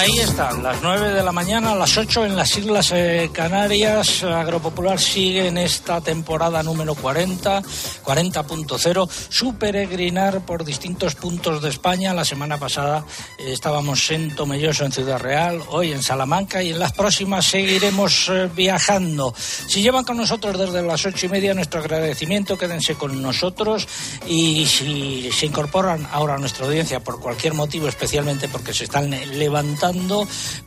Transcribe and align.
Ahí 0.00 0.18
están, 0.18 0.62
las 0.62 0.80
9 0.80 1.10
de 1.10 1.22
la 1.22 1.30
mañana, 1.30 1.74
las 1.74 1.98
8 1.98 2.24
en 2.24 2.34
las 2.34 2.56
Islas 2.56 2.90
eh, 2.94 3.28
Canarias. 3.34 4.24
Agropopular 4.24 4.98
sigue 4.98 5.46
en 5.46 5.58
esta 5.58 6.00
temporada 6.00 6.62
número 6.62 6.94
40, 6.94 7.60
40.0, 8.02 9.10
su 9.28 9.56
peregrinar 9.56 10.40
por 10.46 10.64
distintos 10.64 11.16
puntos 11.16 11.60
de 11.60 11.68
España. 11.68 12.14
La 12.14 12.24
semana 12.24 12.56
pasada 12.56 13.04
eh, 13.38 13.52
estábamos 13.52 14.10
en 14.10 14.34
Tomelloso, 14.34 14.86
en 14.86 14.92
Ciudad 14.92 15.18
Real, 15.18 15.60
hoy 15.68 15.92
en 15.92 16.02
Salamanca 16.02 16.62
y 16.62 16.70
en 16.70 16.78
las 16.78 16.92
próximas 16.92 17.44
seguiremos 17.44 18.30
eh, 18.30 18.48
viajando. 18.56 19.34
Si 19.36 19.82
llevan 19.82 20.04
con 20.04 20.16
nosotros 20.16 20.58
desde 20.58 20.80
las 20.80 21.04
ocho 21.04 21.26
y 21.26 21.28
media, 21.28 21.52
nuestro 21.52 21.80
agradecimiento, 21.80 22.56
quédense 22.56 22.94
con 22.94 23.20
nosotros 23.20 23.86
y 24.26 24.64
si 24.64 25.30
se 25.30 25.44
incorporan 25.44 26.08
ahora 26.10 26.36
a 26.36 26.38
nuestra 26.38 26.64
audiencia 26.64 27.00
por 27.00 27.20
cualquier 27.20 27.52
motivo, 27.52 27.86
especialmente 27.86 28.48
porque 28.48 28.72
se 28.72 28.84
están 28.84 29.10
levantando, 29.10 29.89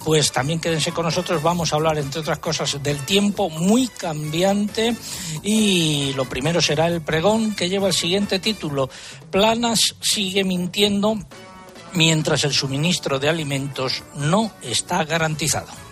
pues 0.04 0.32
también 0.32 0.60
quédense 0.60 0.92
con 0.92 1.06
nosotros. 1.06 1.42
Vamos 1.42 1.72
a 1.72 1.76
hablar, 1.76 1.98
entre 1.98 2.22
otras 2.22 2.40
cosas, 2.40 2.82
del 2.82 3.00
tiempo 3.06 3.50
muy 3.50 3.88
cambiante 3.88 4.96
y 5.42 6.14
lo 6.16 6.26
primero 6.26 6.62
será 6.62 6.88
el 6.88 7.02
pregón 7.02 7.56
que 7.56 7.70
lleva 7.70 7.88
el 7.88 7.94
siguiente 7.94 8.40
título. 8.40 8.90
Planas 9.32 9.96
sigue 10.02 10.44
mintiendo 10.44 11.18
mientras 11.94 12.44
el 12.44 12.54
suministro 12.54 13.20
de 13.20 13.30
alimentos 13.30 14.04
no 14.16 14.52
está 14.62 15.04
garantizado. 15.04 15.83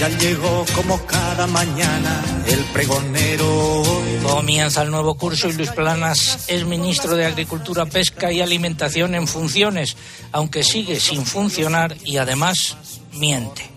Ya 0.00 0.08
llegó 0.08 0.64
como 0.74 0.98
cada 1.04 1.46
mañana 1.46 2.24
el 2.46 2.64
pregonero. 2.72 3.82
Comienza 4.22 4.80
el 4.80 4.90
nuevo 4.90 5.14
curso 5.14 5.46
y 5.50 5.52
Luis 5.52 5.68
Planas 5.72 6.46
es 6.48 6.64
ministro 6.64 7.16
de 7.16 7.26
Agricultura, 7.26 7.84
Pesca 7.84 8.32
y 8.32 8.40
Alimentación 8.40 9.14
en 9.14 9.28
funciones, 9.28 9.98
aunque 10.32 10.62
sigue 10.62 10.98
sin 10.98 11.26
funcionar 11.26 11.94
y 12.02 12.16
además 12.16 12.78
miente. 13.12 13.70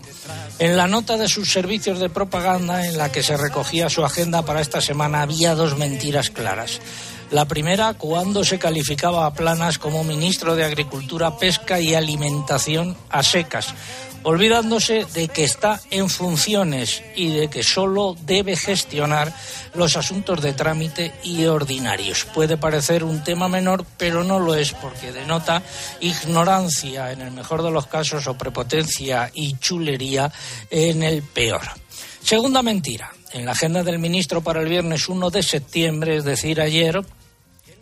En 0.58 0.78
la 0.78 0.88
nota 0.88 1.18
de 1.18 1.28
sus 1.28 1.52
servicios 1.52 1.98
de 1.98 2.08
propaganda 2.08 2.86
en 2.86 2.96
la 2.96 3.12
que 3.12 3.22
se 3.22 3.36
recogía 3.36 3.90
su 3.90 4.02
agenda 4.02 4.46
para 4.46 4.62
esta 4.62 4.80
semana 4.80 5.20
había 5.20 5.54
dos 5.54 5.76
mentiras 5.76 6.30
claras. 6.30 6.80
La 7.32 7.44
primera, 7.44 7.94
cuando 7.94 8.44
se 8.44 8.58
calificaba 8.58 9.26
a 9.26 9.34
Planas 9.34 9.78
como 9.78 10.04
ministro 10.04 10.56
de 10.56 10.64
Agricultura, 10.64 11.36
Pesca 11.36 11.80
y 11.80 11.94
Alimentación 11.94 12.96
a 13.10 13.22
secas, 13.22 13.74
olvidándose 14.24 15.04
de 15.04 15.28
que 15.28 15.44
está 15.44 15.80
en 15.90 16.08
funciones 16.08 17.02
y 17.14 17.28
de 17.28 17.48
que 17.48 17.62
solo 17.62 18.16
debe 18.26 18.56
gestionar 18.56 19.32
los 19.74 19.96
asuntos 19.96 20.42
de 20.42 20.54
trámite 20.54 21.12
y 21.22 21.44
ordinarios. 21.44 22.24
Puede 22.24 22.56
parecer 22.56 23.04
un 23.04 23.22
tema 23.22 23.48
menor, 23.48 23.84
pero 23.96 24.24
no 24.24 24.40
lo 24.40 24.54
es 24.54 24.72
porque 24.72 25.12
denota 25.12 25.62
ignorancia 26.00 27.12
en 27.12 27.20
el 27.20 27.30
mejor 27.30 27.62
de 27.62 27.70
los 27.70 27.86
casos 27.86 28.26
o 28.26 28.36
prepotencia 28.36 29.30
y 29.34 29.56
chulería 29.58 30.32
en 30.70 31.02
el 31.02 31.22
peor. 31.22 31.62
Segunda 32.22 32.62
mentira. 32.62 33.12
En 33.32 33.44
la 33.44 33.52
agenda 33.52 33.82
del 33.82 33.98
ministro 33.98 34.42
para 34.42 34.62
el 34.62 34.68
viernes 34.68 35.08
1 35.08 35.28
de 35.30 35.42
septiembre, 35.42 36.16
es 36.16 36.24
decir, 36.24 36.60
ayer, 36.60 37.04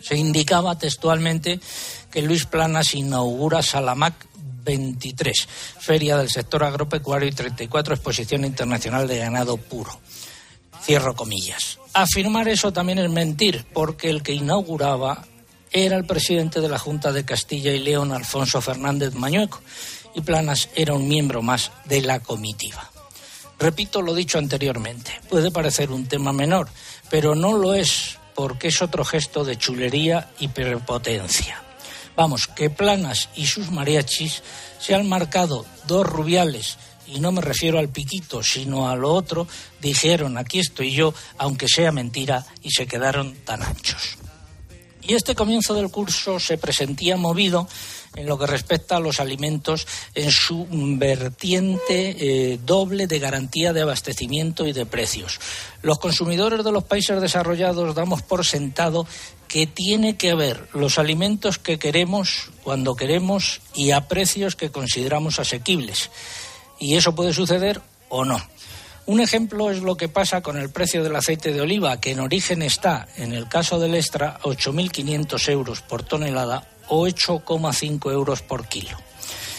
se 0.01 0.17
indicaba 0.17 0.79
textualmente 0.79 1.61
que 2.11 2.23
Luis 2.23 2.47
Planas 2.47 2.95
inaugura 2.95 3.63
Salamac 3.63 4.15
23, 4.63 5.49
Feria 5.79 6.17
del 6.17 6.31
Sector 6.31 6.65
Agropecuario 6.65 7.29
y 7.29 7.33
34, 7.33 7.95
Exposición 7.95 8.45
Internacional 8.45 9.07
de 9.09 9.19
Ganado 9.19 9.57
Puro. 9.57 10.01
Cierro 10.83 11.15
comillas. 11.15 11.79
Afirmar 11.93 12.49
eso 12.49 12.73
también 12.73 12.99
es 12.99 13.11
mentir, 13.11 13.65
porque 13.73 14.11
el 14.11 14.23
que 14.23 14.33
inauguraba 14.33 15.25
era 15.71 15.97
el 15.97 16.05
presidente 16.05 16.61
de 16.61 16.69
la 16.69 16.79
Junta 16.79 17.13
de 17.13 17.25
Castilla 17.25 17.73
y 17.73 17.79
León, 17.79 18.13
Alfonso 18.13 18.61
Fernández 18.61 19.15
Mañueco, 19.15 19.61
y 20.15 20.21
Planas 20.21 20.69
era 20.75 20.95
un 20.95 21.09
miembro 21.09 21.43
más 21.43 21.71
de 21.85 22.03
la 22.03 22.21
comitiva. 22.21 22.91
Repito 23.59 24.03
lo 24.03 24.13
dicho 24.15 24.39
anteriormente, 24.39 25.13
puede 25.29 25.51
parecer 25.51 25.93
un 25.93 26.07
tema 26.07 26.33
menor, 26.33 26.69
pero 27.11 27.35
no 27.35 27.57
lo 27.57 27.75
es 27.75 28.19
porque 28.35 28.69
es 28.69 28.83
otro 28.83 29.05
gesto 29.05 29.45
de 29.45 29.57
chulería 29.57 30.31
y 30.41 30.49
prepotencia. 30.49 31.63
Vamos, 32.17 32.47
que 32.47 32.71
Planas 32.71 33.29
y 33.37 33.47
sus 33.47 33.71
mariachis 33.71 34.43
se 34.79 34.95
han 34.95 35.09
marcado 35.09 35.65
dos 35.87 36.07
rubiales, 36.07 36.77
y 37.07 37.21
no 37.21 37.33
me 37.33 37.41
refiero 37.41 37.79
al 37.79 37.89
piquito, 37.89 38.43
sino 38.43 38.89
a 38.89 38.97
lo 38.97 39.13
otro, 39.13 39.47
dijeron, 39.81 40.39
aquí 40.39 40.61
estoy 40.61 40.93
yo, 40.93 41.15
aunque 41.39 41.69
sea 41.69 41.93
mentira, 41.93 42.45
y 42.63 42.71
se 42.71 42.87
quedaron 42.87 43.35
tan 43.45 43.63
anchos. 43.63 44.19
Y 45.03 45.15
este 45.15 45.35
comienzo 45.35 45.75
del 45.75 45.91
curso 45.91 46.39
se 46.39 46.59
presentía 46.59 47.17
movido 47.17 47.67
en 48.15 48.27
lo 48.27 48.39
que 48.39 48.47
respecta 48.47 48.97
a 48.97 49.01
los 49.01 49.21
alimentos 49.21 49.87
en 50.15 50.31
su 50.31 50.67
vertiente 50.71 52.53
eh, 52.53 52.61
doble 52.65 53.07
de 53.07 53.19
garantía 53.19 53.73
de 53.73 53.83
abastecimiento 53.83 54.67
y 54.67 54.73
de 54.73 54.87
precios. 54.87 55.41
Los 55.81 55.99
consumidores 55.99 56.63
de 56.63 56.73
los 56.73 56.85
países 56.85 57.21
desarrollados 57.21 57.95
damos 57.95 58.23
por 58.23 58.45
sentado 58.45 59.07
que 59.53 59.67
tiene 59.67 60.17
que 60.17 60.31
haber 60.31 60.67
los 60.73 60.99
alimentos 60.99 61.59
que 61.59 61.79
queremos 61.79 62.49
cuando 62.65 62.95
queremos 62.95 63.61
y 63.75 63.91
a 63.91 64.09
precios 64.09 64.57
que 64.57 64.71
consideramos 64.71 65.39
asequibles. 65.39 66.09
Y 66.81 66.97
eso 66.97 67.15
puede 67.15 67.35
suceder 67.35 67.83
o 68.09 68.25
no. 68.25 68.41
Un 69.05 69.21
ejemplo 69.21 69.71
es 69.71 69.83
lo 69.83 69.99
que 69.99 70.09
pasa 70.09 70.41
con 70.41 70.57
el 70.57 70.71
precio 70.71 71.05
del 71.05 71.17
aceite 71.17 71.53
de 71.53 71.61
oliva, 71.61 72.01
que 72.01 72.13
en 72.13 72.21
origen 72.21 72.63
está, 72.63 73.09
en 73.19 73.35
el 73.35 73.47
caso 73.47 73.79
del 73.79 73.95
extra, 73.95 74.41
8.500 74.41 75.47
euros 75.51 75.83
por 75.83 76.03
tonelada 76.03 76.67
o 76.89 77.07
8,5 77.07 78.11
euros 78.11 78.41
por 78.41 78.67
kilo. 78.69 78.97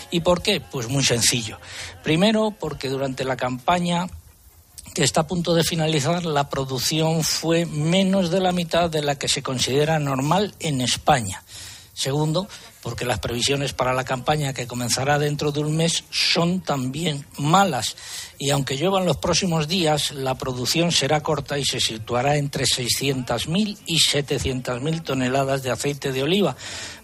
¿Y 0.10 0.22
por 0.22 0.42
qué? 0.42 0.60
Pues 0.60 0.90
muy 0.90 1.04
sencillo. 1.04 1.60
Primero, 2.02 2.50
porque 2.60 2.90
durante 2.90 3.26
la 3.26 3.38
campaña 3.38 4.08
que 4.94 5.04
está 5.04 5.22
a 5.22 5.28
punto 5.28 5.56
de 5.56 5.64
finalizar, 5.64 6.26
la 6.26 6.50
producción 6.50 7.24
fue 7.24 7.66
menos 7.66 8.30
de 8.30 8.40
la 8.40 8.52
mitad 8.52 8.90
de 8.90 9.02
la 9.02 9.16
que 9.16 9.28
se 9.28 9.42
considera 9.42 9.98
normal 10.00 10.54
en 10.60 10.82
España. 10.82 11.44
Segundo, 11.94 12.48
porque 12.82 13.06
las 13.06 13.20
previsiones 13.20 13.74
para 13.74 13.94
la 13.94 14.04
campaña 14.04 14.54
que 14.54 14.68
comenzará 14.68 15.20
dentro 15.20 15.52
de 15.52 15.62
un 15.62 15.76
mes 15.78 16.04
son 16.10 16.62
también 16.62 17.26
malas. 17.38 17.96
Y 18.38 18.50
aunque 18.50 18.78
lluevan 18.78 19.06
los 19.06 19.18
próximos 19.18 19.68
días, 19.68 20.12
la 20.12 20.36
producción 20.36 20.92
será 20.92 21.22
corta 21.22 21.58
y 21.58 21.66
se 21.66 21.80
situará 21.80 22.38
entre 22.38 22.66
600.000 22.66 23.78
y 23.86 23.98
700.000 23.98 25.04
toneladas 25.04 25.64
de 25.64 25.72
aceite 25.72 26.12
de 26.12 26.24
oliva, 26.24 26.56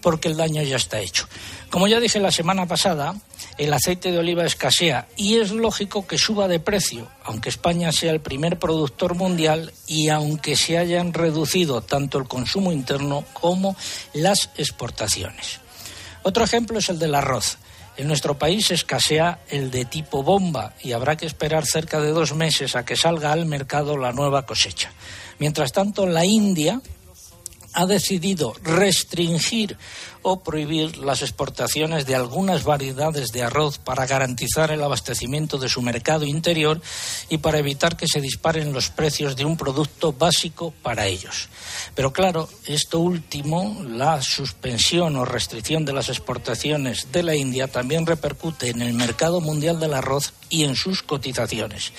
porque 0.01 0.27
el 0.27 0.37
daño 0.37 0.61
ya 0.63 0.75
está 0.75 0.99
hecho. 0.99 1.27
Como 1.69 1.87
ya 1.87 1.99
dije 1.99 2.19
la 2.19 2.31
semana 2.31 2.65
pasada, 2.65 3.15
el 3.57 3.73
aceite 3.73 4.11
de 4.11 4.17
oliva 4.17 4.45
escasea 4.45 5.07
y 5.15 5.37
es 5.37 5.51
lógico 5.51 6.07
que 6.07 6.17
suba 6.17 6.47
de 6.47 6.59
precio, 6.59 7.07
aunque 7.23 7.49
España 7.49 7.91
sea 7.91 8.11
el 8.11 8.21
primer 8.21 8.57
productor 8.57 9.15
mundial 9.15 9.71
y 9.85 10.09
aunque 10.09 10.55
se 10.55 10.77
hayan 10.77 11.13
reducido 11.13 11.81
tanto 11.81 12.17
el 12.17 12.27
consumo 12.27 12.71
interno 12.71 13.23
como 13.33 13.75
las 14.13 14.49
exportaciones. 14.57 15.59
Otro 16.23 16.43
ejemplo 16.43 16.79
es 16.79 16.89
el 16.89 16.99
del 16.99 17.15
arroz. 17.15 17.57
En 17.99 18.07
nuestro 18.07 18.39
país 18.39 18.71
escasea 18.71 19.41
el 19.49 19.71
de 19.71 19.83
tipo 19.83 20.23
bomba 20.23 20.73
y 20.81 20.93
habrá 20.93 21.17
que 21.17 21.25
esperar 21.25 21.65
cerca 21.65 21.99
de 21.99 22.11
dos 22.11 22.33
meses 22.33 22.77
a 22.77 22.85
que 22.85 22.95
salga 22.95 23.33
al 23.33 23.45
mercado 23.45 23.97
la 23.97 24.13
nueva 24.13 24.45
cosecha. 24.45 24.93
Mientras 25.37 25.73
tanto, 25.73 26.07
la 26.07 26.23
India 26.23 26.81
ha 27.73 27.85
decidido 27.85 28.55
restringir 28.63 29.75
o 30.21 30.41
prohibir 30.41 30.97
las 30.97 31.21
exportaciones 31.21 32.05
de 32.05 32.15
algunas 32.15 32.63
variedades 32.63 33.31
de 33.31 33.43
arroz 33.43 33.77
para 33.77 34.05
garantizar 34.05 34.71
el 34.71 34.83
abastecimiento 34.83 35.57
de 35.57 35.69
su 35.69 35.81
mercado 35.81 36.25
interior 36.25 36.81
y 37.29 37.37
para 37.37 37.59
evitar 37.59 37.95
que 37.95 38.07
se 38.07 38.21
disparen 38.21 38.73
los 38.73 38.89
precios 38.89 39.35
de 39.35 39.45
un 39.45 39.57
producto 39.57 40.13
básico 40.13 40.73
para 40.81 41.07
ellos. 41.07 41.49
Pero 41.95 42.11
claro, 42.13 42.49
esto 42.65 42.99
último, 42.99 43.83
la 43.87 44.21
suspensión 44.21 45.15
o 45.15 45.25
restricción 45.25 45.85
de 45.85 45.93
las 45.93 46.09
exportaciones 46.09 47.11
de 47.11 47.23
la 47.23 47.35
India 47.35 47.67
también 47.67 48.05
repercute 48.05 48.69
en 48.69 48.81
el 48.81 48.93
mercado 48.93 49.41
mundial 49.41 49.79
del 49.79 49.93
arroz 49.93 50.33
y 50.49 50.63
en 50.63 50.75
sus 50.75 51.03
cotizaciones. 51.03 51.93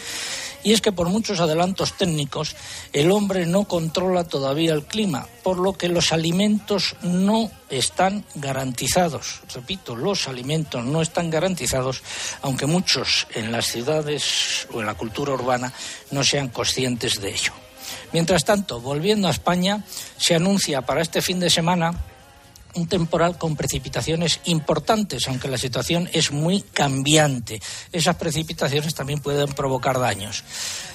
Y 0.62 0.72
es 0.72 0.80
que 0.80 0.92
por 0.92 1.08
muchos 1.08 1.40
adelantos 1.40 1.94
técnicos 1.94 2.54
el 2.92 3.10
hombre 3.10 3.46
no 3.46 3.64
controla 3.64 4.24
todavía 4.24 4.74
el 4.74 4.84
clima, 4.84 5.26
por 5.42 5.58
lo 5.58 5.72
que 5.72 5.88
los 5.88 6.12
alimentos 6.12 6.96
no 7.02 7.50
están 7.70 8.24
garantizados. 8.34 9.40
Repito, 9.54 9.96
los 9.96 10.28
alimentos 10.28 10.84
no 10.84 11.00
están 11.00 11.30
garantizados, 11.30 12.02
aunque 12.42 12.66
muchos 12.66 13.26
en 13.34 13.52
las 13.52 13.66
ciudades 13.66 14.66
o 14.72 14.80
en 14.80 14.86
la 14.86 14.94
cultura 14.94 15.32
urbana 15.32 15.72
no 16.10 16.24
sean 16.24 16.48
conscientes 16.48 17.20
de 17.20 17.30
ello. 17.30 17.52
Mientras 18.12 18.44
tanto, 18.44 18.80
volviendo 18.80 19.28
a 19.28 19.30
España, 19.30 19.84
se 20.16 20.34
anuncia 20.34 20.82
para 20.82 21.02
este 21.02 21.22
fin 21.22 21.40
de 21.40 21.50
semana 21.50 21.94
un 22.74 22.86
temporal 22.86 23.36
con 23.36 23.56
precipitaciones 23.56 24.40
importantes, 24.44 25.26
aunque 25.28 25.48
la 25.48 25.58
situación 25.58 26.08
es 26.12 26.30
muy 26.30 26.62
cambiante. 26.62 27.60
Esas 27.92 28.16
precipitaciones 28.16 28.94
también 28.94 29.20
pueden 29.20 29.52
provocar 29.52 29.98
daños. 29.98 30.44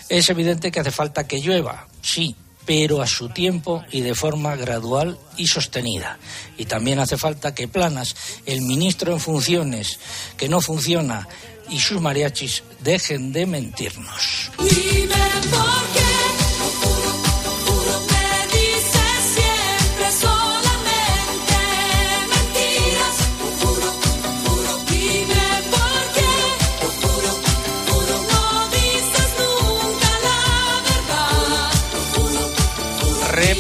Es 0.08 0.30
evidente 0.30 0.72
que 0.72 0.80
hace 0.80 0.92
falta 0.92 1.28
que 1.28 1.42
llueva, 1.42 1.88
sí, 2.02 2.36
pero 2.66 3.02
a 3.02 3.08
su 3.08 3.30
tiempo 3.30 3.84
y 3.92 4.02
de 4.02 4.16
forma 4.16 4.56
gradual 4.56 5.18
y 5.38 5.48
sostenida. 5.48 6.18
Y 6.58 6.66
también 6.66 7.00
hace 7.00 7.18
falta 7.18 7.54
que 7.54 7.68
Planas, 7.68 8.16
el 8.46 8.62
ministro 8.62 9.14
en 9.14 9.20
funciones, 9.20 10.00
que 10.38 10.50
no 10.50 10.62
funciona, 10.62 11.28
y 11.70 11.80
sus 11.80 12.00
mariachis 12.00 12.64
dejen 12.82 13.32
de 13.32 13.46
mentirnos. 13.46 14.52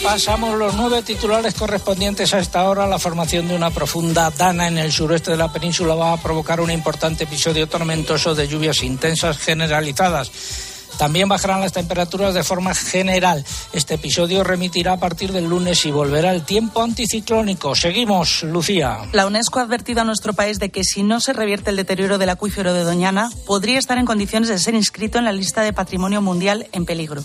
Repasamos 0.05 0.59
los 0.59 0.75
nueve 0.75 1.01
titulares 1.01 1.55
correspondientes 1.55 2.31
a 2.35 2.37
esta 2.37 2.69
hora. 2.69 2.85
La 2.85 2.99
formación 2.99 3.47
de 3.47 3.55
una 3.55 3.71
profunda 3.71 4.29
dana 4.29 4.67
en 4.67 4.77
el 4.77 4.91
suroeste 4.91 5.31
de 5.31 5.37
la 5.37 5.51
península 5.51 5.95
va 5.95 6.13
a 6.13 6.21
provocar 6.21 6.61
un 6.61 6.69
importante 6.69 7.23
episodio 7.23 7.67
tormentoso 7.67 8.35
de 8.35 8.47
lluvias 8.47 8.83
intensas 8.83 9.39
generalizadas. 9.39 10.31
También 10.99 11.27
bajarán 11.27 11.59
las 11.59 11.73
temperaturas 11.73 12.35
de 12.35 12.43
forma 12.43 12.75
general. 12.75 13.43
Este 13.73 13.95
episodio 13.95 14.43
remitirá 14.43 14.93
a 14.93 14.99
partir 14.99 15.31
del 15.31 15.49
lunes 15.49 15.83
y 15.87 15.91
volverá 15.91 16.31
el 16.33 16.43
tiempo 16.43 16.83
anticiclónico. 16.83 17.73
Seguimos, 17.73 18.43
Lucía. 18.43 19.09
La 19.11 19.25
UNESCO 19.25 19.57
ha 19.57 19.63
advertido 19.63 20.01
a 20.01 20.05
nuestro 20.05 20.33
país 20.33 20.59
de 20.59 20.69
que 20.69 20.83
si 20.83 21.01
no 21.01 21.19
se 21.19 21.33
revierte 21.33 21.71
el 21.71 21.77
deterioro 21.77 22.19
del 22.19 22.29
acuífero 22.29 22.75
de 22.75 22.83
Doñana, 22.83 23.31
podría 23.47 23.79
estar 23.79 23.97
en 23.97 24.05
condiciones 24.05 24.49
de 24.49 24.59
ser 24.59 24.75
inscrito 24.75 25.17
en 25.17 25.25
la 25.25 25.31
lista 25.31 25.63
de 25.63 25.73
patrimonio 25.73 26.21
mundial 26.21 26.67
en 26.73 26.85
peligro. 26.85 27.23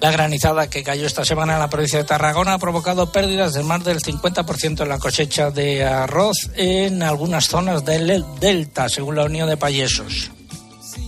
La 0.00 0.10
granizada 0.10 0.70
que 0.70 0.82
cayó 0.82 1.06
esta 1.06 1.26
semana 1.26 1.54
en 1.54 1.58
la 1.58 1.68
provincia 1.68 1.98
de 1.98 2.04
Tarragona 2.04 2.54
ha 2.54 2.58
provocado 2.58 3.12
pérdidas 3.12 3.52
de 3.52 3.62
más 3.62 3.84
del 3.84 4.00
50% 4.00 4.82
en 4.82 4.88
la 4.88 4.98
cosecha 4.98 5.50
de 5.50 5.84
arroz 5.84 6.50
en 6.56 7.02
algunas 7.02 7.46
zonas 7.46 7.84
del 7.84 8.24
delta, 8.40 8.88
según 8.88 9.16
la 9.16 9.24
Unión 9.24 9.48
de 9.48 9.58
Payesos. 9.58 10.30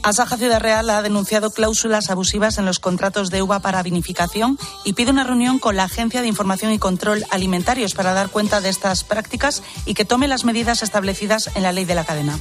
Asaja 0.02 0.36
Ciudad 0.36 0.60
Real 0.60 0.90
ha 0.90 1.00
denunciado 1.00 1.52
cláusulas 1.52 2.10
abusivas 2.10 2.58
en 2.58 2.64
los 2.64 2.80
contratos 2.80 3.30
de 3.30 3.40
uva 3.40 3.60
para 3.60 3.84
vinificación 3.84 4.58
y 4.84 4.94
pide 4.94 5.12
una 5.12 5.22
reunión 5.22 5.60
con 5.60 5.76
la 5.76 5.84
Agencia 5.84 6.22
de 6.22 6.26
Información 6.26 6.72
y 6.72 6.78
Control 6.80 7.24
Alimentarios 7.30 7.94
para 7.94 8.12
dar 8.12 8.28
cuenta 8.28 8.60
de 8.60 8.68
estas 8.68 9.04
prácticas 9.04 9.62
y 9.86 9.94
que 9.94 10.04
tome 10.04 10.26
las 10.26 10.44
medidas 10.44 10.82
establecidas 10.82 11.50
en 11.54 11.62
la 11.62 11.70
ley 11.70 11.84
de 11.84 11.94
la 11.94 12.04
cadena. 12.04 12.36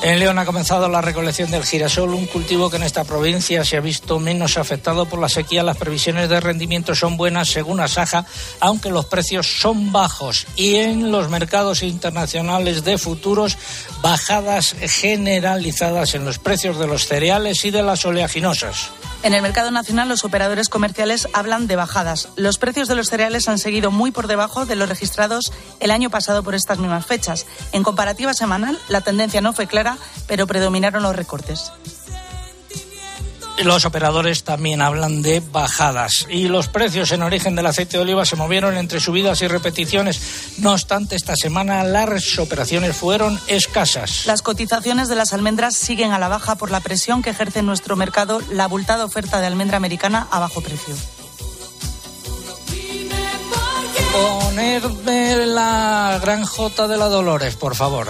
En 0.00 0.18
León 0.18 0.38
ha 0.38 0.46
comenzado 0.46 0.88
la 0.88 1.02
recolección 1.02 1.50
del 1.50 1.64
girasol, 1.64 2.14
un 2.14 2.26
cultivo 2.26 2.70
que 2.70 2.76
en 2.76 2.82
esta 2.84 3.04
provincia 3.04 3.64
se 3.64 3.76
ha 3.76 3.80
visto 3.80 4.18
menos 4.18 4.56
afectado 4.56 5.06
por 5.06 5.18
la 5.18 5.28
sequía. 5.28 5.62
Las 5.62 5.76
previsiones 5.76 6.30
de 6.30 6.40
rendimiento 6.40 6.94
son 6.94 7.18
buenas 7.18 7.48
según 7.48 7.80
Asaja, 7.80 8.24
aunque 8.60 8.90
los 8.90 9.06
precios 9.06 9.46
son 9.46 9.92
bajos. 9.92 10.46
Y 10.56 10.76
en 10.76 11.10
los 11.10 11.28
mercados 11.28 11.82
internacionales 11.82 12.84
de 12.84 12.96
futuros, 12.96 13.58
bajadas 14.02 14.74
generalizadas 14.80 16.14
en 16.14 16.24
los 16.24 16.38
precios 16.38 16.78
de 16.78 16.86
los 16.86 16.93
cereales 17.02 17.64
y 17.64 17.70
de 17.70 17.82
las 17.82 18.04
oleaginosas. 18.06 18.90
En 19.22 19.32
el 19.32 19.42
mercado 19.42 19.70
nacional, 19.70 20.08
los 20.08 20.24
operadores 20.24 20.68
comerciales 20.68 21.28
hablan 21.32 21.66
de 21.66 21.76
bajadas. 21.76 22.28
Los 22.36 22.58
precios 22.58 22.88
de 22.88 22.94
los 22.94 23.08
cereales 23.08 23.48
han 23.48 23.58
seguido 23.58 23.90
muy 23.90 24.10
por 24.10 24.26
debajo 24.26 24.66
de 24.66 24.76
los 24.76 24.88
registrados 24.88 25.52
el 25.80 25.90
año 25.90 26.10
pasado 26.10 26.42
por 26.42 26.54
estas 26.54 26.78
mismas 26.78 27.06
fechas. 27.06 27.46
En 27.72 27.82
comparativa 27.82 28.34
semanal, 28.34 28.78
la 28.88 29.00
tendencia 29.00 29.40
no 29.40 29.54
fue 29.54 29.66
clara, 29.66 29.96
pero 30.26 30.46
predominaron 30.46 31.02
los 31.02 31.16
recortes. 31.16 31.72
Los 33.62 33.84
operadores 33.84 34.42
también 34.42 34.82
hablan 34.82 35.22
de 35.22 35.40
bajadas 35.40 36.26
y 36.28 36.48
los 36.48 36.68
precios 36.68 37.12
en 37.12 37.22
origen 37.22 37.54
del 37.54 37.66
aceite 37.66 37.96
de 37.96 38.02
oliva 38.02 38.24
se 38.24 38.36
movieron 38.36 38.76
entre 38.76 38.98
subidas 38.98 39.42
y 39.42 39.48
repeticiones. 39.48 40.58
No 40.58 40.72
obstante, 40.72 41.14
esta 41.14 41.36
semana 41.36 41.84
las 41.84 42.38
operaciones 42.38 42.96
fueron 42.96 43.40
escasas. 43.46 44.26
Las 44.26 44.42
cotizaciones 44.42 45.08
de 45.08 45.14
las 45.14 45.32
almendras 45.32 45.76
siguen 45.76 46.12
a 46.12 46.18
la 46.18 46.28
baja 46.28 46.56
por 46.56 46.70
la 46.70 46.80
presión 46.80 47.22
que 47.22 47.30
ejerce 47.30 47.60
en 47.60 47.66
nuestro 47.66 47.96
mercado 47.96 48.40
la 48.50 48.64
abultada 48.64 49.04
oferta 49.04 49.40
de 49.40 49.46
almendra 49.46 49.76
americana 49.76 50.26
a 50.30 50.40
bajo 50.40 50.60
precio. 50.60 50.94
Ponerme 54.12 55.46
la 55.46 56.18
gran 56.20 56.44
J 56.44 56.88
de 56.88 56.96
la 56.96 57.08
Dolores, 57.08 57.56
por 57.56 57.74
favor. 57.74 58.08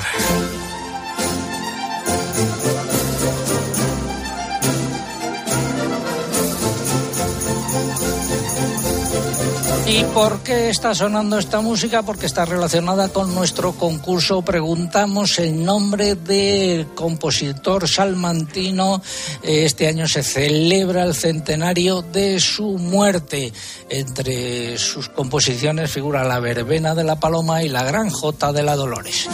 ¿Y 9.86 10.02
por 10.14 10.40
qué 10.42 10.70
está 10.70 10.94
sonando 10.94 11.38
esta 11.38 11.60
música? 11.60 12.02
Porque 12.02 12.24
está 12.24 12.46
relacionada 12.46 13.10
con 13.10 13.34
nuestro 13.34 13.72
concurso. 13.72 14.40
Preguntamos 14.40 15.38
el 15.38 15.62
nombre 15.62 16.14
del 16.14 16.86
compositor 16.94 17.86
salmantino. 17.86 19.02
Este 19.42 19.86
año 19.86 20.08
se 20.08 20.22
celebra 20.22 21.04
el 21.04 21.14
centenario 21.14 22.00
de 22.00 22.40
su 22.40 22.78
muerte. 22.78 23.52
Entre 23.90 24.78
sus 24.78 25.10
composiciones 25.10 25.90
figura 25.90 26.24
La 26.24 26.40
Verbena 26.40 26.94
de 26.94 27.04
la 27.04 27.20
Paloma 27.20 27.62
y 27.62 27.68
La 27.68 27.84
Gran 27.84 28.08
Jota 28.08 28.54
de 28.54 28.62
la 28.62 28.76
Dolores. 28.76 29.28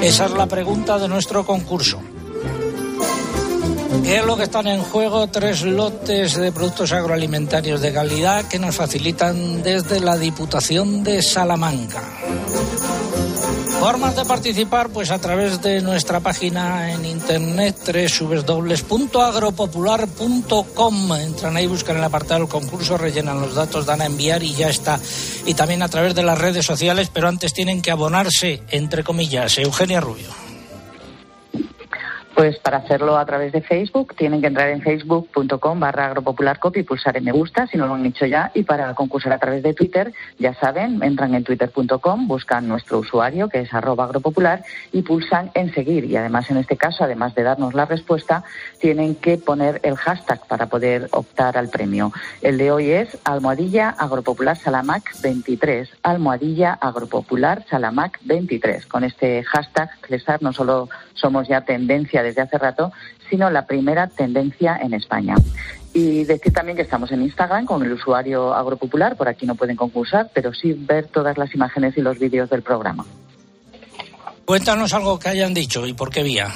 Esa 0.00 0.24
es 0.24 0.30
la 0.30 0.46
pregunta 0.46 0.98
de 0.98 1.08
nuestro 1.08 1.44
concurso. 1.44 2.00
¿Qué 4.02 4.18
es 4.18 4.24
lo 4.24 4.36
que 4.36 4.44
están 4.44 4.66
en 4.66 4.82
juego? 4.82 5.26
Tres 5.28 5.62
lotes 5.62 6.36
de 6.36 6.52
productos 6.52 6.92
agroalimentarios 6.92 7.80
de 7.80 7.92
calidad 7.92 8.48
que 8.48 8.58
nos 8.58 8.76
facilitan 8.76 9.62
desde 9.62 10.00
la 10.00 10.16
Diputación 10.16 11.04
de 11.04 11.22
Salamanca. 11.22 12.02
Formas 13.80 14.14
de 14.14 14.24
participar, 14.26 14.90
pues 14.90 15.10
a 15.10 15.18
través 15.18 15.62
de 15.62 15.80
nuestra 15.80 16.20
página 16.20 16.92
en 16.92 17.06
internet 17.06 17.76
www.agropopular.com. 18.20 21.14
Entran 21.14 21.56
ahí, 21.56 21.66
buscan 21.66 21.96
el 21.96 22.04
apartado 22.04 22.40
del 22.40 22.48
concurso, 22.48 22.98
rellenan 22.98 23.40
los 23.40 23.54
datos, 23.54 23.86
dan 23.86 24.02
a 24.02 24.06
enviar 24.06 24.42
y 24.42 24.52
ya 24.54 24.68
está. 24.68 25.00
Y 25.46 25.54
también 25.54 25.82
a 25.82 25.88
través 25.88 26.14
de 26.14 26.22
las 26.22 26.36
redes 26.36 26.66
sociales, 26.66 27.08
pero 27.10 27.28
antes 27.28 27.54
tienen 27.54 27.80
que 27.80 27.90
abonarse, 27.90 28.62
entre 28.70 29.02
comillas. 29.02 29.56
Eugenia 29.56 30.00
Rubio. 30.00 30.49
Pues 32.40 32.58
para 32.58 32.78
hacerlo 32.78 33.18
a 33.18 33.26
través 33.26 33.52
de 33.52 33.60
Facebook 33.60 34.14
tienen 34.16 34.40
que 34.40 34.46
entrar 34.46 34.70
en 34.70 34.80
facebook.com 34.80 35.78
barra 35.78 36.06
agropopularcopy 36.06 36.80
y 36.80 36.82
pulsar 36.84 37.18
en 37.18 37.24
me 37.24 37.32
gusta 37.32 37.66
si 37.66 37.76
no 37.76 37.86
lo 37.86 37.92
han 37.92 38.06
hecho 38.06 38.24
ya. 38.24 38.50
Y 38.54 38.62
para 38.62 38.94
concursar 38.94 39.34
a 39.34 39.38
través 39.38 39.62
de 39.62 39.74
Twitter, 39.74 40.14
ya 40.38 40.54
saben, 40.54 41.02
entran 41.02 41.34
en 41.34 41.44
twitter.com, 41.44 42.28
buscan 42.28 42.66
nuestro 42.66 43.00
usuario 43.00 43.50
que 43.50 43.60
es 43.60 43.74
arroba 43.74 44.04
agropopular 44.04 44.64
y 44.90 45.02
pulsan 45.02 45.50
en 45.52 45.74
seguir. 45.74 46.06
Y 46.06 46.16
además 46.16 46.50
en 46.50 46.56
este 46.56 46.78
caso, 46.78 47.04
además 47.04 47.34
de 47.34 47.42
darnos 47.42 47.74
la 47.74 47.84
respuesta, 47.84 48.42
tienen 48.78 49.16
que 49.16 49.36
poner 49.36 49.78
el 49.82 49.96
hashtag 49.96 50.40
para 50.46 50.64
poder 50.64 51.08
optar 51.10 51.58
al 51.58 51.68
premio. 51.68 52.10
El 52.40 52.56
de 52.56 52.72
hoy 52.72 52.90
es 52.90 53.18
almohadilla 53.24 53.90
agropopular 53.90 54.56
salamac 54.56 55.14
23. 55.20 55.90
Almohadilla 56.02 56.72
agropopular 56.72 57.66
salamac 57.68 58.18
23. 58.24 58.86
Con 58.86 59.04
este 59.04 59.44
hashtag, 59.44 59.90
César, 60.08 60.42
no 60.42 60.54
solo 60.54 60.88
somos 61.12 61.46
ya 61.46 61.60
tendencia 61.60 62.22
desde 62.30 62.42
hace 62.42 62.58
rato, 62.58 62.92
sino 63.28 63.50
la 63.50 63.66
primera 63.66 64.06
tendencia 64.06 64.78
en 64.80 64.94
España. 64.94 65.34
Y 65.92 66.24
decir 66.24 66.52
también 66.52 66.76
que 66.76 66.82
estamos 66.82 67.10
en 67.10 67.22
Instagram 67.22 67.66
con 67.66 67.82
el 67.82 67.92
usuario 67.92 68.54
Agropopular, 68.54 69.16
por 69.16 69.28
aquí 69.28 69.44
no 69.44 69.56
pueden 69.56 69.76
concursar, 69.76 70.30
pero 70.32 70.54
sí 70.54 70.72
ver 70.72 71.06
todas 71.06 71.36
las 71.36 71.52
imágenes 71.54 71.96
y 71.96 72.00
los 72.00 72.18
vídeos 72.18 72.48
del 72.48 72.62
programa. 72.62 73.04
Cuéntanos 74.44 74.92
algo 74.94 75.18
que 75.18 75.28
hayan 75.28 75.52
dicho 75.52 75.86
y 75.86 75.92
por 75.92 76.10
qué 76.10 76.22
vía. 76.22 76.48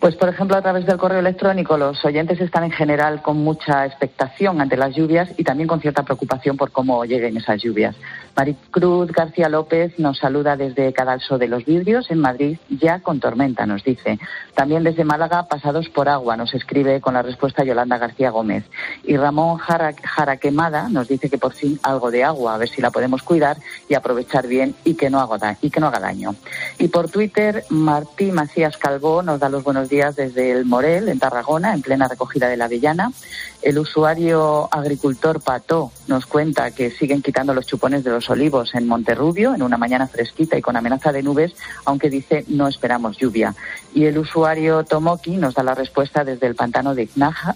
Pues, 0.00 0.14
por 0.14 0.28
ejemplo, 0.28 0.56
a 0.56 0.62
través 0.62 0.86
del 0.86 0.96
correo 0.96 1.18
electrónico, 1.18 1.76
los 1.76 2.04
oyentes 2.04 2.40
están 2.40 2.62
en 2.62 2.70
general 2.70 3.20
con 3.20 3.38
mucha 3.38 3.84
expectación 3.84 4.60
ante 4.60 4.76
las 4.76 4.94
lluvias 4.94 5.28
y 5.36 5.42
también 5.42 5.66
con 5.66 5.80
cierta 5.80 6.04
preocupación 6.04 6.56
por 6.56 6.70
cómo 6.70 7.04
lleguen 7.04 7.36
esas 7.36 7.60
lluvias. 7.60 7.96
Maricruz 8.36 9.10
García 9.10 9.48
López 9.48 9.98
nos 9.98 10.18
saluda 10.18 10.56
desde 10.56 10.92
Cadalso 10.92 11.38
de 11.38 11.48
los 11.48 11.64
Vidrios, 11.64 12.08
en 12.12 12.20
Madrid, 12.20 12.58
ya 12.68 13.00
con 13.00 13.18
tormenta, 13.18 13.66
nos 13.66 13.82
dice. 13.82 14.20
También 14.54 14.84
desde 14.84 15.02
Málaga, 15.02 15.48
pasados 15.48 15.88
por 15.88 16.08
agua, 16.08 16.36
nos 16.36 16.54
escribe 16.54 17.00
con 17.00 17.14
la 17.14 17.22
respuesta 17.22 17.64
Yolanda 17.64 17.98
García 17.98 18.30
Gómez. 18.30 18.64
Y 19.02 19.16
Ramón 19.16 19.58
Jara, 19.58 19.92
Jaraquemada 20.00 20.88
nos 20.88 21.08
dice 21.08 21.28
que 21.28 21.38
por 21.38 21.52
fin 21.52 21.80
algo 21.82 22.12
de 22.12 22.22
agua, 22.22 22.54
a 22.54 22.58
ver 22.58 22.68
si 22.68 22.80
la 22.80 22.92
podemos 22.92 23.24
cuidar 23.24 23.56
y 23.88 23.94
aprovechar 23.94 24.46
bien 24.46 24.76
y 24.84 24.94
que 24.94 25.10
no 25.10 25.18
haga, 25.18 25.58
y 25.60 25.70
que 25.70 25.80
no 25.80 25.88
haga 25.88 25.98
daño. 25.98 26.36
Y 26.78 26.86
por 26.86 27.10
Twitter, 27.10 27.64
Martí 27.70 28.30
Macías 28.30 28.76
Calvó 28.76 29.24
nos 29.24 29.40
da 29.40 29.48
los 29.48 29.64
buenos 29.64 29.87
días 29.88 30.16
desde 30.16 30.52
el 30.52 30.64
Morel, 30.64 31.08
en 31.08 31.18
Tarragona, 31.18 31.74
en 31.74 31.82
plena 31.82 32.08
recogida 32.08 32.48
de 32.48 32.56
la 32.56 32.66
avellana. 32.66 33.12
El 33.60 33.78
usuario 33.78 34.68
agricultor 34.72 35.40
Pató 35.40 35.90
nos 36.06 36.26
cuenta 36.26 36.70
que 36.70 36.90
siguen 36.90 37.22
quitando 37.22 37.54
los 37.54 37.66
chupones 37.66 38.04
de 38.04 38.10
los 38.10 38.30
olivos 38.30 38.74
en 38.74 38.86
Monterrubio 38.86 39.54
en 39.54 39.62
una 39.62 39.76
mañana 39.76 40.06
fresquita 40.06 40.56
y 40.56 40.62
con 40.62 40.76
amenaza 40.76 41.12
de 41.12 41.22
nubes, 41.22 41.54
aunque 41.84 42.08
dice 42.08 42.44
no 42.48 42.68
esperamos 42.68 43.16
lluvia. 43.16 43.54
Y 43.94 44.04
el 44.04 44.18
usuario 44.18 44.84
Tomoki 44.84 45.36
nos 45.36 45.54
da 45.54 45.62
la 45.62 45.74
respuesta 45.74 46.24
desde 46.24 46.46
el 46.46 46.54
pantano 46.54 46.94
de 46.94 47.02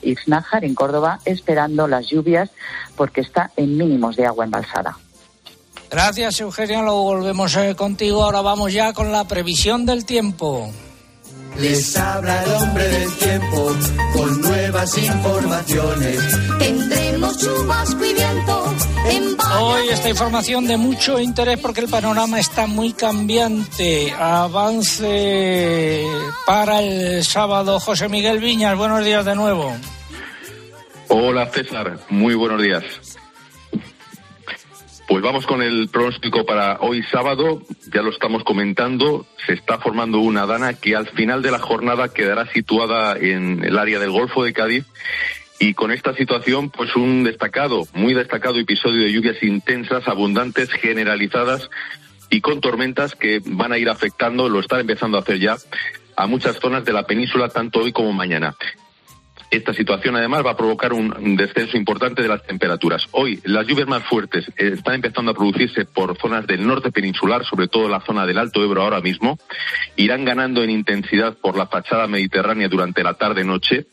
Ixnájar, 0.02 0.64
en 0.64 0.74
Córdoba, 0.74 1.20
esperando 1.24 1.86
las 1.86 2.08
lluvias 2.08 2.50
porque 2.96 3.20
está 3.20 3.50
en 3.56 3.76
mínimos 3.76 4.16
de 4.16 4.26
agua 4.26 4.44
embalsada. 4.44 4.98
Gracias, 5.90 6.40
Eugenio. 6.40 6.82
Luego 6.82 7.04
volvemos 7.04 7.54
eh, 7.56 7.74
contigo. 7.76 8.24
Ahora 8.24 8.40
vamos 8.40 8.72
ya 8.72 8.94
con 8.94 9.12
la 9.12 9.28
previsión 9.28 9.84
del 9.84 10.06
tiempo. 10.06 10.72
Les 11.58 11.96
habla 11.96 12.44
el 12.44 12.50
hombre 12.52 12.88
del 12.88 13.12
tiempo 13.16 13.76
con 14.14 14.40
nuevas 14.40 14.98
informaciones. 14.98 16.18
Tendremos 16.58 17.38
chubasco 17.38 18.04
y 18.04 18.14
viento 18.14 18.74
en 19.10 19.36
Hoy 19.60 19.88
esta 19.90 20.08
información 20.08 20.66
de 20.66 20.76
mucho 20.76 21.18
interés 21.20 21.58
porque 21.58 21.80
el 21.80 21.88
panorama 21.88 22.40
está 22.40 22.66
muy 22.66 22.92
cambiante. 22.92 24.12
Avance 24.12 26.04
para 26.46 26.80
el 26.80 27.22
sábado. 27.24 27.78
José 27.80 28.08
Miguel 28.08 28.40
Viñas, 28.40 28.76
buenos 28.76 29.04
días 29.04 29.24
de 29.24 29.34
nuevo. 29.34 29.76
Hola 31.08 31.50
César, 31.50 31.98
muy 32.08 32.34
buenos 32.34 32.62
días. 32.62 32.82
Pues 35.12 35.22
vamos 35.22 35.44
con 35.44 35.60
el 35.60 35.90
pronóstico 35.90 36.46
para 36.46 36.78
hoy 36.80 37.02
sábado. 37.02 37.60
Ya 37.92 38.00
lo 38.00 38.08
estamos 38.08 38.44
comentando. 38.44 39.26
Se 39.46 39.52
está 39.52 39.76
formando 39.76 40.20
una 40.20 40.46
dana 40.46 40.72
que 40.72 40.96
al 40.96 41.06
final 41.06 41.42
de 41.42 41.50
la 41.50 41.58
jornada 41.58 42.08
quedará 42.08 42.50
situada 42.50 43.18
en 43.18 43.62
el 43.62 43.76
área 43.76 43.98
del 43.98 44.10
Golfo 44.10 44.42
de 44.42 44.54
Cádiz. 44.54 44.86
Y 45.60 45.74
con 45.74 45.92
esta 45.92 46.14
situación, 46.14 46.70
pues 46.70 46.96
un 46.96 47.24
destacado, 47.24 47.86
muy 47.92 48.14
destacado 48.14 48.58
episodio 48.58 49.02
de 49.02 49.12
lluvias 49.12 49.42
intensas, 49.42 50.08
abundantes, 50.08 50.70
generalizadas 50.72 51.68
y 52.30 52.40
con 52.40 52.62
tormentas 52.62 53.14
que 53.14 53.42
van 53.44 53.72
a 53.72 53.76
ir 53.76 53.90
afectando, 53.90 54.48
lo 54.48 54.60
están 54.60 54.80
empezando 54.80 55.18
a 55.18 55.20
hacer 55.20 55.38
ya, 55.38 55.58
a 56.16 56.26
muchas 56.26 56.56
zonas 56.58 56.86
de 56.86 56.94
la 56.94 57.02
península, 57.02 57.50
tanto 57.50 57.80
hoy 57.80 57.92
como 57.92 58.14
mañana. 58.14 58.56
Esta 59.52 59.74
situación 59.74 60.16
además 60.16 60.46
va 60.46 60.52
a 60.52 60.56
provocar 60.56 60.94
un 60.94 61.36
descenso 61.36 61.76
importante 61.76 62.22
de 62.22 62.28
las 62.28 62.42
temperaturas. 62.42 63.06
Hoy 63.10 63.38
las 63.44 63.66
lluvias 63.66 63.86
más 63.86 64.02
fuertes 64.02 64.48
eh, 64.56 64.72
están 64.72 64.94
empezando 64.94 65.30
a 65.30 65.34
producirse 65.34 65.84
por 65.84 66.16
zonas 66.16 66.46
del 66.46 66.66
norte 66.66 66.90
peninsular, 66.90 67.44
sobre 67.44 67.68
todo 67.68 67.86
la 67.86 68.00
zona 68.00 68.24
del 68.24 68.38
Alto 68.38 68.64
Ebro 68.64 68.80
ahora 68.80 69.02
mismo. 69.02 69.38
Irán 69.96 70.24
ganando 70.24 70.64
en 70.64 70.70
intensidad 70.70 71.36
por 71.36 71.58
la 71.58 71.66
fachada 71.66 72.06
mediterránea 72.06 72.68
durante 72.68 73.04
la 73.04 73.12
tarde-noche. 73.12 73.88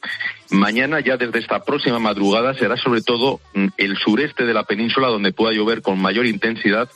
Mañana, 0.50 1.02
ya 1.02 1.18
desde 1.18 1.40
esta 1.40 1.66
próxima 1.66 2.00
madrugada, 2.00 2.54
será 2.54 2.78
sobre 2.78 3.02
todo 3.02 3.42
mm, 3.54 3.68
el 3.76 3.98
sureste 3.98 4.46
de 4.46 4.54
la 4.54 4.64
península 4.64 5.10
donde 5.10 5.34
pueda 5.34 5.52
llover 5.52 5.82
con 5.82 6.02
mayor 6.02 6.26
intensidad 6.26 6.88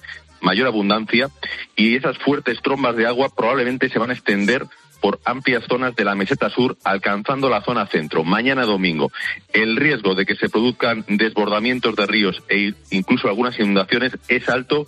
mayor 0.44 0.68
abundancia 0.68 1.30
y 1.76 1.96
esas 1.96 2.18
fuertes 2.18 2.62
trombas 2.62 2.98
de 2.98 3.08
agua 3.08 3.30
probablemente 3.34 3.90
se 3.90 3.98
van 3.98 4.10
a 4.10 4.14
extender 4.14 4.66
por 5.04 5.20
amplias 5.26 5.66
zonas 5.68 5.94
de 5.98 6.06
la 6.06 6.16
meseta 6.16 6.50
sur, 6.50 6.78
alcanzando 6.86 7.50
la 7.50 7.62
zona 7.62 7.86
centro. 7.88 8.24
Mañana 8.24 8.64
domingo, 8.64 9.12
el 9.52 9.76
riesgo 9.76 10.16
de 10.16 10.26
que 10.26 10.38
se 10.38 10.48
produzcan 10.48 11.04
desbordamientos 11.10 11.94
de 11.98 12.06
ríos 12.06 12.42
e 12.48 12.74
incluso 12.90 13.28
algunas 13.28 13.60
inundaciones 13.60 14.14
es 14.30 14.48
alto 14.48 14.88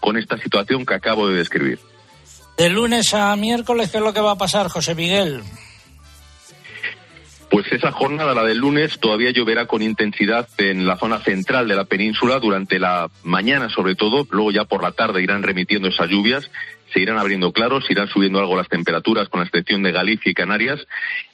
con 0.00 0.18
esta 0.18 0.36
situación 0.36 0.84
que 0.84 0.92
acabo 0.92 1.26
de 1.28 1.38
describir. 1.38 1.78
De 2.58 2.68
lunes 2.68 3.14
a 3.14 3.34
miércoles, 3.36 3.90
¿qué 3.90 3.96
es 3.96 4.02
lo 4.02 4.12
que 4.12 4.20
va 4.20 4.32
a 4.32 4.38
pasar, 4.38 4.68
José 4.68 4.94
Miguel? 4.94 5.40
Pues 7.50 7.72
esa 7.72 7.90
jornada, 7.90 8.34
la 8.34 8.44
del 8.44 8.58
lunes, 8.58 9.00
todavía 9.00 9.30
lloverá 9.30 9.64
con 9.64 9.80
intensidad 9.80 10.46
en 10.58 10.86
la 10.86 10.98
zona 10.98 11.20
central 11.20 11.66
de 11.68 11.74
la 11.74 11.86
península 11.86 12.38
durante 12.38 12.78
la 12.78 13.08
mañana 13.22 13.70
sobre 13.70 13.94
todo, 13.94 14.26
luego 14.30 14.52
ya 14.52 14.66
por 14.66 14.82
la 14.82 14.92
tarde 14.92 15.22
irán 15.22 15.42
remitiendo 15.42 15.88
esas 15.88 16.10
lluvias 16.10 16.50
se 16.92 17.00
irán 17.00 17.18
abriendo 17.18 17.52
claros, 17.52 17.90
irán 17.90 18.08
subiendo 18.08 18.38
algo 18.38 18.56
las 18.56 18.68
temperaturas 18.68 19.28
con 19.28 19.40
la 19.40 19.46
excepción 19.46 19.82
de 19.82 19.92
Galicia 19.92 20.30
y 20.30 20.34
Canarias. 20.34 20.86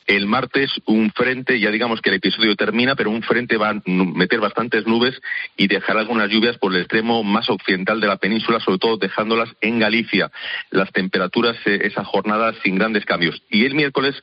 El 0.06 0.26
martes 0.26 0.70
un 0.84 1.11
frente, 1.12 1.58
ya 1.58 1.70
digamos 1.70 2.00
que 2.00 2.11
el 2.11 2.16
episodio 2.16 2.56
termina, 2.56 2.94
pero 2.94 3.11
un 3.11 3.23
frente 3.23 3.56
va 3.56 3.70
a 3.70 3.82
meter 3.87 4.40
bastantes 4.40 4.87
nubes 4.87 5.18
y 5.56 5.66
dejará 5.66 6.00
algunas 6.00 6.30
lluvias 6.30 6.58
por 6.58 6.75
el 6.75 6.80
extremo 6.80 7.23
más 7.25 7.49
occidental 7.49 8.00
de 8.00 8.08
la 8.08 8.16
península, 8.16 8.61
sobre 8.61 8.78
todo 8.78 8.96
dejándolas 8.96 9.50
en 9.61 9.78
Galicia. 9.78 10.30
Las 10.70 10.92
temperaturas 10.92 11.56
eh, 11.64 11.80
esa 11.84 12.04
jornada 12.04 12.54
sin 12.62 12.76
grandes 12.76 13.04
cambios. 13.06 13.42
Y 13.49 13.64
el 13.64 13.75
miércoles 13.75 14.14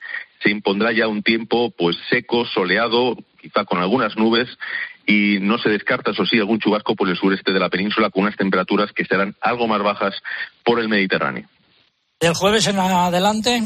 se 0.43 0.49
impondrá 0.49 0.91
ya 0.91 1.07
un 1.07 1.23
tiempo 1.23 1.73
pues 1.75 1.97
seco, 2.09 2.45
soleado, 2.45 3.17
quizá 3.41 3.65
con 3.65 3.79
algunas 3.79 4.15
nubes 4.17 4.47
y 5.11 5.39
no 5.41 5.57
se 5.57 5.69
descarta, 5.69 6.11
eso 6.11 6.25
sí, 6.25 6.39
algún 6.39 6.59
chubasco 6.59 6.95
por 6.95 7.09
el 7.09 7.17
sureste 7.17 7.51
de 7.51 7.59
la 7.59 7.69
península 7.69 8.09
con 8.09 8.23
unas 8.23 8.37
temperaturas 8.37 8.93
que 8.93 9.03
serán 9.03 9.35
algo 9.41 9.67
más 9.67 9.83
bajas 9.83 10.15
por 10.63 10.79
el 10.79 10.87
Mediterráneo. 10.87 11.49
¿El 12.21 12.33
jueves 12.33 12.65
en 12.67 12.79
adelante? 12.79 13.61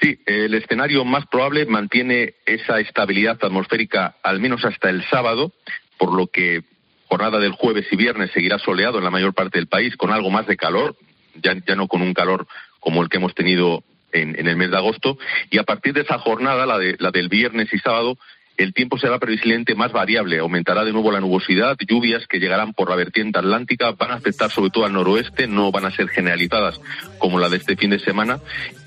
Sí, 0.00 0.20
el 0.26 0.54
escenario 0.54 1.04
más 1.04 1.26
probable 1.26 1.66
mantiene 1.66 2.34
esa 2.46 2.78
estabilidad 2.78 3.38
atmosférica 3.42 4.16
al 4.22 4.38
menos 4.38 4.64
hasta 4.64 4.88
el 4.88 5.04
sábado, 5.08 5.52
por 5.98 6.14
lo 6.14 6.28
que 6.28 6.62
jornada 7.08 7.40
del 7.40 7.52
jueves 7.52 7.86
y 7.90 7.96
viernes 7.96 8.30
seguirá 8.32 8.58
soleado 8.58 8.98
en 8.98 9.04
la 9.04 9.10
mayor 9.10 9.34
parte 9.34 9.58
del 9.58 9.66
país 9.66 9.96
con 9.96 10.12
algo 10.12 10.30
más 10.30 10.46
de 10.46 10.56
calor, 10.56 10.96
ya, 11.42 11.54
ya 11.66 11.74
no 11.74 11.88
con 11.88 12.02
un 12.02 12.14
calor 12.14 12.46
como 12.78 13.02
el 13.02 13.08
que 13.08 13.16
hemos 13.16 13.34
tenido 13.34 13.82
en, 14.12 14.38
en, 14.38 14.46
el 14.46 14.56
mes 14.56 14.70
de 14.70 14.76
agosto, 14.76 15.18
y 15.50 15.58
a 15.58 15.64
partir 15.64 15.92
de 15.92 16.02
esa 16.02 16.18
jornada, 16.18 16.66
la, 16.66 16.78
de, 16.78 16.94
la 17.00 17.10
del 17.10 17.28
viernes 17.28 17.72
y 17.72 17.78
sábado, 17.78 18.16
el 18.56 18.72
tiempo 18.72 18.98
será 18.98 19.18
previsiblemente 19.18 19.74
más 19.74 19.92
variable. 19.92 20.38
Aumentará 20.38 20.84
de 20.84 20.92
nuevo 20.92 21.10
la 21.10 21.20
nubosidad, 21.20 21.76
lluvias 21.86 22.26
que 22.26 22.38
llegarán 22.38 22.72
por 22.72 22.90
la 22.90 22.96
vertiente 22.96 23.38
atlántica, 23.38 23.92
van 23.92 24.12
a 24.12 24.14
afectar 24.14 24.50
sobre 24.50 24.70
todo 24.70 24.84
al 24.84 24.92
noroeste, 24.92 25.46
no 25.46 25.72
van 25.72 25.86
a 25.86 25.90
ser 25.90 26.08
generalizadas 26.08 26.80
como 27.18 27.38
la 27.38 27.48
de 27.48 27.56
este 27.56 27.76
fin 27.76 27.90
de 27.90 27.98
semana 27.98 28.38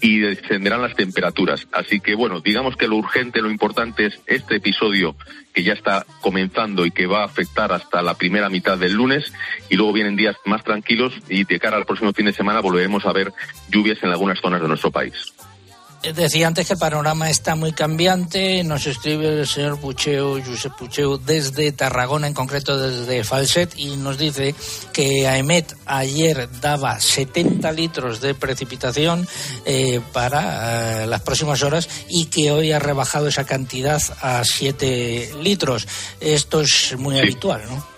y 0.02 0.20
descenderán 0.20 0.82
las 0.82 0.96
temperaturas. 0.96 1.68
Así 1.72 2.00
que 2.00 2.16
bueno, 2.16 2.40
digamos 2.40 2.76
que 2.76 2.88
lo 2.88 2.96
urgente, 2.96 3.42
lo 3.42 3.52
importante 3.52 4.06
es 4.06 4.20
este 4.26 4.56
episodio 4.56 5.16
que 5.54 5.64
ya 5.64 5.74
está 5.74 6.06
comenzando 6.22 6.86
y 6.86 6.92
que 6.92 7.08
va 7.08 7.22
a 7.22 7.26
afectar 7.26 7.72
hasta 7.72 8.02
la 8.02 8.14
primera 8.14 8.50
mitad 8.50 8.78
del 8.78 8.94
lunes 8.94 9.34
y 9.70 9.76
luego 9.76 9.94
vienen 9.94 10.16
días 10.16 10.36
más 10.46 10.64
tranquilos 10.64 11.14
y 11.30 11.46
de 11.46 11.60
cara 11.60 11.78
al 11.78 11.86
próximo 11.86 12.14
fin 12.14 12.28
de 12.28 12.34
semana 12.34 12.62
volveremos 12.62 13.06
a 13.06 13.12
ver 13.12 13.34
lluvias 13.70 14.02
en 14.04 14.10
algunas 14.10 14.40
zonas 14.40 14.62
de 14.62 14.68
nuestro 14.68 14.92
país. 14.92 15.34
Decía 16.02 16.48
antes 16.48 16.68
que 16.68 16.74
el 16.74 16.80
panorama 16.80 17.30
está 17.30 17.56
muy 17.56 17.74
cambiante. 17.74 18.64
Nos 18.64 18.86
escribe 18.86 19.40
el 19.40 19.48
señor 19.48 19.80
Pucheu, 19.80 20.42
Josep 20.46 20.74
Pucheu, 20.74 21.18
desde 21.18 21.72
Tarragona, 21.72 22.28
en 22.28 22.34
concreto 22.34 22.78
desde 22.78 23.24
Falset, 23.24 23.74
y 23.76 23.98
nos 23.98 24.18
dice 24.18 24.56
que 24.94 25.28
AEMET 25.28 25.76
ayer 25.86 26.50
daba 26.62 27.00
70 27.00 27.72
litros 27.72 28.22
de 28.22 28.36
precipitación 28.36 29.28
eh, 29.66 30.00
para 30.14 31.04
eh, 31.04 31.08
las 31.08 31.22
próximas 31.22 31.64
horas 31.64 31.90
y 32.08 32.28
que 32.28 32.52
hoy 32.52 32.72
ha 32.72 32.80
rebajado 32.80 33.28
esa 33.28 33.46
cantidad 33.46 34.02
a 34.22 34.44
7 34.46 35.32
litros. 35.42 35.88
Esto 36.22 36.62
es 36.62 36.96
muy 36.98 37.20
habitual, 37.20 37.64
¿no? 37.68 37.97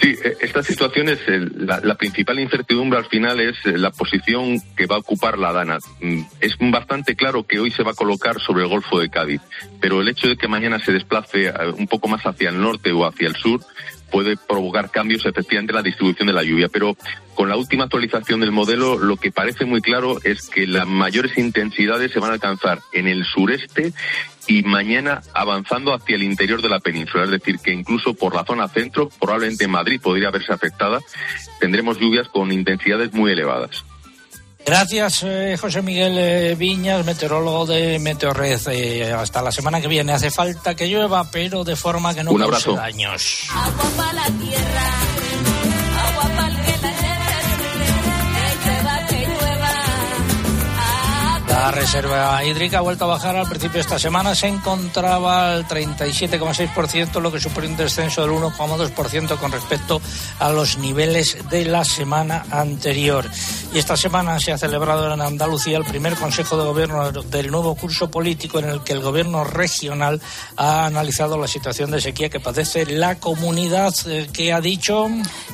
Sí, 0.00 0.14
eh, 0.22 0.36
esta 0.40 0.62
situación 0.62 1.08
es 1.08 1.20
la, 1.26 1.80
la, 1.80 1.96
principal 1.96 2.38
incertidumbre 2.38 2.98
al 2.98 3.06
final 3.06 3.40
es 3.40 3.56
eh, 3.64 3.76
la 3.76 3.90
posición 3.90 4.60
que 4.76 4.86
va 4.86 4.96
a 4.96 5.00
ocupar 5.00 5.38
la 5.38 5.52
Dana. 5.52 5.78
Mm, 6.00 6.20
es 6.40 6.56
bastante 6.60 7.16
claro 7.16 7.44
que 7.44 7.58
hoy 7.58 7.70
se 7.70 7.82
va 7.82 7.92
a 7.92 7.94
colocar 7.94 8.40
sobre 8.40 8.62
el 8.62 8.68
Golfo 8.68 9.00
de 9.00 9.10
Cádiz, 9.10 9.40
pero 9.80 10.00
el 10.00 10.08
hecho 10.08 10.28
de 10.28 10.36
que 10.36 10.46
mañana 10.46 10.78
se 10.78 10.92
desplace 10.92 11.46
eh, 11.46 11.52
un 11.76 11.88
poco 11.88 12.08
más 12.08 12.22
hacia 12.24 12.50
el 12.50 12.60
norte 12.60 12.92
o 12.92 13.06
hacia 13.06 13.28
el 13.28 13.36
sur 13.36 13.60
puede 14.10 14.36
provocar 14.36 14.90
cambios 14.90 15.24
efectivamente 15.26 15.72
en 15.72 15.76
la 15.76 15.82
distribución 15.82 16.26
de 16.26 16.34
la 16.34 16.42
lluvia. 16.42 16.68
Pero 16.68 16.96
con 17.34 17.48
la 17.48 17.56
última 17.56 17.84
actualización 17.84 18.40
del 18.40 18.52
modelo, 18.52 18.98
lo 18.98 19.16
que 19.16 19.30
parece 19.30 19.64
muy 19.64 19.80
claro 19.80 20.18
es 20.24 20.48
que 20.48 20.66
las 20.66 20.86
mayores 20.86 21.36
intensidades 21.38 22.12
se 22.12 22.20
van 22.20 22.30
a 22.30 22.34
alcanzar 22.34 22.80
en 22.92 23.06
el 23.06 23.24
sureste 23.24 23.92
y 24.46 24.62
mañana 24.62 25.20
avanzando 25.34 25.92
hacia 25.92 26.16
el 26.16 26.22
interior 26.22 26.62
de 26.62 26.70
la 26.70 26.80
península. 26.80 27.24
Es 27.24 27.30
decir, 27.30 27.58
que 27.58 27.72
incluso 27.72 28.14
por 28.14 28.34
la 28.34 28.44
zona 28.44 28.68
centro, 28.68 29.10
probablemente 29.20 29.68
Madrid 29.68 30.00
podría 30.00 30.30
verse 30.30 30.52
afectada, 30.52 31.00
tendremos 31.60 31.98
lluvias 31.98 32.28
con 32.28 32.50
intensidades 32.50 33.12
muy 33.12 33.32
elevadas. 33.32 33.84
Gracias, 34.64 35.22
eh, 35.24 35.56
José 35.58 35.80
Miguel 35.82 36.18
eh, 36.18 36.54
Viñas, 36.54 37.04
meteorólogo 37.04 37.66
de 37.66 37.98
Meteorred. 37.98 38.60
Eh, 38.70 39.12
hasta 39.12 39.40
la 39.42 39.50
semana 39.50 39.80
que 39.80 39.88
viene. 39.88 40.12
Hace 40.12 40.30
falta 40.30 40.74
que 40.74 40.86
llueva, 40.88 41.24
pero 41.30 41.64
de 41.64 41.74
forma 41.76 42.14
que 42.14 42.22
no 42.22 42.32
Un 42.32 42.40
cause 42.50 42.72
daños. 42.72 43.44
Agua 43.50 43.90
para 43.96 44.12
la 44.12 44.26
tierra, 44.26 44.92
agua 46.06 46.22
para 46.36 46.48
la 46.50 46.57
La 51.60 51.72
reserva 51.72 52.44
hídrica 52.44 52.78
ha 52.78 52.82
vuelto 52.82 53.04
a 53.04 53.08
bajar 53.08 53.34
al 53.34 53.48
principio 53.48 53.74
de 53.74 53.80
esta 53.80 53.98
semana. 53.98 54.32
Se 54.36 54.46
encontraba 54.46 55.52
al 55.52 55.66
37,6%, 55.66 57.20
lo 57.20 57.32
que 57.32 57.40
supone 57.40 57.66
un 57.66 57.76
descenso 57.76 58.22
del 58.22 58.30
1,2% 58.30 59.36
con 59.38 59.50
respecto 59.50 60.00
a 60.38 60.50
los 60.50 60.78
niveles 60.78 61.36
de 61.50 61.64
la 61.64 61.84
semana 61.84 62.46
anterior. 62.52 63.28
Y 63.74 63.78
esta 63.78 63.96
semana 63.96 64.38
se 64.38 64.52
ha 64.52 64.56
celebrado 64.56 65.12
en 65.12 65.20
Andalucía 65.20 65.78
el 65.78 65.84
primer 65.84 66.14
Consejo 66.14 66.56
de 66.56 66.64
Gobierno 66.64 67.10
del 67.10 67.50
nuevo 67.50 67.74
curso 67.74 68.08
político 68.08 68.60
en 68.60 68.68
el 68.68 68.84
que 68.84 68.92
el 68.92 69.00
Gobierno 69.00 69.42
regional 69.42 70.22
ha 70.56 70.86
analizado 70.86 71.38
la 71.38 71.48
situación 71.48 71.90
de 71.90 72.00
sequía 72.00 72.30
que 72.30 72.38
padece 72.38 72.86
la 72.86 73.16
comunidad. 73.16 73.92
Eh, 74.06 74.28
que 74.32 74.52
ha 74.52 74.60
dicho? 74.60 75.08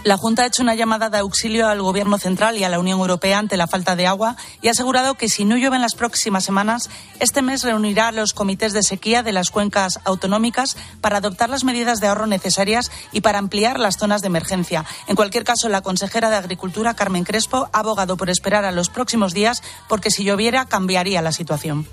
La 0.05 0.19
Junta 0.19 0.43
ha 0.43 0.47
hecho 0.47 0.63
una 0.63 0.75
llamada 0.75 1.09
de 1.09 1.17
auxilio 1.17 1.67
al 1.67 1.81
Gobierno 1.81 2.19
central 2.19 2.59
y 2.59 2.65
a 2.65 2.69
la 2.69 2.79
Unión 2.79 3.01
Europea 3.01 3.39
ante 3.39 3.57
la 3.57 3.67
falta 3.67 3.97
de 3.97 4.07
agua 4.07 4.37
y 4.61 4.69
ha 4.69 4.73
asegurado 4.73 5.15
que 5.15 5.31
si 5.31 5.47
no 5.47 5.57
llueve 5.57 5.77
en 5.77 5.83
las 5.95 5.99
próximas 6.01 6.43
semanas, 6.43 6.91
este 7.21 7.41
mes 7.41 7.63
reunirá 7.63 8.09
a 8.09 8.13
los 8.13 8.33
comités 8.33 8.73
de 8.73 8.83
sequía 8.83 9.23
de 9.23 9.31
las 9.31 9.51
cuencas 9.51 10.01
autonómicas 10.03 10.77
para 11.01 11.19
adoptar 11.19 11.49
las 11.51 11.63
medidas 11.63 12.01
de 12.01 12.09
ahorro 12.09 12.27
necesarias 12.27 12.91
y 13.13 13.21
para 13.21 13.39
ampliar 13.39 13.79
las 13.79 13.97
zonas 13.97 14.21
de 14.21 14.27
emergencia. 14.27 14.85
En 15.07 15.15
cualquier 15.15 15.45
caso, 15.45 15.69
la 15.69 15.83
consejera 15.83 16.31
de 16.31 16.37
Agricultura, 16.37 16.95
Carmen 16.95 17.23
Crespo, 17.23 17.69
ha 17.73 17.79
abogado 17.79 18.17
por 18.17 18.29
esperar 18.29 18.65
a 18.65 18.73
los 18.73 18.89
próximos 18.89 19.35
días 19.35 19.63
porque 19.89 20.11
si 20.11 20.25
lloviera 20.25 20.65
cambiaría 20.65 21.23
la 21.23 21.31
situación. 21.31 21.87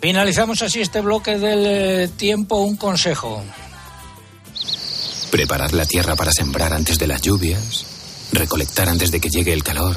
Finalizamos 0.00 0.62
así 0.62 0.80
este 0.80 1.00
bloque 1.00 1.38
del 1.38 1.66
eh, 1.66 2.08
tiempo. 2.16 2.58
Un 2.58 2.76
consejo. 2.76 3.42
Preparar 5.32 5.72
la 5.72 5.86
tierra 5.86 6.14
para 6.14 6.30
sembrar 6.30 6.72
antes 6.72 7.00
de 7.00 7.08
las 7.08 7.20
lluvias. 7.20 7.84
Recolectar 8.30 8.88
antes 8.88 9.10
de 9.10 9.18
que 9.18 9.28
llegue 9.28 9.52
el 9.52 9.64
calor 9.64 9.96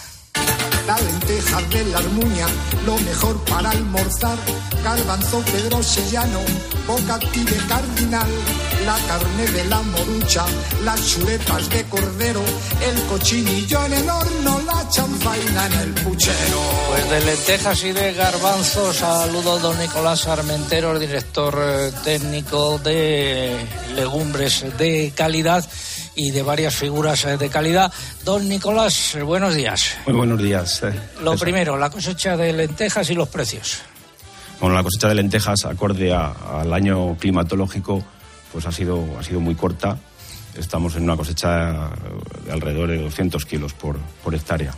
la 0.87 0.97
lenteja 0.97 1.61
de 1.61 1.85
la 1.85 1.97
armuña, 1.97 2.47
lo 2.85 2.97
mejor 2.99 3.43
para 3.45 3.69
almorzar, 3.69 4.37
garbanzo 4.83 5.43
Pedro 5.51 5.83
Sellano, 5.83 6.41
bocati 6.87 7.43
de 7.43 7.57
cardinal, 7.67 8.29
la 8.85 8.97
carne 9.07 9.47
de 9.47 9.65
la 9.65 9.81
morucha, 9.81 10.45
las 10.83 11.05
chuletas 11.07 11.69
de 11.69 11.83
cordero, 11.85 12.41
el 12.89 13.01
cochinillo 13.03 13.85
en 13.85 13.93
el 13.93 14.09
horno, 14.09 14.61
la 14.65 14.89
chanfaina 14.89 15.65
en 15.67 15.73
el 15.73 15.93
puchero. 16.03 16.61
Pues 16.89 17.09
de 17.09 17.25
lentejas 17.25 17.83
y 17.83 17.91
de 17.91 18.13
garbanzos, 18.13 18.95
saludo 18.97 19.59
don 19.59 19.77
Nicolás 19.79 20.27
Armentero, 20.27 20.97
director 20.97 21.57
eh, 21.61 21.91
técnico 22.03 22.79
de 22.79 23.55
legumbres 23.95 24.65
de 24.77 25.11
calidad 25.15 25.63
y 26.15 26.31
de 26.31 26.43
varias 26.43 26.75
figuras 26.75 27.25
eh, 27.25 27.37
de 27.37 27.49
calidad. 27.49 27.91
Don 28.23 28.47
Nicolás, 28.47 29.17
buenos 29.23 29.55
días. 29.55 29.97
Muy 30.05 30.15
buenos 30.15 30.41
días. 30.41 30.83
Eh. 30.83 30.93
Lo 31.23 31.37
primero, 31.37 31.77
la 31.77 31.89
cosecha 31.89 32.37
de 32.37 32.53
lentejas 32.53 33.09
y 33.09 33.15
los 33.15 33.29
precios. 33.29 33.81
Bueno, 34.59 34.75
la 34.75 34.83
cosecha 34.83 35.07
de 35.07 35.15
lentejas, 35.15 35.65
acorde 35.65 36.13
al 36.13 36.73
año 36.73 37.17
climatológico, 37.17 38.03
pues 38.51 38.65
ha 38.65 38.71
sido, 38.71 39.05
ha 39.19 39.23
sido 39.23 39.39
muy 39.39 39.55
corta. 39.55 39.97
Estamos 40.55 40.95
en 40.95 41.03
una 41.03 41.15
cosecha 41.15 41.89
de 42.45 42.51
alrededor 42.51 42.89
de 42.89 42.97
200 43.01 43.45
kilos 43.45 43.73
por, 43.73 43.97
por 44.23 44.35
hectárea. 44.35 44.75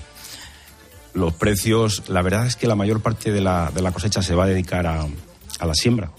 Los 1.14 1.34
precios, 1.34 2.04
la 2.08 2.22
verdad 2.22 2.48
es 2.48 2.56
que 2.56 2.68
la 2.68 2.76
mayor 2.76 3.02
parte 3.02 3.32
de 3.32 3.42
la, 3.42 3.72
de 3.74 3.82
la 3.82 3.92
cosecha 3.92 4.22
se 4.22 4.36
va 4.36 4.46
a 4.46 4.48
dedicar 4.48 4.88
a, 4.88 5.06
a 5.60 5.66
la 5.66 5.74
siembra 5.74 6.12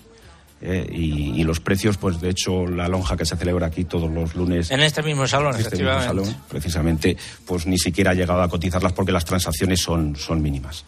eh, 0.66 0.86
y, 0.90 1.44
los 1.44 1.60
precios, 1.60 1.98
pues 1.98 2.22
de 2.22 2.30
hecho, 2.30 2.66
la 2.66 2.88
lonja 2.88 3.18
que 3.18 3.26
se 3.26 3.36
celebra 3.36 3.66
aquí 3.66 3.84
todos 3.84 4.10
los 4.10 4.34
lunes. 4.34 4.70
En 4.70 4.80
este 4.80 5.02
mismo 5.02 5.26
salón, 5.26 5.54
este 5.56 5.76
efectivamente. 5.76 6.34
precisamente, 6.48 7.16
pues 7.44 7.66
ni 7.66 7.76
siquiera 7.76 8.12
ha 8.12 8.14
llegado 8.14 8.40
a 8.40 8.48
cotizarlas 8.48 8.94
porque 8.94 9.12
las 9.12 9.26
transacciones 9.26 9.82
son, 9.82 10.16
son 10.16 10.40
mínimas. 10.40 10.86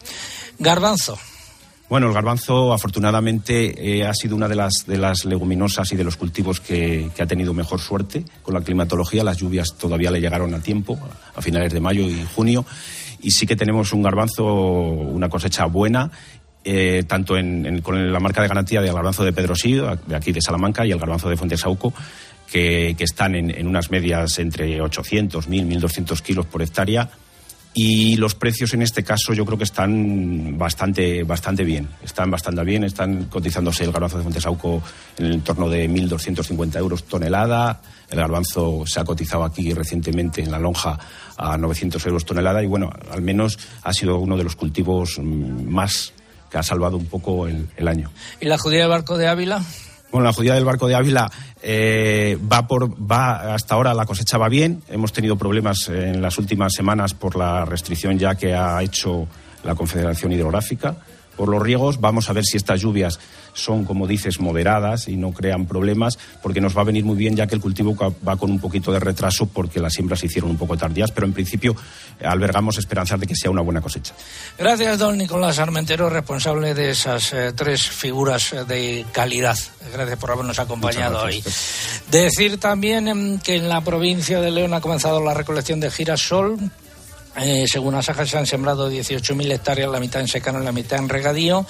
Garbanzo. 0.57 1.15
Bueno, 1.89 2.07
el 2.07 2.13
garbanzo 2.13 2.73
afortunadamente 2.73 3.99
eh, 3.99 4.07
ha 4.07 4.15
sido 4.15 4.35
una 4.35 4.47
de 4.47 4.55
las, 4.55 4.85
de 4.87 4.97
las 4.97 5.25
leguminosas 5.25 5.91
y 5.91 5.95
de 5.95 6.03
los 6.03 6.17
cultivos 6.17 6.59
que, 6.59 7.11
que, 7.15 7.21
ha 7.21 7.27
tenido 7.27 7.53
mejor 7.53 7.79
suerte 7.79 8.25
con 8.41 8.55
la 8.55 8.61
climatología. 8.61 9.23
Las 9.23 9.37
lluvias 9.37 9.75
todavía 9.77 10.09
le 10.09 10.19
llegaron 10.19 10.55
a 10.55 10.59
tiempo, 10.59 10.97
a 11.35 11.41
finales 11.43 11.71
de 11.71 11.79
mayo 11.79 12.09
y 12.09 12.25
junio. 12.35 12.65
Y 13.21 13.31
sí 13.31 13.45
que 13.45 13.55
tenemos 13.55 13.93
un 13.93 14.01
garbanzo, 14.01 14.43
una 14.43 15.29
cosecha 15.29 15.65
buena 15.65 16.11
eh, 16.69 17.05
tanto 17.07 17.35
con 17.81 18.11
la 18.11 18.19
marca 18.19 18.41
de 18.41 18.49
garantía 18.49 18.81
del 18.81 18.93
garbanzo 18.93 19.23
de 19.23 19.31
Pedro 19.31 19.53
de 19.55 20.15
aquí 20.17 20.33
de 20.33 20.41
Salamanca, 20.41 20.85
y 20.85 20.91
el 20.91 20.99
garbanzo 20.99 21.29
de 21.29 21.37
Fuentesauco, 21.37 21.93
que, 22.51 22.93
que 22.97 23.05
están 23.05 23.35
en, 23.35 23.65
unas 23.65 23.89
medias 23.89 24.37
entre 24.39 24.81
800, 24.81 25.47
1000, 25.47 25.65
1200 25.65 26.21
kilos 26.21 26.45
por 26.45 26.61
hectárea. 26.61 27.09
Y 27.73 28.17
los 28.17 28.35
precios 28.35 28.73
en 28.73 28.81
este 28.81 29.01
caso 29.05 29.33
yo 29.33 29.45
creo 29.45 29.57
que 29.57 29.63
están 29.63 30.57
bastante, 30.57 31.23
bastante 31.23 31.63
bien. 31.63 31.87
Están 32.03 32.29
bastante 32.29 32.65
bien, 32.65 32.83
están 32.83 33.25
cotizándose 33.25 33.85
el 33.85 33.93
garbanzo 33.93 34.17
de 34.17 34.23
Fuentesauco 34.23 34.83
en 35.19 35.25
el 35.27 35.33
entorno 35.35 35.69
de 35.69 35.89
1.250 35.89 36.79
euros 36.79 37.05
tonelada. 37.05 37.79
El 38.09 38.17
garbanzo 38.17 38.85
se 38.85 38.99
ha 38.99 39.05
cotizado 39.05 39.45
aquí 39.45 39.73
recientemente 39.73 40.43
en 40.43 40.51
la 40.51 40.59
lonja 40.59 40.99
a 41.37 41.57
900 41.57 42.05
euros 42.07 42.25
tonelada 42.25 42.61
y 42.61 42.65
bueno, 42.65 42.89
al 43.09 43.21
menos 43.21 43.57
ha 43.83 43.93
sido 43.93 44.17
uno 44.17 44.35
de 44.35 44.43
los 44.43 44.57
cultivos 44.57 45.17
mm, 45.17 45.69
más 45.69 46.13
que 46.49 46.57
ha 46.57 46.63
salvado 46.63 46.97
un 46.97 47.05
poco 47.05 47.47
el, 47.47 47.87
año. 47.87 48.11
¿Y 48.39 48.45
la 48.45 48.57
judía 48.57 48.81
del 48.81 48.89
barco 48.89 49.17
de 49.17 49.27
Ávila? 49.27 49.63
Bueno, 50.11 50.25
la 50.25 50.33
judía 50.33 50.53
del 50.53 50.65
barco 50.65 50.87
de 50.87 50.95
Ávila 50.95 51.29
eh, 51.61 52.37
va 52.51 52.67
por 52.67 52.89
va 52.89 53.53
hasta 53.53 53.75
ahora 53.75 53.93
la 53.93 54.05
cosecha 54.05 54.37
va 54.37 54.49
bien. 54.49 54.81
Hemos 54.89 55.11
tenido 55.11 55.37
problemas 55.37 55.89
en 55.89 56.21
las 56.21 56.37
últimas 56.37 56.73
semanas 56.73 57.13
por 57.13 57.35
la 57.35 57.65
restricción 57.65 58.17
ya 58.17 58.35
que 58.35 58.53
ha 58.53 58.81
hecho 58.81 59.27
la 59.63 59.75
Confederación 59.75 60.31
Hidrográfica 60.31 60.95
por 61.35 61.49
los 61.49 61.61
riegos. 61.61 61.99
Vamos 61.99 62.29
a 62.29 62.33
ver 62.33 62.45
si 62.45 62.57
estas 62.57 62.81
lluvias 62.81 63.19
son, 63.57 63.85
como 63.85 64.07
dices, 64.07 64.39
moderadas 64.39 65.07
y 65.07 65.17
no 65.17 65.31
crean 65.31 65.65
problemas, 65.65 66.17
porque 66.41 66.61
nos 66.61 66.77
va 66.77 66.81
a 66.81 66.85
venir 66.85 67.03
muy 67.03 67.15
bien 67.15 67.35
ya 67.35 67.47
que 67.47 67.55
el 67.55 67.61
cultivo 67.61 67.95
va 68.27 68.37
con 68.37 68.51
un 68.51 68.59
poquito 68.59 68.91
de 68.91 68.99
retraso 68.99 69.47
porque 69.47 69.79
las 69.79 69.93
siembras 69.93 70.19
se 70.19 70.27
hicieron 70.27 70.51
un 70.51 70.57
poco 70.57 70.77
tardías, 70.77 71.11
pero 71.11 71.25
en 71.25 71.33
principio 71.33 71.75
albergamos 72.23 72.77
esperanzas 72.77 73.19
de 73.19 73.27
que 73.27 73.35
sea 73.35 73.51
una 73.51 73.61
buena 73.61 73.81
cosecha. 73.81 74.13
Gracias, 74.57 74.99
don 74.99 75.17
Nicolás 75.17 75.59
Armentero, 75.59 76.09
responsable 76.09 76.73
de 76.73 76.91
esas 76.91 77.33
eh, 77.33 77.53
tres 77.55 77.89
figuras 77.89 78.55
de 78.67 79.05
calidad. 79.11 79.57
Gracias 79.91 80.19
por 80.19 80.31
habernos 80.31 80.59
acompañado 80.59 81.23
hoy. 81.23 81.43
Decir 82.11 82.59
también 82.59 83.07
em, 83.07 83.39
que 83.39 83.55
en 83.55 83.69
la 83.69 83.81
provincia 83.81 84.39
de 84.41 84.51
León 84.51 84.73
ha 84.73 84.81
comenzado 84.81 85.23
la 85.23 85.33
recolección 85.33 85.79
de 85.79 85.91
girasol 85.91 86.57
eh, 87.39 87.65
según 87.67 87.95
Asaja 87.95 88.25
se 88.25 88.37
han 88.37 88.45
sembrado 88.45 88.91
18.000 88.91 89.51
hectáreas, 89.51 89.91
la 89.91 89.99
mitad 89.99 90.21
en 90.21 90.27
secano 90.27 90.61
y 90.61 90.65
la 90.65 90.71
mitad 90.71 90.99
en 90.99 91.09
regadío. 91.09 91.65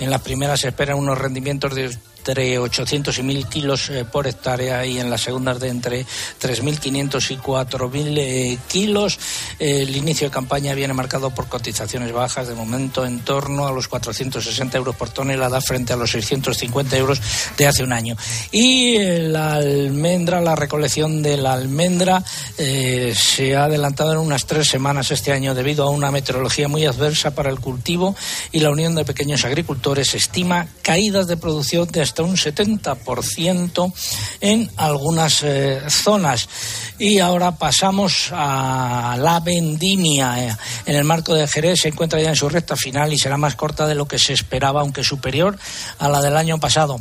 En 0.00 0.10
las 0.10 0.20
primeras 0.20 0.60
se 0.60 0.68
esperan 0.68 0.98
unos 0.98 1.18
rendimientos 1.18 1.74
de 1.74 1.96
entre 2.22 2.56
800 2.56 3.18
y 3.18 3.22
1.000 3.22 3.48
kilos 3.48 3.90
eh, 3.90 4.04
por 4.04 4.28
hectárea 4.28 4.86
y 4.86 5.00
en 5.00 5.10
las 5.10 5.22
segundas 5.22 5.58
de 5.58 5.70
entre 5.70 6.06
3.500 6.40 7.30
y 7.32 7.36
4.000 7.36 8.14
eh, 8.16 8.58
kilos. 8.68 9.18
el 9.58 9.96
inicio 9.96 10.28
de 10.28 10.30
campaña 10.30 10.72
viene 10.74 10.94
marcado 10.94 11.30
por 11.30 11.48
cotizaciones 11.48 12.12
bajas, 12.12 12.46
de 12.46 12.54
momento 12.54 13.04
en 13.04 13.24
torno 13.24 13.66
a 13.66 13.72
los 13.72 13.88
460 13.88 14.78
euros 14.78 14.94
por 14.94 15.10
tonelada 15.10 15.60
frente 15.60 15.92
a 15.92 15.96
los 15.96 16.12
650 16.12 16.96
euros 16.96 17.20
de 17.58 17.66
hace 17.66 17.82
un 17.82 17.92
año. 17.92 18.16
Y 18.52 18.94
eh, 18.98 19.18
la 19.18 19.54
almendra, 19.54 20.40
la 20.40 20.54
recolección 20.54 21.22
de 21.22 21.36
la 21.36 21.54
almendra 21.54 22.22
se 22.56 23.56
ha 23.56 23.64
adelantado 23.64 24.12
en 24.12 24.18
unas 24.18 24.46
tres 24.46 24.68
semanas 24.68 25.10
este 25.10 25.32
año 25.32 25.54
debido 25.54 25.84
a 25.84 25.90
una 25.90 26.12
meteorología 26.12 26.68
muy 26.68 26.86
adversa 26.86 27.32
para 27.32 27.50
el 27.50 27.58
cultivo 27.58 28.14
y 28.52 28.60
la 28.60 28.70
Unión 28.70 28.94
de 28.94 29.04
Pequeños 29.04 29.44
Agricultores 29.44 30.14
estima 30.14 30.68
caídas 30.82 31.26
de 31.26 31.36
producción 31.36 31.88
de 31.88 32.11
hasta 32.12 32.24
un 32.24 32.36
70% 32.36 33.92
en 34.42 34.70
algunas 34.76 35.42
eh, 35.42 35.80
zonas. 35.88 36.46
Y 36.98 37.20
ahora 37.20 37.56
pasamos 37.56 38.28
a 38.32 39.16
la 39.18 39.40
vendimia. 39.40 40.46
Eh, 40.46 40.56
en 40.84 40.96
el 40.96 41.04
marco 41.04 41.34
de 41.34 41.48
Jerez 41.48 41.80
se 41.80 41.88
encuentra 41.88 42.20
ya 42.20 42.28
en 42.28 42.36
su 42.36 42.50
recta 42.50 42.76
final 42.76 43.14
y 43.14 43.18
será 43.18 43.38
más 43.38 43.56
corta 43.56 43.86
de 43.86 43.94
lo 43.94 44.06
que 44.06 44.18
se 44.18 44.34
esperaba, 44.34 44.82
aunque 44.82 45.02
superior 45.02 45.58
a 45.98 46.10
la 46.10 46.20
del 46.20 46.36
año 46.36 46.60
pasado 46.60 47.00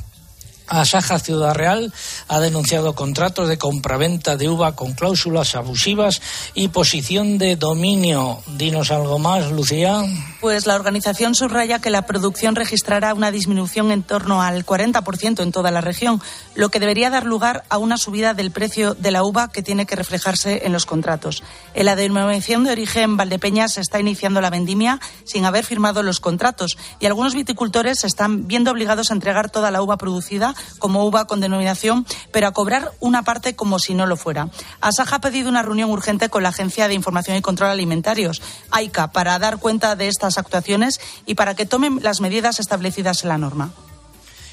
Asaja 0.72 1.20
Ciudad 1.20 1.54
Real 1.54 1.94
ha 2.30 2.40
denunciado 2.40 2.96
contratos 2.96 3.50
de 3.50 3.58
compraventa 3.58 4.38
de 4.38 4.48
uva 4.48 4.76
con 4.76 4.94
cláusulas 4.94 5.56
abusivas 5.56 6.22
y 6.54 6.70
posición 6.70 7.38
de 7.38 7.58
dominio. 7.58 8.40
Dinos 8.58 8.90
algo 8.92 9.20
más, 9.20 9.52
Lucía. 9.52 10.02
Pues 10.40 10.66
la 10.66 10.76
organización 10.76 11.36
subraya 11.36 11.80
que 11.80 11.90
la 11.90 12.06
producción 12.06 12.56
registrará 12.56 13.14
una 13.14 13.32
disminución 13.32 13.92
en 13.92 14.04
torno 14.04 14.42
al 14.42 14.66
40% 14.66 15.44
en 15.44 15.52
toda 15.52 15.72
la 15.72 15.82
región, 15.82 16.22
lo 16.56 16.70
que 16.70 16.80
debería 16.80 17.10
dar 17.10 17.26
lugar 17.26 17.64
a 17.70 17.78
una 17.78 17.98
subida 17.98 18.34
del 18.34 18.52
precio 18.52 18.94
de 18.94 19.12
la 19.12 19.24
uva 19.24 19.50
que 19.50 19.64
tiene 19.64 19.86
que 19.86 19.96
reflejarse 19.96 20.66
en 20.66 20.74
los 20.74 20.86
contratos. 20.86 21.44
En 21.74 21.86
la 21.86 21.96
denominación 21.96 22.64
de 22.64 22.72
origen 22.72 23.18
Valdepeñas 23.18 23.74
se 23.74 23.82
está 23.82 24.00
iniciando 24.00 24.42
la 24.42 24.50
vendimia 24.50 25.00
sin 25.24 25.46
haber 25.46 25.66
firmado 25.66 26.04
los 26.04 26.20
contratos 26.20 26.78
y 27.00 27.06
algunos 27.06 27.36
viticultores 27.36 28.00
se 28.00 28.08
están 28.08 28.48
viendo 28.48 28.72
obligados 28.72 29.12
a 29.12 29.14
entregar 29.14 29.50
toda 29.50 29.72
la 29.72 29.82
uva 29.82 29.98
producida 29.98 30.54
como 30.80 31.06
uva 31.06 31.26
con 31.26 31.40
denominación, 31.40 32.06
pero 32.32 32.48
a 32.48 32.52
cobrar 32.52 32.92
una 33.00 33.24
parte 33.24 33.56
como 33.56 33.80
si 33.80 33.94
no 33.94 34.06
lo 34.06 34.18
fuera. 34.18 34.50
Asaja 34.82 35.18
ha 35.18 35.22
pedido 35.22 35.50
una 35.50 35.64
reunión 35.64 35.90
urgente 35.90 36.30
con 36.30 36.44
la 36.44 36.50
Agencia 36.50 36.88
de 36.88 36.94
Información 36.94 37.38
y 37.38 37.42
Control 37.42 37.70
Alimentarios, 37.70 38.42
AICA, 38.72 39.12
para 39.12 39.40
dar 39.40 39.58
cuenta 39.58 39.96
de 39.96 40.08
estas 40.08 40.38
actuaciones 40.38 41.00
y 41.26 41.36
para 41.36 41.56
que 41.56 41.66
tomen 41.66 42.00
las 42.02 42.22
medidas 42.22 42.60
establecidas 42.60 43.24
en 43.24 43.30
la 43.30 43.38
norma 43.38 43.72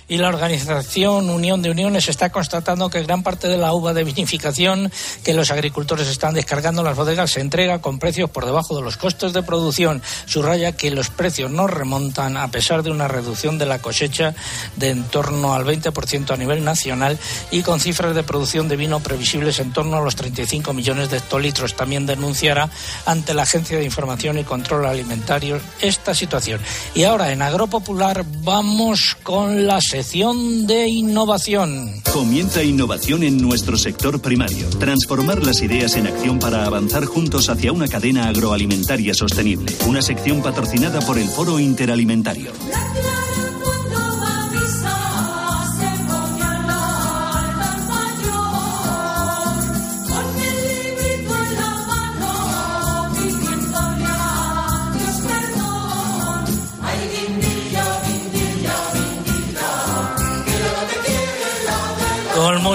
y 0.09 0.17
la 0.17 0.29
organización 0.29 1.31
Unión 1.31 1.63
de 1.63 1.71
Uniones 1.71 2.09
está 2.09 2.31
constatando 2.31 2.91
que 2.91 3.03
gran 3.03 3.23
parte 3.23 3.47
de 3.47 3.59
la 3.59 3.73
uva 3.75 3.95
de 3.95 4.05
vinificación 4.05 4.91
que 5.23 5.35
los 5.35 5.51
agricultores 5.51 6.09
están 6.09 6.35
descargando 6.35 6.81
en 6.81 6.87
las 6.87 6.97
bodegas 6.97 7.31
se 7.31 7.41
entrega 7.41 7.81
con 7.81 7.99
precios 7.99 8.31
por 8.31 8.47
debajo 8.47 8.75
de 8.75 8.83
los 8.83 8.97
costes 8.97 9.33
de 9.33 9.43
producción. 9.43 10.03
Subraya 10.27 10.73
que 10.73 10.91
los 10.91 11.11
precios 11.11 11.51
no 11.51 11.67
remontan 11.67 12.37
a 12.37 12.49
pesar 12.49 12.83
de 12.83 12.91
una 12.91 13.07
reducción 13.07 13.59
de 13.59 13.67
la 13.67 13.81
cosecha 13.81 14.35
de 14.77 14.89
en 14.89 15.05
torno 15.05 15.55
al 15.55 15.65
20% 15.65 16.31
a 16.31 16.37
nivel 16.37 16.65
nacional 16.65 17.19
y 17.51 17.63
con 17.63 17.79
cifras 17.79 18.15
de 18.15 18.23
producción 18.23 18.69
de 18.69 18.77
vino 18.77 19.01
previsibles 19.01 19.61
en 19.61 19.73
torno 19.73 19.99
a 19.99 20.01
los 20.01 20.17
35 20.17 20.73
millones 20.73 21.11
de 21.11 21.19
hectolitros. 21.19 21.77
También 21.77 22.07
denunciará 22.07 22.71
ante 23.05 23.35
la 23.35 23.43
Agencia 23.43 23.79
de 23.79 23.85
Información 23.85 24.39
y 24.39 24.45
Control 24.45 24.87
Alimentario 24.87 25.61
esta 25.81 26.15
situación. 26.15 26.61
Y 26.95 27.05
ahora 27.05 27.33
en 27.33 27.43
Agropopular 27.43 28.25
vamos 28.43 29.17
con 29.23 29.67
la 29.99 30.67
de 30.69 30.87
innovación. 30.87 31.93
Comienza 32.13 32.63
innovación 32.63 33.25
en 33.25 33.37
nuestro 33.39 33.77
sector 33.77 34.23
primario. 34.23 34.69
Transformar 34.79 35.45
las 35.45 35.61
ideas 35.61 35.97
en 35.97 36.07
acción 36.07 36.39
para 36.39 36.65
avanzar 36.67 37.05
juntos 37.05 37.49
hacia 37.49 37.73
una 37.73 37.89
cadena 37.89 38.29
agroalimentaria 38.29 39.13
sostenible. 39.13 39.75
Una 39.89 40.01
sección 40.01 40.41
patrocinada 40.41 41.01
por 41.01 41.19
el 41.19 41.27
Foro 41.29 41.59
Interalimentario. 41.59 42.53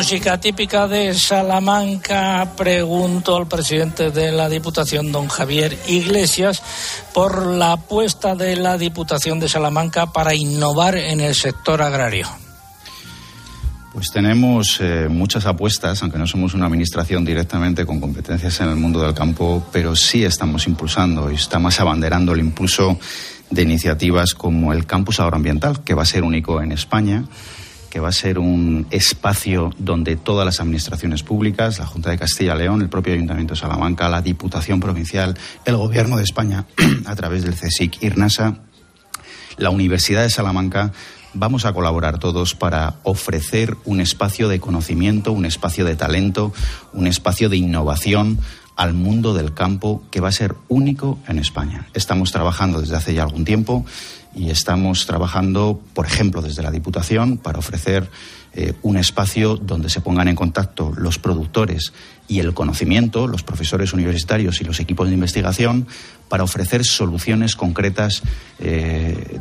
Música 0.04 0.38
típica 0.38 0.86
de 0.86 1.14
Salamanca, 1.14 2.52
pregunto 2.58 3.38
al 3.38 3.48
presidente 3.48 4.12
de 4.12 4.34
la 4.34 4.50
Diputación, 4.50 5.14
don 5.14 5.30
Javier 5.30 5.78
Iglesias, 5.88 6.62
por 7.14 7.46
la 7.46 7.72
apuesta 7.72 8.36
de 8.36 8.58
la 8.58 8.78
Diputación 8.78 9.40
de 9.40 9.48
Salamanca 9.48 10.08
para 10.12 10.36
innovar 10.36 10.98
en 10.98 11.22
el 11.22 11.34
sector 11.34 11.82
agrario. 11.82 12.28
Pues 13.94 14.12
tenemos 14.12 14.82
eh, 14.82 15.08
muchas 15.10 15.46
apuestas, 15.46 16.02
aunque 16.02 16.18
no 16.18 16.28
somos 16.28 16.54
una 16.54 16.66
administración 16.66 17.24
directamente 17.24 17.86
con 17.86 18.02
competencias 18.02 18.60
en 18.60 18.68
el 18.68 18.76
mundo 18.76 19.00
del 19.00 19.14
campo, 19.14 19.66
pero 19.72 19.96
sí 19.96 20.26
estamos 20.26 20.68
impulsando 20.68 21.32
y 21.32 21.36
estamos 21.36 21.80
abanderando 21.80 22.34
el 22.34 22.42
impulso 22.42 23.00
de 23.50 23.62
iniciativas 23.62 24.34
como 24.34 24.74
el 24.74 24.86
campus 24.86 25.22
agroambiental, 25.22 25.82
que 25.82 25.94
va 25.94 26.02
a 26.02 26.06
ser 26.06 26.24
único 26.24 26.62
en 26.62 26.74
España 26.74 27.24
que 27.94 28.00
va 28.00 28.10
a 28.10 28.12
ser 28.12 28.40
un 28.40 28.88
espacio 28.90 29.72
donde 29.78 30.16
todas 30.16 30.48
las 30.48 30.60
administraciones 30.60 31.22
públicas, 31.22 31.78
la 31.78 31.86
Junta 31.86 32.10
de 32.10 32.18
Castilla 32.18 32.56
y 32.56 32.58
León, 32.58 32.82
el 32.82 32.90
propio 32.90 33.14
Ayuntamiento 33.14 33.54
de 33.54 33.60
Salamanca, 33.60 34.10
la 34.10 34.24
Diputación 34.24 34.80
Provincial, 34.80 35.38
el 35.64 35.78
Gobierno 35.78 36.18
de 36.18 36.24
España, 36.24 36.66
a 37.06 37.16
través 37.16 37.44
del 37.44 37.54
CSIC, 37.54 38.02
IRNASA, 38.02 38.58
la 39.58 39.70
Universidad 39.70 40.24
de 40.24 40.32
Salamanca, 40.32 40.92
vamos 41.36 41.66
a 41.66 41.74
colaborar 41.74 42.18
todos 42.18 42.56
para 42.56 42.96
ofrecer 43.04 43.78
un 43.86 44.00
espacio 44.00 44.50
de 44.50 44.60
conocimiento, 44.60 45.32
un 45.32 45.46
espacio 45.46 45.86
de 45.86 45.96
talento, 45.96 46.52
un 46.94 47.06
espacio 47.06 47.48
de 47.48 47.58
innovación 47.58 48.40
al 48.76 48.96
mundo 48.96 49.36
del 49.36 49.54
campo 49.54 50.02
que 50.10 50.20
va 50.20 50.30
a 50.30 50.32
ser 50.32 50.56
único 50.68 51.20
en 51.28 51.38
España. 51.38 51.86
Estamos 51.94 52.32
trabajando 52.32 52.82
desde 52.82 52.96
hace 52.96 53.14
ya 53.14 53.22
algún 53.22 53.46
tiempo 53.46 53.86
y 54.36 54.50
estamos 54.50 55.06
trabajando, 55.06 55.80
por 55.94 56.06
ejemplo, 56.06 56.42
desde 56.42 56.64
la 56.64 56.72
Diputación 56.72 57.38
para 57.38 57.60
ofrecer 57.60 58.10
eh, 58.56 58.74
un 58.84 58.98
espacio 58.98 59.58
donde 59.58 59.90
se 59.90 60.02
pongan 60.02 60.28
en 60.28 60.36
contacto 60.36 60.92
los 60.96 61.18
productores 61.18 61.92
y 62.28 62.40
el 62.40 62.54
conocimiento, 62.54 63.28
los 63.28 63.44
profesores 63.44 63.94
universitarios 63.94 64.62
y 64.62 64.64
los 64.64 64.80
equipos 64.80 65.08
de 65.08 65.16
investigación, 65.16 65.88
para 66.30 66.44
ofrecer 66.44 66.86
soluciones 66.86 67.56
concretas 67.56 68.22
eh, 68.60 69.40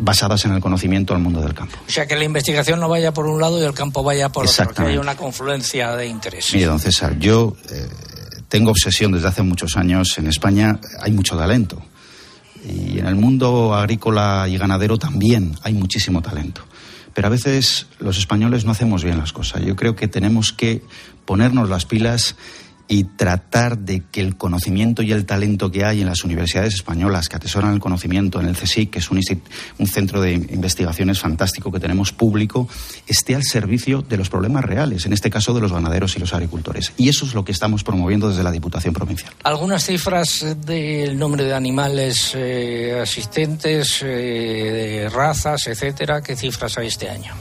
basadas 0.00 0.44
en 0.44 0.52
el 0.52 0.60
conocimiento 0.60 1.14
al 1.14 1.20
mundo 1.20 1.40
del 1.40 1.54
campo. 1.54 1.76
O 1.86 1.90
sea, 1.90 2.06
que 2.06 2.16
la 2.16 2.24
investigación 2.24 2.80
no 2.80 2.88
vaya 2.88 3.12
por 3.12 3.26
un 3.26 3.40
lado 3.40 3.60
y 3.60 3.64
el 3.64 3.72
campo 3.72 4.02
vaya 4.02 4.28
por 4.30 4.46
otro, 4.46 4.74
que 4.74 4.82
haya 4.82 5.00
una 5.00 5.16
confluencia 5.16 5.94
de 5.96 6.06
intereses. 6.06 6.54
Mire, 6.54 6.66
don 6.66 6.78
César, 6.78 7.18
yo 7.18 7.56
eh, 7.70 7.88
tengo 8.48 8.70
obsesión 8.70 9.12
desde 9.12 9.28
hace 9.28 9.42
muchos 9.42 9.76
años. 9.76 10.18
En 10.18 10.26
España 10.26 10.78
hay 11.00 11.12
mucho 11.12 11.36
talento 11.36 11.82
y 12.64 12.98
en 12.98 13.06
el 13.06 13.14
mundo 13.14 13.74
agrícola 13.74 14.46
y 14.48 14.58
ganadero 14.58 14.98
también 14.98 15.54
hay 15.62 15.74
muchísimo 15.74 16.22
talento. 16.22 16.62
Pero 17.14 17.26
a 17.26 17.30
veces 17.30 17.86
los 17.98 18.18
españoles 18.18 18.64
no 18.64 18.72
hacemos 18.72 19.02
bien 19.02 19.18
las 19.18 19.32
cosas. 19.32 19.62
Yo 19.64 19.76
creo 19.76 19.96
que 19.96 20.08
tenemos 20.08 20.52
que 20.52 20.82
ponernos 21.24 21.68
las 21.68 21.86
pilas 21.86 22.36
y 22.90 23.04
tratar 23.04 23.78
de 23.78 24.02
que 24.10 24.20
el 24.20 24.36
conocimiento 24.36 25.02
y 25.02 25.12
el 25.12 25.24
talento 25.24 25.70
que 25.70 25.84
hay 25.84 26.00
en 26.00 26.08
las 26.08 26.24
universidades 26.24 26.74
españolas 26.74 27.28
que 27.28 27.36
atesoran 27.36 27.72
el 27.72 27.78
conocimiento, 27.78 28.40
en 28.40 28.46
el 28.46 28.56
CSIC, 28.56 28.90
que 28.90 28.98
es 28.98 29.10
un, 29.12 29.22
centro 29.86 30.20
de 30.20 30.32
investigaciones 30.32 31.20
fantástico 31.20 31.70
que 31.70 31.78
tenemos 31.78 32.10
público, 32.10 32.68
esté 33.06 33.36
al 33.36 33.44
servicio 33.44 34.02
de 34.02 34.16
los 34.16 34.28
problemas 34.28 34.64
reales, 34.64 35.06
en 35.06 35.12
este 35.12 35.30
caso 35.30 35.54
de 35.54 35.60
los 35.60 35.72
ganaderos 35.72 36.16
y 36.16 36.18
los 36.18 36.34
agricultores. 36.34 36.92
Y 36.96 37.08
eso 37.08 37.24
es 37.24 37.32
lo 37.32 37.44
que 37.44 37.52
estamos 37.52 37.84
promoviendo 37.84 38.28
desde 38.28 38.42
la 38.42 38.50
Diputación 38.50 38.92
Provincial. 38.92 39.32
Algunas 39.44 39.86
cifras 39.86 40.44
del 40.66 41.16
nombre 41.16 41.44
de 41.44 41.54
animales 41.54 42.32
eh, 42.34 42.98
asistentes, 43.00 44.02
eh, 44.02 44.06
de 44.06 45.08
razas, 45.08 45.64
etcétera, 45.68 46.22
¿qué 46.22 46.34
cifras 46.34 46.76
hay 46.76 46.88
este 46.88 47.08
año? 47.08 47.34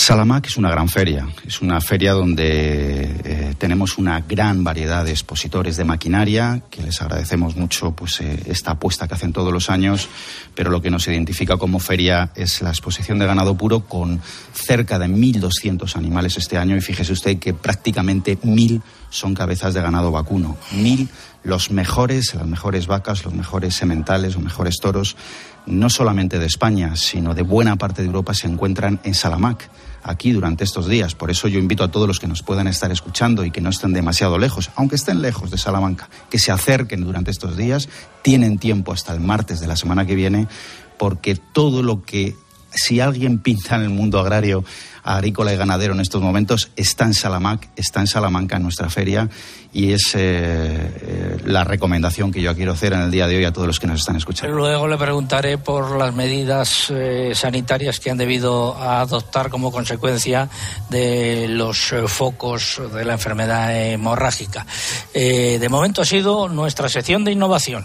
Salamac 0.00 0.46
es 0.46 0.56
una 0.56 0.70
gran 0.70 0.88
feria, 0.88 1.28
es 1.46 1.60
una 1.60 1.78
feria 1.78 2.14
donde 2.14 3.02
eh, 3.22 3.54
tenemos 3.58 3.98
una 3.98 4.22
gran 4.22 4.64
variedad 4.64 5.04
de 5.04 5.10
expositores 5.10 5.76
de 5.76 5.84
maquinaria, 5.84 6.62
que 6.70 6.82
les 6.82 7.02
agradecemos 7.02 7.54
mucho 7.54 7.92
pues, 7.92 8.22
eh, 8.22 8.44
esta 8.46 8.70
apuesta 8.70 9.06
que 9.06 9.12
hacen 9.12 9.34
todos 9.34 9.52
los 9.52 9.68
años, 9.68 10.08
pero 10.54 10.70
lo 10.70 10.80
que 10.80 10.90
nos 10.90 11.06
identifica 11.06 11.58
como 11.58 11.80
feria 11.80 12.30
es 12.34 12.62
la 12.62 12.70
exposición 12.70 13.18
de 13.18 13.26
ganado 13.26 13.58
puro 13.58 13.80
con 13.80 14.22
cerca 14.54 14.98
de 14.98 15.06
1.200 15.06 15.94
animales 15.96 16.38
este 16.38 16.56
año. 16.56 16.78
Y 16.78 16.80
fíjese 16.80 17.12
usted 17.12 17.38
que 17.38 17.52
prácticamente 17.52 18.40
1.000 18.40 18.80
son 19.10 19.34
cabezas 19.34 19.74
de 19.74 19.82
ganado 19.82 20.10
vacuno, 20.10 20.56
1.000 20.72 21.08
los 21.42 21.70
mejores, 21.70 22.34
las 22.34 22.46
mejores 22.46 22.86
vacas, 22.86 23.24
los 23.24 23.34
mejores 23.34 23.74
sementales, 23.74 24.34
los 24.34 24.44
mejores 24.44 24.76
toros, 24.80 25.16
no 25.66 25.90
solamente 25.90 26.38
de 26.38 26.46
España, 26.46 26.96
sino 26.96 27.34
de 27.34 27.42
buena 27.42 27.76
parte 27.76 28.02
de 28.02 28.08
Europa 28.08 28.34
se 28.34 28.46
encuentran 28.46 29.00
en 29.04 29.14
Salamac 29.14 29.68
aquí 30.02 30.32
durante 30.32 30.64
estos 30.64 30.88
días. 30.88 31.14
Por 31.14 31.30
eso 31.30 31.48
yo 31.48 31.58
invito 31.58 31.84
a 31.84 31.90
todos 31.90 32.06
los 32.06 32.18
que 32.18 32.26
nos 32.26 32.42
puedan 32.42 32.66
estar 32.66 32.90
escuchando 32.90 33.44
y 33.44 33.50
que 33.50 33.60
no 33.60 33.70
estén 33.70 33.92
demasiado 33.92 34.38
lejos, 34.38 34.70
aunque 34.76 34.96
estén 34.96 35.22
lejos 35.22 35.50
de 35.50 35.58
Salamanca, 35.58 36.08
que 36.30 36.38
se 36.38 36.52
acerquen 36.52 37.04
durante 37.04 37.30
estos 37.30 37.56
días. 37.56 37.88
Tienen 38.22 38.58
tiempo 38.58 38.92
hasta 38.92 39.12
el 39.12 39.20
martes 39.20 39.60
de 39.60 39.66
la 39.66 39.76
semana 39.76 40.06
que 40.06 40.14
viene, 40.14 40.48
porque 40.98 41.36
todo 41.36 41.82
lo 41.82 42.02
que 42.02 42.36
si 42.72 43.00
alguien 43.00 43.38
pinta 43.38 43.76
en 43.76 43.82
el 43.82 43.90
mundo 43.90 44.18
agrario, 44.18 44.64
agrícola 45.02 45.52
y 45.52 45.56
ganadero 45.56 45.94
en 45.94 46.00
estos 46.00 46.22
momentos, 46.22 46.70
está 46.76 47.04
en 47.04 47.14
Salamac, 47.14 47.68
está 47.76 48.00
en 48.00 48.06
Salamanca 48.06 48.56
en 48.56 48.62
nuestra 48.62 48.90
feria 48.90 49.28
y 49.72 49.92
es 49.92 50.14
eh, 50.14 50.18
eh, 50.18 51.36
la 51.44 51.64
recomendación 51.64 52.32
que 52.32 52.42
yo 52.42 52.54
quiero 52.54 52.72
hacer 52.72 52.92
en 52.92 53.00
el 53.00 53.10
día 53.10 53.26
de 53.26 53.36
hoy 53.36 53.44
a 53.44 53.52
todos 53.52 53.66
los 53.66 53.78
que 53.78 53.86
nos 53.86 54.00
están 54.00 54.16
escuchando. 54.16 54.56
Luego 54.56 54.88
le 54.88 54.98
preguntaré 54.98 55.58
por 55.58 55.96
las 55.96 56.14
medidas 56.14 56.90
eh, 56.90 57.32
sanitarias 57.34 58.00
que 58.00 58.10
han 58.10 58.18
debido 58.18 58.76
adoptar 58.76 59.50
como 59.50 59.70
consecuencia 59.70 60.48
de 60.90 61.46
los 61.48 61.94
focos 62.06 62.80
de 62.92 63.04
la 63.04 63.14
enfermedad 63.14 63.92
hemorrágica. 63.92 64.66
de 65.12 65.68
momento 65.68 66.02
ha 66.02 66.04
sido 66.04 66.48
nuestra 66.48 66.88
sección 66.88 67.24
de 67.24 67.32
innovación. 67.32 67.84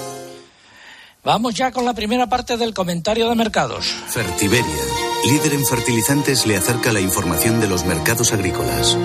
Vamos 1.23 1.53
ya 1.53 1.71
con 1.71 1.85
la 1.85 1.93
primera 1.93 2.27
parte 2.27 2.57
del 2.57 2.73
comentario 2.73 3.29
de 3.29 3.35
mercados. 3.35 3.85
Fertiberia, 4.07 4.83
líder 5.29 5.53
en 5.53 5.65
fertilizantes, 5.67 6.47
le 6.47 6.57
acerca 6.57 6.91
la 6.91 6.99
información 6.99 7.59
de 7.59 7.67
los 7.67 7.85
mercados 7.85 8.33
agrícolas. 8.33 8.97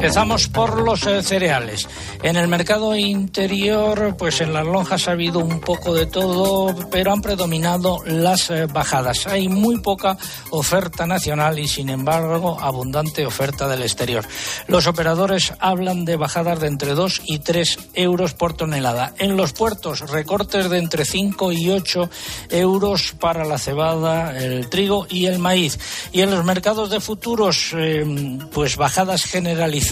Empezamos 0.00 0.48
por 0.48 0.80
los 0.80 1.06
eh, 1.06 1.22
cereales. 1.22 1.86
En 2.22 2.36
el 2.36 2.48
mercado 2.48 2.96
interior, 2.96 4.16
pues 4.16 4.40
en 4.40 4.54
las 4.54 4.64
lonjas 4.64 5.06
ha 5.06 5.12
habido 5.12 5.40
un 5.40 5.60
poco 5.60 5.92
de 5.92 6.06
todo, 6.06 6.74
pero 6.90 7.12
han 7.12 7.20
predominado 7.20 7.98
las 8.06 8.48
eh, 8.48 8.64
bajadas. 8.64 9.26
Hay 9.26 9.48
muy 9.48 9.78
poca 9.80 10.16
oferta 10.48 11.06
nacional 11.06 11.58
y, 11.58 11.68
sin 11.68 11.90
embargo, 11.90 12.58
abundante 12.58 13.26
oferta 13.26 13.68
del 13.68 13.82
exterior. 13.82 14.24
Los 14.68 14.86
operadores 14.86 15.52
hablan 15.58 16.06
de 16.06 16.16
bajadas 16.16 16.60
de 16.60 16.68
entre 16.68 16.94
2 16.94 17.20
y 17.26 17.40
3 17.40 17.90
euros 17.92 18.32
por 18.32 18.54
tonelada. 18.54 19.12
En 19.18 19.36
los 19.36 19.52
puertos, 19.52 20.08
recortes 20.08 20.70
de 20.70 20.78
entre 20.78 21.04
5 21.04 21.52
y 21.52 21.68
8 21.68 22.08
euros 22.48 23.12
para 23.20 23.44
la 23.44 23.58
cebada, 23.58 24.34
el 24.34 24.70
trigo 24.70 25.06
y 25.10 25.26
el 25.26 25.38
maíz. 25.38 25.78
Y 26.10 26.22
en 26.22 26.30
los 26.30 26.42
mercados 26.42 26.88
de 26.88 27.00
futuros, 27.00 27.74
eh, 27.76 28.38
pues 28.50 28.78
bajadas 28.78 29.24
generalizadas 29.24 29.89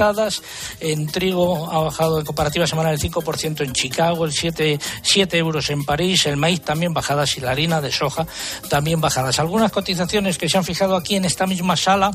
en 0.81 1.07
trigo 1.07 1.71
ha 1.71 1.81
bajado 1.81 2.21
en 2.21 2.25
comparativa 2.25 2.67
semanal 2.67 2.95
el 2.95 3.01
5% 3.01 3.65
en 3.65 3.73
Chicago, 3.73 4.25
el 4.25 4.33
7, 4.33 4.79
7 5.03 5.39
euros 5.39 5.71
en 5.71 5.85
París, 5.85 6.27
el 6.27 6.37
maíz 6.37 6.63
también 6.63 6.93
bajadas 6.93 7.37
y 7.37 7.41
la 7.41 7.51
harina 7.51 7.81
de 7.81 7.91
soja 7.91 8.27
también 8.69 9.01
bajadas. 9.01 9.39
Algunas 9.39 9.73
cotizaciones 9.73 10.39
que 10.39 10.49
se 10.49 10.59
han 10.59 10.65
fijado 10.65 10.97
aquí 10.97 11.17
en 11.17 11.25
esta 11.25 11.47
misma 11.47 11.77
sala 11.77 12.13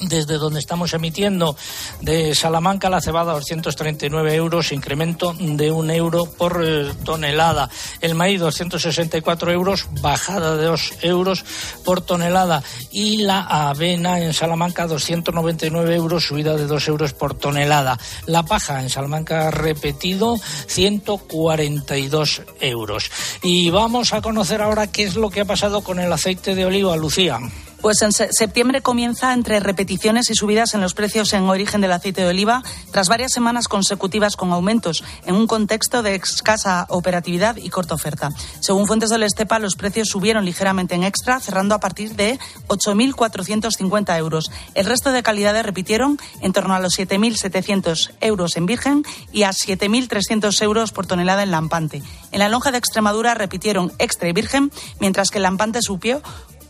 desde 0.00 0.38
donde 0.38 0.60
estamos 0.60 0.92
emitiendo 0.94 1.56
de 2.00 2.34
Salamanca 2.34 2.90
la 2.90 3.00
cebada 3.00 3.32
239 3.32 4.34
euros, 4.34 4.72
incremento 4.72 5.34
de 5.38 5.70
un 5.70 5.90
euro 5.90 6.26
por 6.26 6.62
eh, 6.64 6.92
tonelada. 7.04 7.70
El 8.00 8.14
maíz 8.14 8.40
264 8.40 9.52
euros, 9.52 9.86
bajada 10.00 10.56
de 10.56 10.66
dos 10.66 10.94
euros 11.02 11.44
por 11.84 12.00
tonelada. 12.00 12.62
Y 12.90 13.18
la 13.18 13.40
avena 13.40 14.20
en 14.20 14.32
Salamanca 14.32 14.86
299 14.86 15.94
euros, 15.94 16.24
subida 16.24 16.56
de 16.56 16.66
dos 16.66 16.88
euros 16.88 17.12
por 17.12 17.34
tonelada. 17.34 17.98
La 18.26 18.42
paja 18.42 18.82
en 18.82 18.90
Salamanca 18.90 19.50
repetido 19.50 20.36
142 20.66 22.42
euros. 22.60 23.10
Y 23.42 23.70
vamos 23.70 24.12
a 24.12 24.22
conocer 24.22 24.62
ahora 24.62 24.86
qué 24.86 25.04
es 25.04 25.16
lo 25.16 25.30
que 25.30 25.40
ha 25.40 25.44
pasado 25.44 25.82
con 25.82 25.98
el 25.98 26.12
aceite 26.12 26.54
de 26.54 26.64
oliva, 26.64 26.96
Lucía. 26.96 27.38
Pues 27.84 28.00
en 28.00 28.12
septiembre 28.12 28.80
comienza 28.80 29.34
entre 29.34 29.60
repeticiones 29.60 30.30
y 30.30 30.34
subidas 30.34 30.72
en 30.72 30.80
los 30.80 30.94
precios 30.94 31.34
en 31.34 31.42
origen 31.42 31.82
del 31.82 31.92
aceite 31.92 32.22
de 32.22 32.28
oliva, 32.28 32.62
tras 32.90 33.10
varias 33.10 33.32
semanas 33.32 33.68
consecutivas 33.68 34.36
con 34.36 34.52
aumentos, 34.52 35.04
en 35.26 35.34
un 35.34 35.46
contexto 35.46 36.02
de 36.02 36.14
escasa 36.14 36.86
operatividad 36.88 37.56
y 37.56 37.68
corta 37.68 37.94
oferta. 37.94 38.30
Según 38.60 38.86
fuentes 38.86 39.10
del 39.10 39.22
Estepa, 39.22 39.58
los 39.58 39.76
precios 39.76 40.08
subieron 40.08 40.46
ligeramente 40.46 40.94
en 40.94 41.04
extra, 41.04 41.40
cerrando 41.40 41.74
a 41.74 41.80
partir 41.80 42.16
de 42.16 42.38
8.450 42.68 44.16
euros. 44.16 44.50
El 44.72 44.86
resto 44.86 45.12
de 45.12 45.22
calidades 45.22 45.66
repitieron 45.66 46.18
en 46.40 46.54
torno 46.54 46.74
a 46.74 46.80
los 46.80 46.98
7.700 46.98 48.12
euros 48.22 48.56
en 48.56 48.64
virgen 48.64 49.04
y 49.30 49.42
a 49.42 49.50
7.300 49.50 50.62
euros 50.62 50.92
por 50.92 51.06
tonelada 51.06 51.42
en 51.42 51.50
lampante. 51.50 52.02
En 52.32 52.38
la 52.38 52.48
lonja 52.48 52.72
de 52.72 52.78
Extremadura 52.78 53.34
repitieron 53.34 53.92
extra 53.98 54.26
y 54.26 54.32
virgen, 54.32 54.72
mientras 55.00 55.28
que 55.28 55.36
el 55.36 55.42
lampante 55.42 55.82
subió 55.82 56.22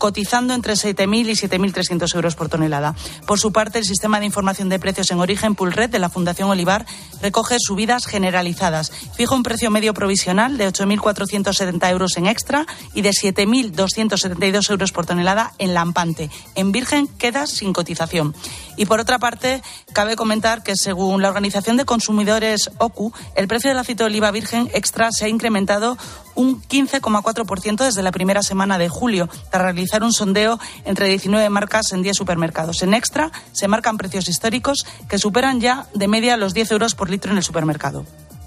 cotizando 0.05 0.53
entre 0.53 0.73
7.000 0.73 1.29
y 1.29 1.31
7.300 1.31 2.13
euros 2.13 2.35
por 2.35 2.47
tonelada. 2.47 2.93
Por 3.25 3.39
su 3.39 3.51
parte, 3.51 3.79
el 3.79 3.85
sistema 3.85 4.19
de 4.19 4.27
información 4.27 4.69
de 4.69 4.77
precios 4.77 5.09
en 5.09 5.19
origen 5.19 5.55
Pulred 5.55 5.89
de 5.89 5.97
la 5.97 6.09
Fundación 6.09 6.47
Olivar 6.47 6.85
recoge 7.23 7.57
subidas 7.59 8.05
generalizadas. 8.05 8.91
Fija 9.15 9.33
un 9.33 9.41
precio 9.41 9.71
medio 9.71 9.95
provisional 9.95 10.59
de 10.59 10.67
8.470 10.71 11.89
euros 11.89 12.17
en 12.17 12.27
extra 12.27 12.67
y 12.93 13.01
de 13.01 13.09
7.272 13.09 14.69
euros 14.69 14.91
por 14.91 15.07
tonelada 15.07 15.53
en 15.57 15.73
lampante. 15.73 16.29
En 16.53 16.71
virgen 16.71 17.07
queda 17.07 17.47
sin 17.47 17.73
cotización. 17.73 18.35
Y 18.77 18.85
por 18.85 18.99
otra 18.99 19.17
parte, 19.17 19.63
cabe 19.91 20.15
comentar 20.15 20.61
que 20.61 20.75
según 20.75 21.23
la 21.23 21.29
Organización 21.29 21.77
de 21.77 21.85
Consumidores 21.85 22.69
OCU, 22.77 23.11
el 23.35 23.47
precio 23.47 23.71
del 23.71 23.79
aceite 23.79 24.03
de 24.03 24.09
oliva 24.09 24.29
virgen 24.29 24.69
extra 24.71 25.09
se 25.11 25.25
ha 25.25 25.29
incrementado 25.29 25.97
un 26.35 26.61
15,4% 26.61 27.85
desde 27.85 28.03
la 28.03 28.11
primera 28.11 28.43
semana 28.43 28.77
de 28.77 28.89
julio, 28.89 29.29
tras 29.49 29.63
realizar 29.63 29.94
un 30.03 30.13
sondeo 30.13 30.59
entre 30.85 31.07
19 31.07 31.49
marcas 31.49 31.91
en 31.91 32.01
10 32.01 32.15
supermercados. 32.17 32.81
En 32.83 32.93
extra 32.93 33.31
se 33.51 33.67
marcan 33.67 33.97
precios 33.97 34.27
históricos 34.27 34.85
que 35.09 35.17
superan 35.17 35.61
ya 35.61 35.87
de 35.93 36.07
media 36.07 36.37
los 36.37 36.53
10 36.53 36.71
euros 36.71 36.95
por 36.95 37.09
litro 37.09 37.31
en 37.31 37.37
el 37.37 37.43
supermercado. 37.43 38.05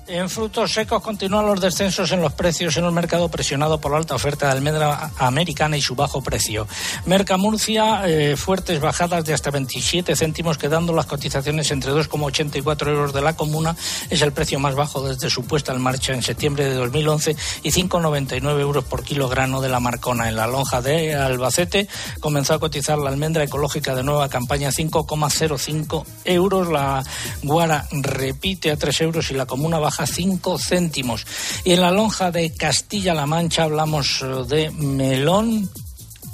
En 0.09 0.31
frutos 0.31 0.73
secos 0.73 1.03
continúan 1.03 1.45
los 1.45 1.61
descensos 1.61 2.11
en 2.13 2.23
los 2.23 2.33
precios 2.33 2.75
en 2.79 2.85
un 2.85 2.95
mercado 2.95 3.29
presionado 3.29 3.79
por 3.79 3.93
la 3.93 3.99
alta 3.99 4.15
oferta 4.15 4.47
de 4.47 4.53
almendra 4.53 5.11
americana 5.19 5.77
y 5.77 5.83
su 5.83 5.95
bajo 5.95 6.23
precio. 6.23 6.67
Merca 7.05 7.37
Murcia, 7.37 8.09
eh, 8.09 8.35
fuertes 8.35 8.81
bajadas 8.81 9.27
de 9.27 9.35
hasta 9.35 9.51
27 9.51 10.17
céntimos, 10.17 10.57
quedando 10.57 10.95
las 10.95 11.05
cotizaciones 11.05 11.71
entre 11.73 11.93
2,84 11.93 12.89
euros 12.89 13.13
de 13.13 13.21
la 13.21 13.37
comuna. 13.37 13.77
Es 14.09 14.23
el 14.23 14.33
precio 14.33 14.59
más 14.59 14.75
bajo 14.75 15.07
desde 15.07 15.29
su 15.29 15.45
puesta 15.45 15.75
en 15.75 15.83
marcha 15.83 16.15
en 16.15 16.23
septiembre 16.23 16.65
de 16.65 16.75
2011 16.77 17.37
y 17.63 17.71
5,99 17.71 18.61
euros 18.61 18.85
por 18.85 19.05
kilogramo 19.05 19.61
de 19.61 19.69
la 19.69 19.79
Marcona. 19.79 20.31
En 20.31 20.37
la 20.37 20.47
lonja 20.47 20.81
de 20.81 21.15
Albacete 21.17 21.87
comenzó 22.21 22.55
a 22.55 22.59
cotizar 22.59 22.97
la 22.97 23.11
almendra 23.11 23.45
ecológica 23.45 23.95
de 23.95 24.05
nueva 24.05 24.31
campaña 24.31 24.71
5,05 24.71 26.07
euros. 26.25 26.69
La 26.69 27.05
guara 27.43 27.87
repite 27.93 28.71
a 28.71 28.79
3 28.79 29.03
euros 29.03 29.31
y 29.31 29.35
la 29.35 29.45
comuna 29.45 29.79
baja 29.79 29.98
a 29.99 30.07
5 30.07 30.59
céntimos. 30.59 31.27
Y 31.65 31.73
en 31.73 31.81
la 31.81 31.91
lonja 31.91 32.31
de 32.31 32.53
Castilla-La 32.53 33.27
Mancha 33.27 33.65
hablamos 33.65 34.23
eh, 34.23 34.45
de 34.49 34.71
melón 34.71 35.69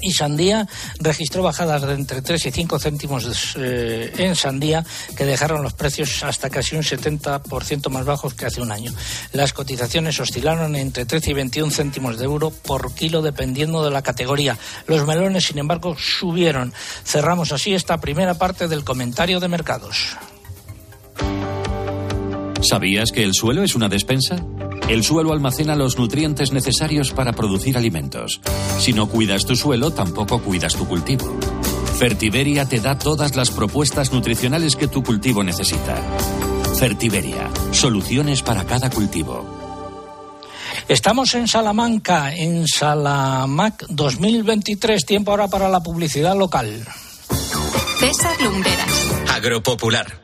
y 0.04 0.12
sandía 0.12 0.68
registró 1.00 1.42
bajadas 1.42 1.82
de 1.82 1.94
entre 1.94 2.22
3 2.22 2.46
y 2.46 2.50
5 2.50 2.78
céntimos 2.78 3.54
eh, 3.56 4.12
en 4.18 4.36
sandía 4.36 4.84
que 5.16 5.24
dejaron 5.24 5.62
los 5.62 5.72
precios 5.72 6.22
hasta 6.22 6.50
casi 6.50 6.76
un 6.76 6.82
70% 6.82 7.88
más 7.88 8.04
bajos 8.04 8.34
que 8.34 8.46
hace 8.46 8.60
un 8.60 8.70
año. 8.70 8.92
Las 9.32 9.52
cotizaciones 9.52 10.20
oscilaron 10.20 10.76
entre 10.76 11.06
13 11.06 11.30
y 11.30 11.34
21 11.34 11.72
céntimos 11.72 12.18
de 12.18 12.26
euro 12.26 12.50
por 12.50 12.94
kilo 12.94 13.22
dependiendo 13.22 13.82
de 13.82 13.90
la 13.90 14.02
categoría. 14.02 14.58
Los 14.86 15.06
melones, 15.06 15.44
sin 15.46 15.58
embargo, 15.58 15.96
subieron. 15.98 16.72
Cerramos 17.04 17.52
así 17.52 17.74
esta 17.74 17.98
primera 17.98 18.34
parte 18.34 18.68
del 18.68 18.84
comentario 18.84 19.40
de 19.40 19.48
mercados. 19.48 20.16
¿Sabías 22.64 23.12
que 23.12 23.22
el 23.22 23.34
suelo 23.34 23.62
es 23.62 23.74
una 23.74 23.90
despensa? 23.90 24.36
El 24.88 25.04
suelo 25.04 25.32
almacena 25.32 25.76
los 25.76 25.98
nutrientes 25.98 26.50
necesarios 26.50 27.12
para 27.12 27.34
producir 27.34 27.76
alimentos. 27.76 28.40
Si 28.78 28.94
no 28.94 29.06
cuidas 29.06 29.44
tu 29.44 29.54
suelo, 29.54 29.90
tampoco 29.90 30.40
cuidas 30.40 30.74
tu 30.74 30.88
cultivo. 30.88 31.38
Fertiberia 31.98 32.66
te 32.66 32.80
da 32.80 32.98
todas 32.98 33.36
las 33.36 33.50
propuestas 33.50 34.12
nutricionales 34.12 34.76
que 34.76 34.88
tu 34.88 35.02
cultivo 35.02 35.44
necesita. 35.44 35.96
Fertiberia, 36.78 37.50
soluciones 37.70 38.42
para 38.42 38.64
cada 38.64 38.88
cultivo. 38.88 39.44
Estamos 40.88 41.34
en 41.34 41.46
Salamanca, 41.46 42.34
en 42.34 42.66
Salamac 42.66 43.84
2023, 43.88 45.04
tiempo 45.04 45.32
ahora 45.32 45.48
para 45.48 45.68
la 45.68 45.82
publicidad 45.82 46.36
local. 46.36 46.82
César 48.00 48.40
Lumberas. 48.40 49.10
Agropopular. 49.34 50.23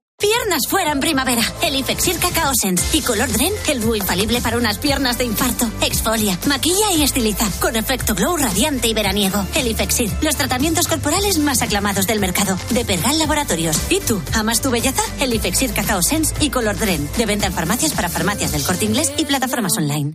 Piernas 0.21 0.67
fuera 0.69 0.91
en 0.91 0.99
primavera. 0.99 1.41
El 1.63 1.75
Ifexir 1.75 2.19
Cacao 2.19 2.51
Sense 2.53 2.95
y 2.95 3.01
Color 3.01 3.31
Dren, 3.31 3.51
el 3.67 3.81
dúo 3.81 3.95
infalible 3.95 4.39
para 4.39 4.57
unas 4.57 4.77
piernas 4.77 5.17
de 5.17 5.25
infarto. 5.25 5.67
Exfolia, 5.81 6.37
maquilla 6.45 6.91
y 6.95 7.01
estiliza. 7.01 7.49
Con 7.59 7.75
efecto 7.75 8.13
glow 8.13 8.37
radiante 8.37 8.87
y 8.87 8.93
veraniego. 8.93 9.43
El 9.55 9.67
Ifexir, 9.67 10.11
los 10.21 10.35
tratamientos 10.35 10.87
corporales 10.87 11.39
más 11.39 11.63
aclamados 11.63 12.05
del 12.05 12.19
mercado. 12.19 12.55
De 12.69 12.85
Pergal 12.85 13.17
Laboratorios. 13.17 13.75
¿Y 13.89 13.99
tú? 13.99 14.21
¿Amas 14.33 14.61
tu 14.61 14.69
belleza? 14.69 15.01
El 15.19 15.33
Ifexir 15.33 15.73
Cacao 15.73 16.03
Sense 16.03 16.35
y 16.39 16.51
Color 16.51 16.77
Dren. 16.77 17.09
De 17.17 17.25
venta 17.25 17.47
en 17.47 17.53
farmacias 17.53 17.93
para 17.93 18.07
farmacias 18.07 18.51
del 18.51 18.63
corte 18.63 18.85
inglés 18.85 19.11
y 19.17 19.25
plataformas 19.25 19.75
online. 19.75 20.13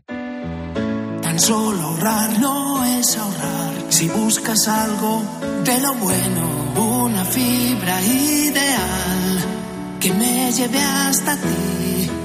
Tan 1.21 1.41
solo 1.41 1.83
ahorrar 1.83 2.39
no 2.39 2.85
es 2.85 3.17
ahorrar. 3.17 3.75
Si 3.89 4.07
buscas 4.09 4.69
algo 4.69 5.23
de 5.65 5.81
lo 5.81 5.95
bueno, 5.95 6.75
una 6.77 7.25
fibra 7.25 8.01
ideal 8.03 9.36
que 10.01 10.13
me 10.13 10.53
lleve 10.53 10.79
hasta 10.79 11.37
ti. 11.37 12.16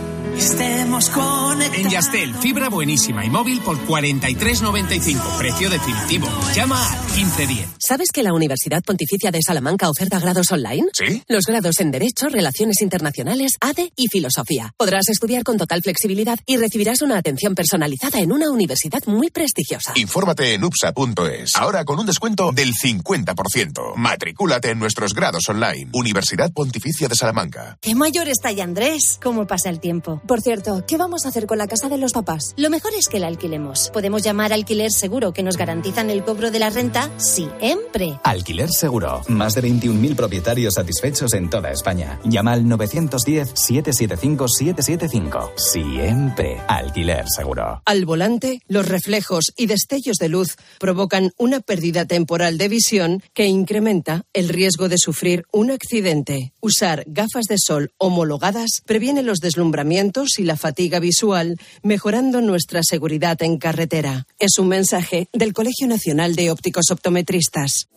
Estemos 0.42 1.08
conectados. 1.12 1.78
En 1.78 1.90
Yastel, 1.92 2.34
fibra 2.34 2.68
buenísima 2.68 3.24
y 3.24 3.30
móvil 3.30 3.62
por 3.62 3.78
43.95. 3.86 5.38
Precio 5.38 5.70
definitivo. 5.70 6.28
Llama 6.56 6.84
al 6.84 7.00
1510. 7.16 7.70
¿Sabes 7.78 8.10
que 8.12 8.24
la 8.24 8.34
Universidad 8.34 8.82
Pontificia 8.82 9.30
de 9.30 9.40
Salamanca 9.46 9.88
oferta 9.88 10.20
grados 10.20 10.52
online? 10.52 10.88
¿Sí? 10.94 11.22
Los 11.28 11.46
grados 11.46 11.80
en 11.80 11.92
Derecho, 11.92 12.28
Relaciones 12.28 12.82
Internacionales, 12.82 13.52
ADE 13.62 13.92
y 13.96 14.08
Filosofía. 14.08 14.74
Podrás 14.78 15.10
estudiar 15.10 15.44
con 15.44 15.58
total 15.58 15.84
flexibilidad 15.84 16.40
y 16.48 16.58
recibirás 16.58 17.04
una 17.04 17.20
atención 17.20 17.54
personalizada 17.54 18.20
en 18.20 18.32
una 18.32 18.50
universidad 18.50 19.04
muy 19.06 19.30
prestigiosa. 19.30 19.94
Infórmate 19.96 20.56
en 20.56 20.64
upsa.es. 20.64 21.56
Ahora 21.56 21.86
con 21.86 22.00
un 22.00 22.08
descuento 22.08 22.52
del 22.52 22.74
50%. 22.74 23.96
Matricúlate 23.96 24.72
en 24.72 24.80
nuestros 24.80 25.14
grados 25.14 25.48
online. 25.50 25.92
Universidad 25.94 26.52
Pontificia 26.52 27.08
de 27.08 27.14
Salamanca. 27.16 27.78
Qué 27.80 27.94
mayor 27.94 28.28
está 28.28 28.52
ya 28.52 28.64
Andrés. 28.64 29.20
¿Cómo 29.22 29.46
pasa 29.46 29.70
el 29.70 29.80
tiempo? 29.80 30.20
Por 30.32 30.39
cierto, 30.39 30.86
¿qué 30.88 30.96
vamos 30.96 31.26
a 31.26 31.28
hacer 31.28 31.46
con 31.46 31.58
la 31.58 31.67
casa 31.67 31.89
de 31.89 31.98
los 31.98 32.13
papás? 32.13 32.54
Lo 32.56 32.70
mejor 32.70 32.94
es 32.98 33.10
que 33.10 33.20
la 33.20 33.28
alquilemos. 33.28 33.89
Podemos 33.91 34.24
llamar 34.24 34.54
alquiler 34.54 34.89
seguro 34.89 35.34
que 35.34 35.44
nos 35.44 35.58
garantizan 35.58 36.10
el 36.10 36.24
cobro 36.24 36.52
de 36.52 36.60
la 36.60 36.70
renta 36.70 37.12
siempre. 37.17 38.17
Alquiler 38.24 38.70
seguro. 38.70 39.24
Más 39.28 39.56
de 39.56 39.63
21.000 39.63 40.15
propietarios 40.15 40.76
satisfechos 40.76 41.34
en 41.34 41.50
toda 41.50 41.70
España. 41.70 42.17
Llama 42.24 42.54
al 42.54 42.63
910-775-775. 42.63 45.52
Siempre. 45.58 46.62
Alquiler 46.65 47.26
seguro. 47.28 47.82
Al 47.84 48.06
volante, 48.06 48.62
los 48.70 48.88
reflejos 48.88 49.52
y 49.58 49.65
destellos 49.65 50.15
de 50.15 50.30
luz 50.30 50.56
provocan 50.80 51.34
una 51.38 51.60
pérdida 51.60 52.06
temporal 52.06 52.58
de 52.58 52.70
visión 52.70 53.22
que 53.34 53.48
incrementa 53.48 54.24
el 54.32 54.48
riesgo 54.48 54.88
de 54.88 54.98
sufrir 54.98 55.44
un 55.52 55.72
accidente. 55.72 56.54
Usar 56.62 57.04
gafas 57.06 57.48
de 57.50 57.58
sol 57.58 57.91
homologadas 57.98 58.82
previene 58.86 59.24
los 59.24 59.39
deslumbramientos 59.39 60.21
y 60.38 60.44
la 60.44 60.58
fatiga 60.58 61.00
visual, 61.00 61.58
mejorando 61.84 62.42
nuestra 62.42 62.82
seguridad 62.84 63.42
en 63.42 63.58
carretera. 63.58 64.28
Es 64.40 64.60
un 64.60 64.68
mensaje 64.68 65.28
del 65.34 65.54
Colegio 65.54 65.88
Nacional 65.88 66.36
de 66.36 66.52
Ópticos 66.52 66.92
Optometristas. 66.92 67.88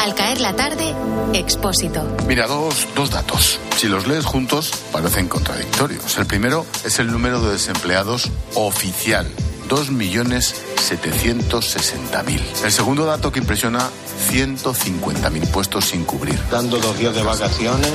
Al 0.00 0.14
caer 0.14 0.40
la 0.40 0.54
tarde, 0.54 0.94
Expósito. 1.34 2.16
Mira, 2.28 2.46
dos, 2.46 2.86
dos 2.94 3.10
datos. 3.10 3.58
Si 3.76 3.88
los 3.88 4.06
lees 4.06 4.24
juntos, 4.24 4.70
parecen 4.92 5.28
contradictorios. 5.28 6.16
El 6.18 6.26
primero 6.26 6.64
es 6.84 6.98
el 6.98 7.10
número 7.10 7.40
de 7.40 7.52
desempleados 7.52 8.30
oficial. 8.54 9.26
2.760.000. 9.68 12.40
El 12.64 12.72
segundo 12.72 13.04
dato 13.04 13.30
que 13.32 13.40
impresiona, 13.40 13.90
150.000 14.30 15.50
puestos 15.50 15.86
sin 15.86 16.04
cubrir. 16.04 16.38
Dando 16.50 16.78
dos 16.78 16.98
días 16.98 17.14
de 17.14 17.22
vacaciones, 17.22 17.92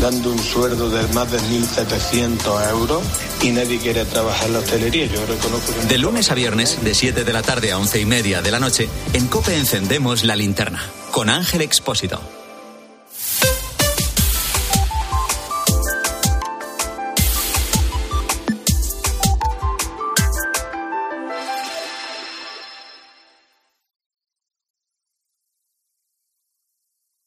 dando 0.00 0.32
un 0.32 0.38
sueldo 0.38 0.90
de 0.90 1.06
más 1.14 1.30
de 1.30 1.38
1.700 1.38 2.70
euros 2.70 3.02
y 3.42 3.50
nadie 3.50 3.78
quiere 3.78 4.04
trabajar 4.04 4.46
en 4.46 4.54
la 4.54 4.58
hostelería. 4.60 5.06
Yo 5.06 5.24
reconozco 5.26 5.74
que... 5.74 5.86
De 5.86 5.98
lunes 5.98 6.30
a 6.30 6.34
viernes, 6.34 6.82
de 6.82 6.94
7 6.94 7.24
de 7.24 7.32
la 7.32 7.42
tarde 7.42 7.72
a 7.72 7.78
11 7.78 8.00
y 8.00 8.06
media 8.06 8.42
de 8.42 8.50
la 8.50 8.60
noche, 8.60 8.88
en 9.12 9.26
COPE 9.26 9.56
encendemos 9.56 10.24
la 10.24 10.36
linterna. 10.36 10.82
Con 11.10 11.28
Ángel 11.28 11.62
Expósito. 11.62 12.39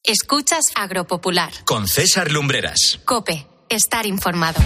Escuchas 0.06 0.66
Agropopular. 0.76 1.54
Con 1.64 1.88
César 1.88 2.30
Lumbreras. 2.30 3.00
Cope, 3.06 3.48
estar 3.70 4.06
informado. 4.06 4.62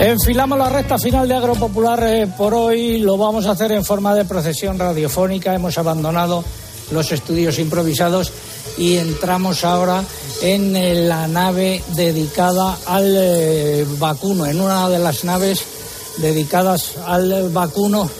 Enfilamos 0.00 0.58
la 0.58 0.68
recta 0.68 0.98
final 0.98 1.28
de 1.28 1.36
Agropopular 1.36 2.02
eh, 2.08 2.26
por 2.26 2.54
hoy. 2.54 2.98
Lo 2.98 3.16
vamos 3.16 3.46
a 3.46 3.52
hacer 3.52 3.70
en 3.70 3.84
forma 3.84 4.16
de 4.16 4.24
procesión 4.24 4.80
radiofónica. 4.80 5.54
Hemos 5.54 5.78
abandonado 5.78 6.44
los 6.90 7.12
estudios 7.12 7.60
improvisados 7.60 8.32
y 8.76 8.96
entramos 8.96 9.62
ahora 9.62 10.02
en 10.42 10.74
eh, 10.74 11.06
la 11.06 11.28
nave 11.28 11.84
dedicada 11.94 12.76
al 12.84 13.14
eh, 13.16 13.86
vacuno. 14.00 14.44
En 14.46 14.60
una 14.60 14.88
de 14.88 14.98
las 14.98 15.22
naves 15.22 15.62
dedicadas 16.16 16.96
al 17.06 17.50
vacuno 17.50 18.10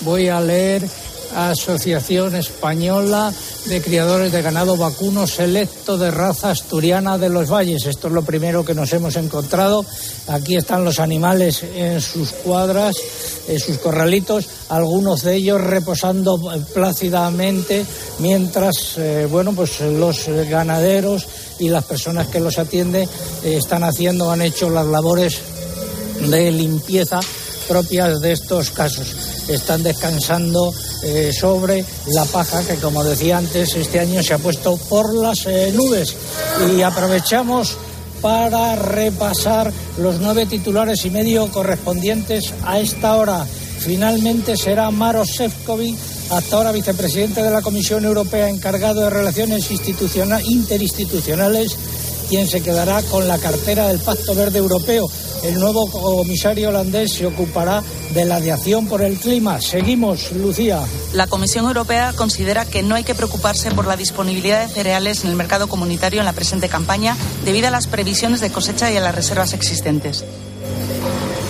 voy 0.00 0.28
a 0.28 0.40
leer 0.40 0.88
Asociación 1.34 2.34
Española 2.34 3.32
de 3.66 3.82
Criadores 3.82 4.32
de 4.32 4.42
Ganado 4.42 4.76
Vacuno 4.76 5.26
Selecto 5.26 5.98
de 5.98 6.10
Raza 6.10 6.50
Asturiana 6.50 7.18
de 7.18 7.28
los 7.28 7.50
Valles. 7.50 7.86
Esto 7.86 8.08
es 8.08 8.14
lo 8.14 8.22
primero 8.22 8.64
que 8.64 8.74
nos 8.74 8.92
hemos 8.92 9.16
encontrado. 9.16 9.84
Aquí 10.28 10.56
están 10.56 10.84
los 10.84 10.98
animales 10.98 11.62
en 11.62 12.00
sus 12.00 12.32
cuadras, 12.32 12.96
en 13.46 13.60
sus 13.60 13.78
corralitos, 13.78 14.46
algunos 14.68 15.22
de 15.22 15.36
ellos 15.36 15.60
reposando 15.60 16.38
plácidamente 16.74 17.84
mientras, 18.18 18.98
eh, 18.98 19.26
bueno, 19.30 19.52
pues 19.52 19.80
los 19.80 20.28
ganaderos 20.48 21.26
y 21.58 21.68
las 21.68 21.84
personas 21.84 22.28
que 22.28 22.40
los 22.40 22.58
atienden 22.58 23.08
eh, 23.44 23.56
están 23.56 23.84
haciendo, 23.84 24.30
han 24.30 24.42
hecho 24.42 24.70
las 24.70 24.86
labores 24.86 25.38
de 26.28 26.50
limpieza 26.50 27.20
propias 27.68 28.20
de 28.20 28.32
estos 28.32 28.70
casos. 28.70 29.27
Están 29.48 29.82
descansando 29.82 30.72
eh, 31.02 31.32
sobre 31.32 31.84
la 32.08 32.24
paja 32.26 32.62
que, 32.64 32.76
como 32.76 33.02
decía 33.02 33.38
antes, 33.38 33.74
este 33.74 34.00
año 34.00 34.22
se 34.22 34.34
ha 34.34 34.38
puesto 34.38 34.76
por 34.76 35.14
las 35.14 35.46
eh, 35.46 35.72
nubes. 35.72 36.16
Y 36.76 36.82
aprovechamos 36.82 37.76
para 38.20 38.76
repasar 38.76 39.72
los 39.98 40.18
nueve 40.20 40.46
titulares 40.46 41.04
y 41.04 41.10
medio 41.10 41.48
correspondientes 41.50 42.52
a 42.64 42.78
esta 42.80 43.16
hora. 43.16 43.46
Finalmente 43.78 44.56
será 44.56 44.90
Maro 44.90 45.24
Sefcovic, 45.24 45.96
hasta 46.30 46.56
ahora 46.56 46.72
vicepresidente 46.72 47.42
de 47.42 47.50
la 47.50 47.62
Comisión 47.62 48.04
Europea 48.04 48.48
encargado 48.48 49.02
de 49.02 49.10
relaciones 49.10 49.70
institucional, 49.70 50.44
interinstitucionales, 50.44 51.76
quien 52.28 52.46
se 52.46 52.62
quedará 52.62 53.02
con 53.04 53.26
la 53.26 53.38
cartera 53.38 53.88
del 53.88 53.98
Pacto 53.98 54.34
Verde 54.34 54.58
Europeo. 54.58 55.10
El 55.42 55.54
nuevo 55.54 55.86
comisario 55.90 56.68
holandés 56.68 57.12
se 57.12 57.26
ocupará 57.26 57.82
de 58.12 58.24
la 58.24 58.36
aviación 58.36 58.86
por 58.86 59.02
el 59.02 59.18
clima. 59.18 59.60
Seguimos, 59.60 60.32
Lucía. 60.32 60.80
La 61.12 61.26
Comisión 61.26 61.66
Europea 61.66 62.12
considera 62.14 62.64
que 62.64 62.82
no 62.82 62.94
hay 62.94 63.04
que 63.04 63.14
preocuparse 63.14 63.70
por 63.70 63.86
la 63.86 63.96
disponibilidad 63.96 64.66
de 64.66 64.72
cereales 64.72 65.24
en 65.24 65.30
el 65.30 65.36
mercado 65.36 65.68
comunitario 65.68 66.20
en 66.20 66.26
la 66.26 66.32
presente 66.32 66.68
campaña 66.68 67.16
debido 67.44 67.68
a 67.68 67.70
las 67.70 67.86
previsiones 67.86 68.40
de 68.40 68.50
cosecha 68.50 68.90
y 68.90 68.96
a 68.96 69.00
las 69.00 69.14
reservas 69.14 69.52
existentes. 69.52 70.24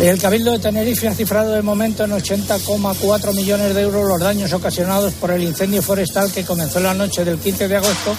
El 0.00 0.20
Cabildo 0.20 0.52
de 0.52 0.60
Tenerife 0.60 1.08
ha 1.08 1.14
cifrado 1.14 1.54
de 1.54 1.62
momento 1.62 2.04
en 2.04 2.12
80,4 2.12 3.34
millones 3.34 3.74
de 3.74 3.82
euros 3.82 4.06
los 4.06 4.20
daños 4.20 4.52
ocasionados 4.52 5.12
por 5.14 5.32
el 5.32 5.42
incendio 5.42 5.82
forestal 5.82 6.30
que 6.30 6.44
comenzó 6.44 6.78
la 6.78 6.94
noche 6.94 7.24
del 7.24 7.38
15 7.38 7.66
de 7.66 7.76
agosto, 7.76 8.14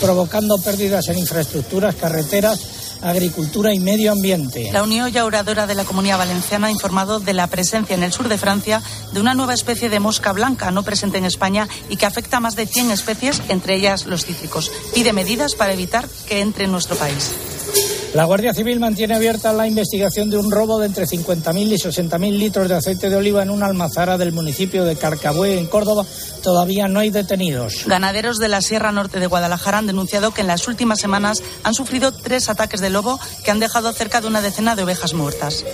provocando 0.00 0.58
pérdidas 0.58 1.08
en 1.08 1.18
infraestructuras, 1.18 1.94
carreteras, 1.94 2.60
agricultura 3.02 3.72
y 3.72 3.78
medio 3.78 4.12
ambiente. 4.12 4.70
La 4.72 4.82
Unión 4.82 5.10
Llauradora 5.10 5.66
de 5.66 5.74
la 5.74 5.84
Comunidad 5.84 6.18
Valenciana 6.18 6.68
ha 6.68 6.70
informado 6.70 7.20
de 7.20 7.34
la 7.34 7.46
presencia 7.46 7.94
en 7.94 8.02
el 8.02 8.12
sur 8.12 8.28
de 8.28 8.38
Francia 8.38 8.82
de 9.12 9.20
una 9.20 9.34
nueva 9.34 9.54
especie 9.54 9.88
de 9.88 10.00
mosca 10.00 10.32
blanca 10.32 10.70
no 10.70 10.82
presente 10.82 11.18
en 11.18 11.24
España 11.24 11.68
y 11.88 11.96
que 11.96 12.06
afecta 12.06 12.38
a 12.38 12.40
más 12.40 12.56
de 12.56 12.66
100 12.66 12.90
especies, 12.90 13.42
entre 13.48 13.76
ellas 13.76 14.06
los 14.06 14.24
cítricos. 14.24 14.70
Pide 14.94 15.12
medidas 15.12 15.54
para 15.54 15.72
evitar 15.72 16.08
que 16.26 16.40
entre 16.40 16.64
en 16.64 16.72
nuestro 16.72 16.96
país. 16.96 17.30
La 18.12 18.24
Guardia 18.24 18.52
Civil 18.52 18.80
mantiene 18.80 19.14
abierta 19.14 19.52
la 19.52 19.68
investigación 19.68 20.30
de 20.30 20.36
un 20.36 20.50
robo 20.50 20.80
de 20.80 20.86
entre 20.86 21.06
50.000 21.06 21.68
y 21.68 21.76
60.000 21.76 22.38
litros 22.38 22.68
de 22.68 22.74
aceite 22.74 23.08
de 23.08 23.14
oliva 23.14 23.40
en 23.44 23.50
una 23.50 23.66
almazara 23.66 24.18
del 24.18 24.32
municipio 24.32 24.84
de 24.84 24.96
Carcabué, 24.96 25.56
en 25.56 25.68
Córdoba. 25.68 26.04
Todavía 26.42 26.88
no 26.88 26.98
hay 26.98 27.10
detenidos. 27.10 27.84
Ganaderos 27.86 28.38
de 28.38 28.48
la 28.48 28.62
Sierra 28.62 28.90
Norte 28.90 29.20
de 29.20 29.28
Guadalajara 29.28 29.78
han 29.78 29.86
denunciado 29.86 30.32
que 30.32 30.40
en 30.40 30.48
las 30.48 30.66
últimas 30.66 30.98
semanas 30.98 31.40
han 31.62 31.74
sufrido 31.74 32.10
tres 32.10 32.48
ataques 32.48 32.80
de 32.80 32.90
lobo 32.90 33.20
que 33.44 33.52
han 33.52 33.60
dejado 33.60 33.92
cerca 33.92 34.20
de 34.20 34.26
una 34.26 34.42
decena 34.42 34.74
de 34.74 34.82
ovejas 34.82 35.14
muertas. 35.14 35.64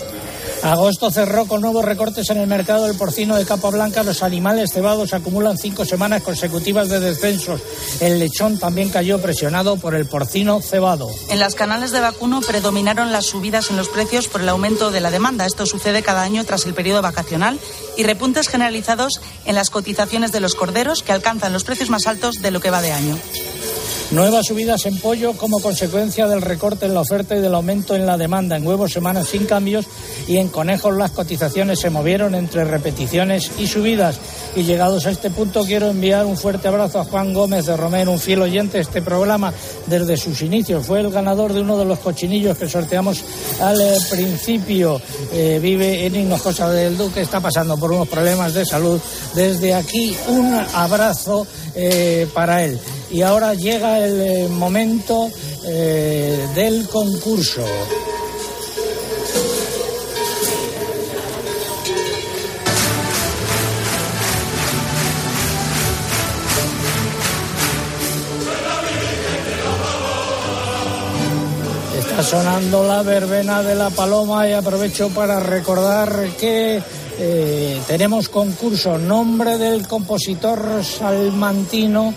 Agosto 0.63 1.11
cerró 1.11 1.47
con 1.47 1.61
nuevos 1.61 1.85
recortes 1.85 2.29
en 2.31 2.39
el 2.39 2.47
mercado 2.47 2.87
del 2.87 2.97
porcino 2.97 3.37
de 3.37 3.45
capa 3.45 3.71
blanca. 3.71 4.03
Los 4.03 4.23
animales 4.23 4.73
cebados 4.73 5.13
acumulan 5.13 5.59
cinco 5.59 5.85
semanas 5.85 6.23
consecutivas 6.23 6.89
de 6.89 7.01
descensos. 7.01 7.61
El 8.01 8.19
lechón 8.19 8.59
también 8.59 8.91
cayó 8.91 9.21
presionado 9.21 9.77
por 9.77 9.95
el 9.95 10.07
porcino 10.07 10.61
cebado. 10.61 11.09
En 11.31 11.39
las 11.39 11.55
canales 11.55 11.93
de 11.93 12.01
vacuno 12.01 12.41
predominaron 12.41 13.13
las 13.13 13.27
subidas 13.27 13.71
en 13.71 13.77
los 13.77 13.89
precios 13.89 14.29
por 14.29 14.41
el 14.41 14.49
aumento 14.49 14.91
de 14.91 15.01
la 15.01 15.11
demanda. 15.11 15.47
Esto 15.47 15.67
sucede 15.67 16.03
cada 16.03 16.23
año 16.23 16.45
tras 16.45 16.67
el 16.67 16.75
periodo 16.75 17.03
vacacional 17.03 17.59
y 17.97 18.03
repuntes 18.05 18.49
generalizados 18.49 19.21
en 19.45 19.55
las 19.55 19.71
cotizaciones 19.71 20.33
de 20.33 20.41
los 20.41 20.55
corderos 20.55 21.03
que 21.03 21.13
alcanzan 21.13 21.53
los 21.53 21.65
precios 21.65 21.91
más 21.91 22.07
altos 22.07 22.37
de 22.43 22.51
lo 22.51 22.61
que 22.61 22.71
va 22.71 22.83
de 22.83 22.93
año. 22.93 23.19
Nuevas 24.13 24.47
subidas 24.47 24.87
en 24.87 24.99
pollo 24.99 25.33
como 25.33 25.59
consecuencia 25.59 26.29
del 26.29 26.41
recorte 26.41 26.87
en 26.87 26.95
la 26.95 27.01
oferta 27.01 27.35
y 27.37 27.41
del 27.41 27.55
aumento 27.55 27.97
en 27.97 28.07
la 28.07 28.17
demanda. 28.17 28.57
En 28.57 28.65
huevos 28.65 28.93
semanas 28.93 29.27
sin 29.27 29.47
cambios 29.47 29.87
y 30.29 30.37
en 30.37 30.49
conejos 30.49 30.97
las 30.97 31.11
cotizaciones 31.11 31.81
se 31.81 31.91
movieron 31.91 32.37
entre 32.37 32.65
repeticiones 32.65 33.51
y 33.59 33.67
subidas. 33.67 34.21
Y 34.55 34.63
llegados 34.63 35.07
a 35.07 35.11
este 35.11 35.31
punto 35.31 35.65
quiero 35.65 35.91
enviar 35.91 36.25
un 36.25 36.37
fuerte 36.37 36.69
abrazo 36.69 37.01
a 37.01 37.05
Juan 37.05 37.35
Gómez 37.35 37.67
de 37.67 37.77
Romero, 37.77 38.13
un 38.13 38.21
fiel 38.21 38.43
oyente 38.43 38.79
de 38.79 38.85
este 38.85 39.03
programa 39.03 39.53
desde 39.87 40.17
sus 40.17 40.41
inicios. 40.41 40.87
Fue 40.87 41.01
el 41.01 41.11
ganador 41.11 41.53
de 41.53 41.63
uno 41.63 41.77
de 41.77 41.85
los 41.85 41.99
cochinillos 41.99 42.57
que 42.57 42.69
sorteamos 42.69 43.25
al 43.61 43.81
eh, 43.81 43.97
principio. 44.09 45.01
Eh, 45.33 45.59
vive 45.61 46.07
en 46.07 46.15
Hinojosa 46.15 46.71
del 46.71 46.97
Duque, 46.97 47.23
está 47.23 47.41
pasando 47.41 47.77
por 47.77 47.91
unos 47.91 48.07
problemas 48.07 48.55
de 48.55 48.65
salud. 48.65 49.01
Desde 49.35 49.75
aquí 49.75 50.17
un 50.29 50.55
abrazo 50.75 51.45
eh, 51.75 52.29
para 52.33 52.65
él. 52.65 52.79
Y 53.11 53.23
ahora 53.23 53.55
llega 53.55 53.99
el 54.05 54.21
eh, 54.21 54.49
momento 54.49 55.31
eh, 55.65 56.47
del 56.55 56.89
concurso. 56.89 57.65
Está 71.97 72.23
sonando 72.23 72.87
la 72.87 73.03
verbena 73.03 73.63
de 73.63 73.75
la 73.75 73.91
paloma 73.91 74.49
y 74.49 74.53
aprovecho 74.53 75.11
para 75.11 75.39
recordar 75.39 76.31
que 76.41 76.83
eh, 77.19 77.81
tenemos 77.87 78.29
concurso 78.29 78.99
nombre 78.99 79.59
del 79.59 79.87
compositor 79.87 80.85
salmantino 80.85 82.15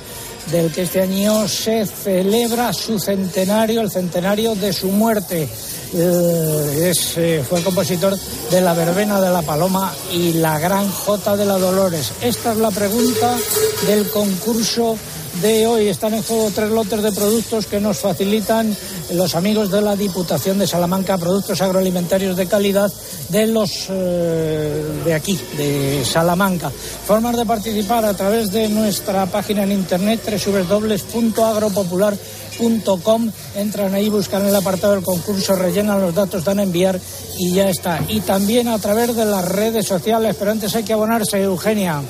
del 0.52 0.72
que 0.72 0.84
este 0.84 1.02
año 1.02 1.48
se 1.48 1.86
celebra 1.86 2.74
su 2.74 3.00
centenario, 3.00 3.82
el 3.82 3.92
centenario 3.92 4.56
de 4.56 4.74
su 4.74 4.88
muerte. 4.88 5.48
Eh, 5.94 6.90
es, 6.92 7.18
eh, 7.18 7.44
fue 7.48 7.64
compositor 7.64 8.18
de 8.52 8.62
La 8.62 8.74
Verbena 8.74 9.20
de 9.20 9.32
la 9.32 9.42
Paloma 9.42 9.94
y 10.12 10.34
La 10.34 10.60
Gran 10.60 10.90
Jota 10.92 11.36
de 11.36 11.46
la 11.46 11.58
Dolores. 11.58 12.14
Esta 12.22 12.52
es 12.52 12.58
la 12.58 12.72
pregunta 12.72 13.36
del 13.88 14.10
concurso 14.10 14.98
de 15.42 15.68
hoy. 15.68 15.88
Están 15.88 16.14
en 16.14 16.24
juego 16.24 16.52
tres 16.54 16.70
lotes 16.70 17.02
de 17.02 17.12
productos 17.12 17.66
que 17.66 17.80
nos 17.80 17.98
facilitan 18.00 18.76
los 19.14 19.36
amigos 19.36 19.72
de 19.72 19.82
la 19.82 19.96
Diputación 19.96 20.60
de 20.60 20.68
Salamanca, 20.68 21.18
productos 21.18 21.62
agroalimentarios 21.62 22.36
de 22.36 22.48
calidad 22.48 22.92
de 23.30 23.48
los 23.48 23.88
eh, 23.90 24.84
de 25.06 25.14
aquí, 25.14 25.40
de 25.58 26.04
Salamanca. 26.06 26.70
Formas 26.70 27.38
de 27.38 27.46
participar 27.46 28.04
a 28.06 28.14
través 28.14 28.52
de 28.52 28.68
nuestra 28.70 29.26
página 29.26 29.64
en 29.64 29.72
internet 29.72 30.22
www.agropopular.com. 30.46 33.32
Entran 33.56 33.94
ahí, 33.94 34.10
buscan 34.10 34.46
el 34.46 34.56
apartado 34.56 34.94
del 34.94 35.04
concurso, 35.04 35.56
rellenan 35.56 36.02
los 36.02 36.14
datos, 36.14 36.44
dan 36.44 36.60
a 36.60 36.64
enviar 36.64 37.00
y 37.38 37.54
ya 37.54 37.70
está. 37.70 38.02
Y 38.10 38.20
también 38.22 38.68
a 38.68 38.80
través 38.80 39.16
de 39.16 39.26
las 39.26 39.46
redes 39.46 39.86
sociales, 39.88 40.36
pero 40.38 40.52
antes 40.52 40.76
hay 40.76 40.84
que 40.84 40.94
abonarse, 40.94 41.42
Eugenia 41.42 42.04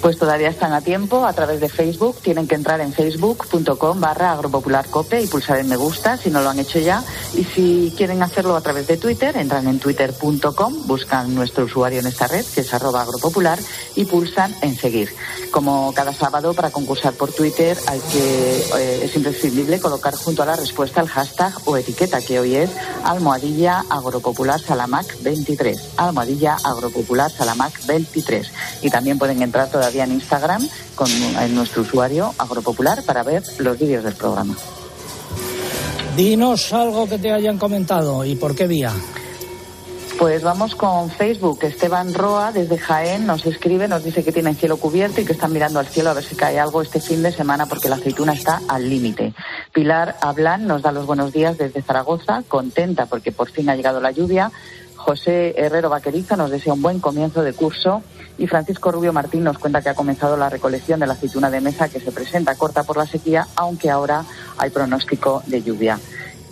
pues 0.00 0.18
todavía 0.18 0.48
están 0.48 0.72
a 0.72 0.80
tiempo 0.80 1.26
a 1.26 1.32
través 1.32 1.60
de 1.60 1.68
Facebook. 1.68 2.16
Tienen 2.22 2.48
que 2.48 2.54
entrar 2.54 2.80
en 2.80 2.92
facebook.com 2.92 4.00
barra 4.00 4.32
agropopularcope 4.32 5.20
y 5.20 5.26
pulsar 5.26 5.58
en 5.58 5.68
me 5.68 5.76
gusta 5.76 6.16
si 6.16 6.30
no 6.30 6.40
lo 6.40 6.50
han 6.50 6.58
hecho 6.58 6.78
ya. 6.78 7.04
Y 7.34 7.44
si 7.44 7.92
quieren 7.96 8.22
hacerlo 8.22 8.56
a 8.56 8.60
través 8.60 8.86
de 8.86 8.96
Twitter, 8.96 9.36
entran 9.36 9.66
en 9.66 9.78
twitter.com, 9.78 10.86
buscan 10.86 11.34
nuestro 11.34 11.64
usuario 11.64 12.00
en 12.00 12.06
esta 12.06 12.26
red, 12.26 12.44
que 12.44 12.62
es 12.62 12.72
arroba 12.72 13.02
agropopular, 13.02 13.58
y 13.94 14.04
pulsan 14.06 14.54
en 14.62 14.76
seguir. 14.76 15.14
Como 15.50 15.92
cada 15.94 16.12
sábado, 16.12 16.54
para 16.54 16.70
concursar 16.70 17.12
por 17.14 17.32
Twitter 17.32 17.76
que, 18.12 18.58
eh, 18.78 19.00
es 19.04 19.14
imprescindible 19.16 19.80
colocar 19.80 20.14
junto 20.14 20.42
a 20.42 20.46
la 20.46 20.56
respuesta 20.56 21.00
el 21.00 21.08
hashtag 21.08 21.52
o 21.66 21.76
etiqueta, 21.76 22.20
que 22.20 22.40
hoy 22.40 22.56
es 22.56 22.70
almohadilla 23.04 23.84
agropopular 23.90 24.60
salamac 24.60 25.22
23. 25.22 25.78
Almohadilla 25.96 26.56
agropopular 26.64 27.30
salamac 27.30 27.84
23. 27.86 28.50
Y 28.82 28.90
también 28.90 29.18
pueden 29.18 29.42
entrar 29.42 29.70
todavía 29.70 29.89
en 29.98 30.12
Instagram 30.12 30.66
con 30.94 31.10
en 31.10 31.54
nuestro 31.54 31.82
usuario 31.82 32.32
Agropopular 32.38 33.02
para 33.04 33.22
ver 33.22 33.42
los 33.58 33.78
vídeos 33.78 34.04
del 34.04 34.14
programa. 34.14 34.56
Dinos 36.16 36.72
algo 36.72 37.08
que 37.08 37.18
te 37.18 37.32
hayan 37.32 37.58
comentado 37.58 38.24
y 38.24 38.36
por 38.36 38.54
qué 38.54 38.66
vía. 38.66 38.92
Pues 40.18 40.42
vamos 40.42 40.74
con 40.74 41.08
Facebook. 41.10 41.60
Esteban 41.62 42.12
Roa 42.12 42.52
desde 42.52 42.76
Jaén 42.76 43.26
nos 43.26 43.46
escribe, 43.46 43.88
nos 43.88 44.04
dice 44.04 44.22
que 44.22 44.32
tiene 44.32 44.50
el 44.50 44.56
cielo 44.56 44.76
cubierto 44.76 45.22
y 45.22 45.24
que 45.24 45.32
están 45.32 45.52
mirando 45.52 45.78
al 45.78 45.86
cielo 45.86 46.10
a 46.10 46.12
ver 46.12 46.24
si 46.24 46.34
cae 46.34 46.60
algo 46.60 46.82
este 46.82 47.00
fin 47.00 47.22
de 47.22 47.32
semana 47.32 47.64
porque 47.64 47.88
la 47.88 47.96
aceituna 47.96 48.34
está 48.34 48.60
al 48.68 48.90
límite. 48.90 49.32
Pilar 49.72 50.16
Hablan 50.20 50.66
nos 50.66 50.82
da 50.82 50.92
los 50.92 51.06
buenos 51.06 51.32
días 51.32 51.56
desde 51.56 51.80
Zaragoza, 51.80 52.42
contenta 52.46 53.06
porque 53.06 53.32
por 53.32 53.50
fin 53.50 53.70
ha 53.70 53.76
llegado 53.76 54.00
la 54.00 54.10
lluvia. 54.10 54.52
José 54.96 55.54
Herrero 55.56 55.88
Vaqueriza 55.88 56.36
nos 56.36 56.50
desea 56.50 56.74
un 56.74 56.82
buen 56.82 57.00
comienzo 57.00 57.42
de 57.42 57.54
curso 57.54 58.02
y 58.40 58.46
Francisco 58.46 58.90
Rubio 58.90 59.12
Martín 59.12 59.44
nos 59.44 59.58
cuenta 59.58 59.82
que 59.82 59.90
ha 59.90 59.94
comenzado 59.94 60.34
la 60.38 60.48
recolección 60.48 60.98
de 60.98 61.06
la 61.06 61.12
aceituna 61.12 61.50
de 61.50 61.60
mesa 61.60 61.90
que 61.90 62.00
se 62.00 62.10
presenta 62.10 62.54
corta 62.54 62.84
por 62.84 62.96
la 62.96 63.06
sequía, 63.06 63.46
aunque 63.54 63.90
ahora 63.90 64.24
hay 64.56 64.70
pronóstico 64.70 65.42
de 65.46 65.62
lluvia. 65.62 66.00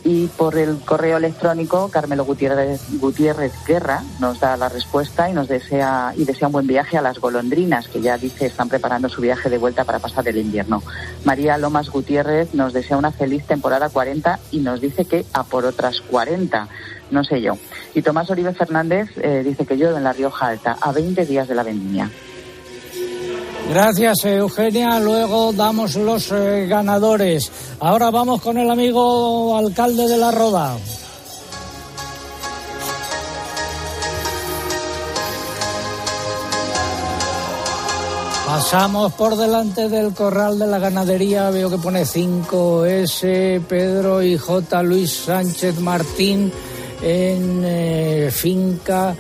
Y 0.05 0.27
por 0.27 0.57
el 0.57 0.79
correo 0.81 1.17
electrónico, 1.17 1.89
Carmelo 1.89 2.27
Gutiérrez, 2.27 3.55
Guerra 3.67 4.03
nos 4.21 4.39
da 4.39 4.57
la 4.59 4.69
respuesta 4.69 5.31
y 5.31 5.33
nos 5.33 5.49
desea 5.49 6.13
y 6.15 6.25
desea 6.25 6.49
un 6.49 6.53
buen 6.53 6.67
viaje 6.67 6.99
a 6.99 7.03
las 7.03 7.19
golondrinas, 7.19 7.89
que 7.89 8.03
ya 8.03 8.19
dice 8.19 8.47
están 8.47 8.69
preparando 8.69 9.09
su 9.09 9.23
viaje 9.23 9.49
de 9.49 9.59
vuelta 9.59 9.85
para 9.85 9.99
pasar 9.99 10.29
el 10.29 10.37
invierno. 10.37 10.83
María 11.25 11.57
Lomas 11.57 11.89
Gutiérrez 11.89 12.55
nos 12.55 12.75
desea 12.75 12.99
una 12.99 13.13
feliz 13.13 13.45
temporada 13.47 13.89
40 13.89 14.39
y 14.51 14.61
nos 14.61 14.83
dice 14.83 15.07
que 15.07 15.25
a 15.33 15.43
por 15.43 15.65
otras 15.65 16.03
40 16.03 16.69
no 17.11 17.25
sé 17.25 17.41
yo. 17.41 17.59
Y 17.95 18.03
Tomás 18.03 18.31
Oribe 18.31 18.53
Fernández 18.55 19.11
eh, 19.17 19.43
dice 19.45 19.67
que 19.67 19.77
yo 19.77 19.97
en 19.97 20.05
La 20.05 20.13
Rioja 20.13 20.49
Alta, 20.49 20.77
a 20.81 20.93
20 20.93 21.27
días 21.27 21.49
de 21.49 21.55
la 21.55 21.63
vendimia. 21.63 22.11
Gracias, 23.71 24.25
Eugenia. 24.25 24.99
Luego 24.99 25.53
damos 25.53 25.95
los 25.97 26.33
eh, 26.33 26.67
ganadores. 26.67 27.53
Ahora 27.81 28.11
vamos 28.11 28.41
con 28.41 28.57
el 28.57 28.71
amigo 28.71 29.57
alcalde 29.57 30.09
de 30.09 30.17
La 30.17 30.31
Roda. 30.31 30.77
Pasamos 38.47 39.13
por 39.13 39.37
delante 39.37 39.91
del 39.91 40.15
corral 40.15 40.59
de 40.59 40.67
la 40.67 40.79
ganadería, 40.79 41.51
veo 41.51 41.69
que 41.69 41.77
pone 41.77 42.05
5S, 42.05 43.61
Pedro 43.69 44.23
y 44.23 44.39
J. 44.39 44.83
Luis 44.83 45.13
Sánchez 45.13 45.79
Martín 45.81 46.51
en 47.03 47.63
eh, 47.65 48.31
finca 48.33 49.15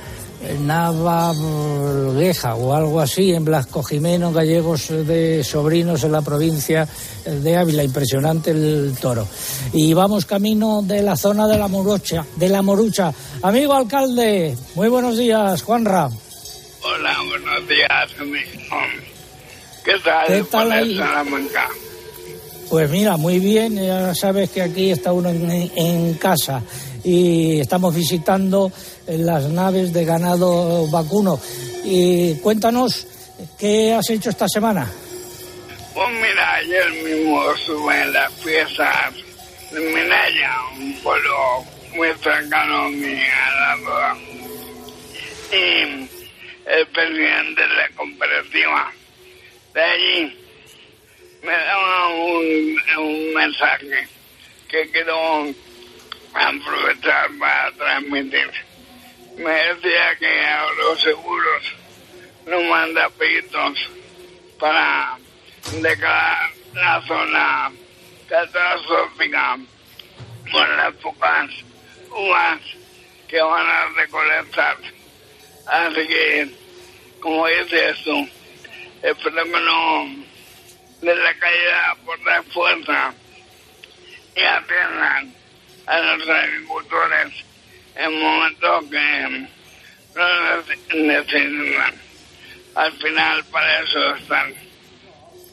Navargueja 0.60 2.54
o 2.54 2.72
algo 2.72 3.00
así, 3.00 3.32
en 3.32 3.44
Blasco 3.44 3.82
Jimeno, 3.82 4.32
gallegos 4.32 4.88
de 4.88 5.42
sobrinos 5.42 6.04
en 6.04 6.12
la 6.12 6.22
provincia 6.22 6.86
de 7.24 7.56
Ávila. 7.56 7.82
Impresionante 7.82 8.52
el 8.52 8.94
toro. 9.00 9.26
Y 9.72 9.92
vamos 9.94 10.26
camino 10.26 10.82
de 10.82 11.02
la 11.02 11.16
zona 11.16 11.46
de 11.48 11.58
la 11.58 11.68
Morucha. 11.68 12.24
De 12.36 12.48
la 12.48 12.62
Morucha. 12.62 13.12
Amigo 13.42 13.74
alcalde, 13.74 14.56
muy 14.74 14.88
buenos 14.88 15.18
días, 15.18 15.62
Juanra. 15.62 16.08
Hola, 16.82 17.16
buenos 17.28 17.68
días, 17.68 18.08
amigo. 18.20 18.50
¿Qué 19.84 19.94
tal? 20.04 20.26
¿Qué 20.26 20.44
tal 20.44 20.72
ahí? 20.72 20.96
Salamanca? 20.96 21.68
Pues 22.70 22.90
mira, 22.90 23.16
muy 23.16 23.38
bien, 23.38 23.76
ya 23.76 24.14
sabes 24.14 24.50
que 24.50 24.60
aquí 24.60 24.90
está 24.90 25.12
uno 25.12 25.30
en, 25.30 25.72
en 25.74 26.14
casa 26.14 26.62
y 27.04 27.60
estamos 27.60 27.94
visitando 27.94 28.72
las 29.06 29.44
naves 29.44 29.92
de 29.92 30.04
ganado 30.04 30.86
vacuno. 30.88 31.40
Y 31.84 32.34
cuéntanos, 32.36 33.06
¿qué 33.58 33.94
has 33.94 34.08
hecho 34.10 34.30
esta 34.30 34.48
semana? 34.48 34.90
Pues 35.94 36.08
mira, 36.10 36.54
ayer 36.54 36.90
mismo 37.02 37.56
sube 37.56 38.06
las 38.12 38.32
piezas 38.32 39.14
de 39.72 39.80
Minaya, 39.80 40.54
un 40.78 40.94
pueblo 41.02 41.64
muy 41.94 42.08
cercano 42.22 42.84
a 42.84 44.16
Y 45.52 46.08
el 46.66 46.86
presidente 46.92 47.62
de 47.62 47.68
la 47.68 47.88
cooperativa 47.96 48.92
de 49.74 49.82
allí 49.82 50.38
me 51.42 51.52
daba 51.52 52.08
un, 52.08 52.76
un 52.98 53.34
mensaje 53.34 54.08
que 54.68 54.90
quiero 54.90 55.46
aprovechar 56.34 57.30
para 57.38 57.72
transmitir. 57.72 58.50
me 59.36 59.50
decía 59.52 60.16
que 60.18 60.56
los 60.78 61.00
seguros 61.00 61.74
no 62.46 62.62
manda 62.62 63.08
peritos 63.10 63.90
para 64.58 65.18
declarar 65.80 66.50
la 66.74 67.02
zona 67.06 67.70
catastrófica 68.28 69.58
por 70.50 70.68
las 70.68 70.94
pocas 70.94 71.50
uvas 72.10 72.60
que 73.28 73.40
van 73.40 73.66
a 73.66 73.86
recolectar. 73.96 74.76
Así 75.66 76.06
que, 76.06 76.50
como 77.20 77.46
dice 77.46 77.90
esto, 77.90 78.26
el 79.02 79.16
fenómeno 79.16 80.24
de 81.02 81.14
la 81.14 81.34
caída 81.34 81.96
por 82.04 82.18
la 82.24 82.42
fuerza 82.44 83.14
y 84.34 84.40
atiendan 84.42 85.34
a 85.88 85.98
los 86.00 86.28
agricultores 86.28 87.32
en 87.96 88.20
momentos 88.20 88.84
que 88.90 89.48
no 90.14 91.04
necesitan. 91.04 91.94
Al 92.74 92.92
final, 92.92 93.44
para 93.50 93.82
eso 93.82 94.14
están. 94.20 94.52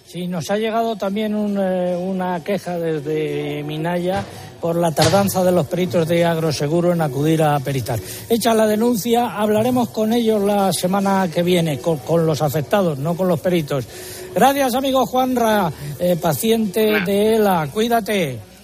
Sí, 0.05 0.27
nos 0.27 0.51
ha 0.51 0.57
llegado 0.57 0.95
también 0.95 1.33
eh, 1.57 1.95
una 1.97 2.43
queja 2.43 2.77
desde 2.77 3.63
Minaya 3.63 4.23
por 4.61 4.75
la 4.75 4.91
tardanza 4.91 5.43
de 5.43 5.51
los 5.51 5.67
peritos 5.67 6.07
de 6.07 6.23
Agroseguro 6.23 6.93
en 6.93 7.01
acudir 7.01 7.41
a 7.41 7.59
peritar. 7.59 7.99
Hecha 8.29 8.53
la 8.53 8.67
denuncia, 8.67 9.35
hablaremos 9.35 9.89
con 9.89 10.13
ellos 10.13 10.41
la 10.43 10.71
semana 10.73 11.27
que 11.33 11.43
viene, 11.43 11.79
con, 11.79 12.25
los 12.25 12.41
afectados, 12.41 12.99
no 12.99 13.15
con 13.15 13.27
los 13.27 13.39
peritos. 13.39 13.85
Gracias, 14.33 14.75
amigo 14.75 15.05
Juanra, 15.05 15.71
eh, 15.99 16.17
paciente 16.21 17.01
de 17.01 17.35
ELA. 17.35 17.67
Cuídate. 17.71 18.54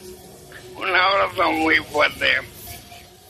Un 0.91 0.97
abrazo 0.97 1.51
muy 1.53 1.77
fuerte. 1.77 2.25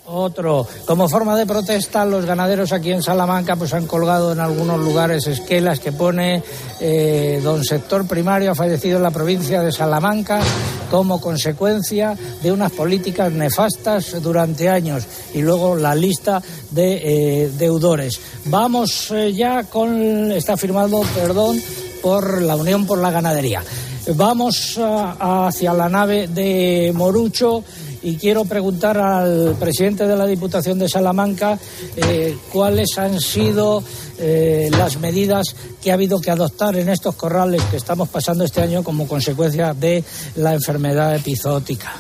Otro. 0.05 0.68
Como 0.88 1.07
forma 1.07 1.38
de 1.38 1.45
protesta, 1.45 2.05
los 2.05 2.26
ganaderos 2.26 2.74
aquí 2.74 2.91
en 2.91 3.03
Salamanca 3.03 3.55
pues 3.55 3.72
han 3.76 3.86
colgado 3.86 4.32
en 4.32 4.39
algunos 4.39 4.80
lugares 4.80 5.28
esquelas 5.28 5.80
que 5.80 5.91
pone 5.91 6.41
eh, 6.80 7.39
don 7.43 7.64
sector 7.64 8.07
primario 8.07 8.51
ha 8.51 8.55
fallecido 8.55 8.97
en 8.97 9.03
la 9.03 9.12
provincia 9.12 9.62
de 9.62 9.72
Salamanca 9.72 10.41
como 10.89 11.22
consecuencia 11.22 12.18
de 12.41 12.51
unas 12.51 12.72
políticas 12.72 13.32
nefastas 13.32 14.20
durante 14.24 14.68
años 14.68 15.05
y 15.36 15.41
luego 15.43 15.76
la 15.76 15.93
lista 15.93 16.41
de 16.72 17.43
eh, 17.43 17.51
deudores. 17.59 18.20
Vamos 18.45 19.12
eh, 19.12 19.34
ya 19.34 19.66
con 19.66 20.32
está 20.32 20.57
firmado, 20.57 21.03
perdón, 21.14 21.62
por 22.01 22.41
la 22.41 22.55
Unión 22.55 22.88
por 22.88 22.97
la 22.97 23.12
Ganadería. 23.12 23.64
Vamos 24.08 24.80
hacia 24.80 25.74
la 25.74 25.88
nave 25.88 26.28
de 26.28 26.91
Morucho 26.93 27.64
y 28.02 28.16
quiero 28.16 28.45
preguntar 28.45 28.97
al 28.97 29.56
presidente 29.60 30.08
de 30.08 30.16
la 30.16 30.26
Diputación 30.26 30.80
de 30.80 30.89
Salamanca 30.89 31.60
eh, 31.95 32.36
cuáles 32.52 32.97
han 32.97 33.20
sido 33.20 33.84
eh, 34.18 34.70
las 34.72 34.99
medidas 34.99 35.56
que 35.82 35.91
ha 35.91 35.93
habido 35.93 36.20
que 36.20 36.32
adoptar 36.32 36.76
en 36.78 36.89
estos 36.89 37.16
corrales 37.16 37.62
que 37.66 37.78
estamos 37.78 38.10
pasando 38.10 38.43
este 38.43 38.62
año 38.62 38.84
como 38.84 39.08
consecuencia 39.08 39.74
de 39.74 40.04
la 40.36 40.54
enfermedad 40.54 41.16
epizootica. 41.16 41.93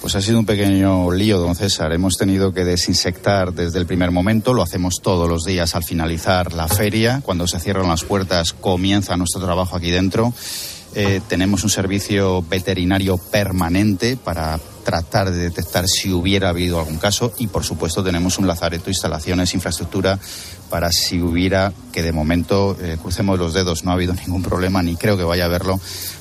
Pues 0.00 0.16
ha 0.16 0.20
sido 0.20 0.38
un 0.38 0.44
pequeño 0.44 1.10
lío, 1.12 1.38
don 1.38 1.54
César. 1.54 1.92
Hemos 1.94 2.16
tenido 2.18 2.52
que 2.52 2.64
desinsectar 2.64 3.54
desde 3.54 3.78
el 3.78 3.86
primer 3.86 4.10
momento. 4.10 4.52
Lo 4.52 4.62
hacemos 4.62 4.96
todos 5.00 5.26
los 5.28 5.44
días 5.44 5.74
al 5.74 5.82
finalizar 5.82 6.52
la 6.52 6.68
feria. 6.68 7.22
Cuando 7.24 7.46
se 7.46 7.58
cierran 7.58 7.88
las 7.88 8.04
puertas 8.04 8.52
comienza 8.52 9.16
nuestro 9.16 9.40
trabajo 9.40 9.76
aquí 9.76 9.90
dentro. 9.90 10.34
Eh, 10.94 11.20
tenemos 11.28 11.64
un 11.64 11.70
servicio 11.70 12.42
veterinario 12.42 13.18
permanente 13.18 14.16
para 14.16 14.58
tratar 14.84 15.32
de 15.32 15.38
detectar 15.38 15.86
si 15.88 16.12
hubiera 16.12 16.50
habido 16.50 16.78
algún 16.78 16.98
caso 16.98 17.32
y, 17.38 17.48
por 17.48 17.64
supuesto, 17.64 18.04
tenemos 18.04 18.38
un 18.38 18.46
lazareto, 18.46 18.90
instalaciones, 18.90 19.54
infraestructura 19.54 20.18
para 20.70 20.90
si 20.92 21.20
hubiera, 21.20 21.72
que 21.92 22.02
de 22.02 22.12
momento, 22.12 22.76
eh, 22.80 22.96
crucemos 23.00 23.38
los 23.38 23.54
dedos, 23.54 23.84
no 23.84 23.90
ha 23.90 23.94
habido 23.94 24.14
ningún 24.14 24.42
problema 24.42 24.82
ni 24.82 24.96
creo 24.96 25.16
que 25.16 25.24
vaya 25.24 25.44
a 25.44 25.46
haberlo, 25.46 25.80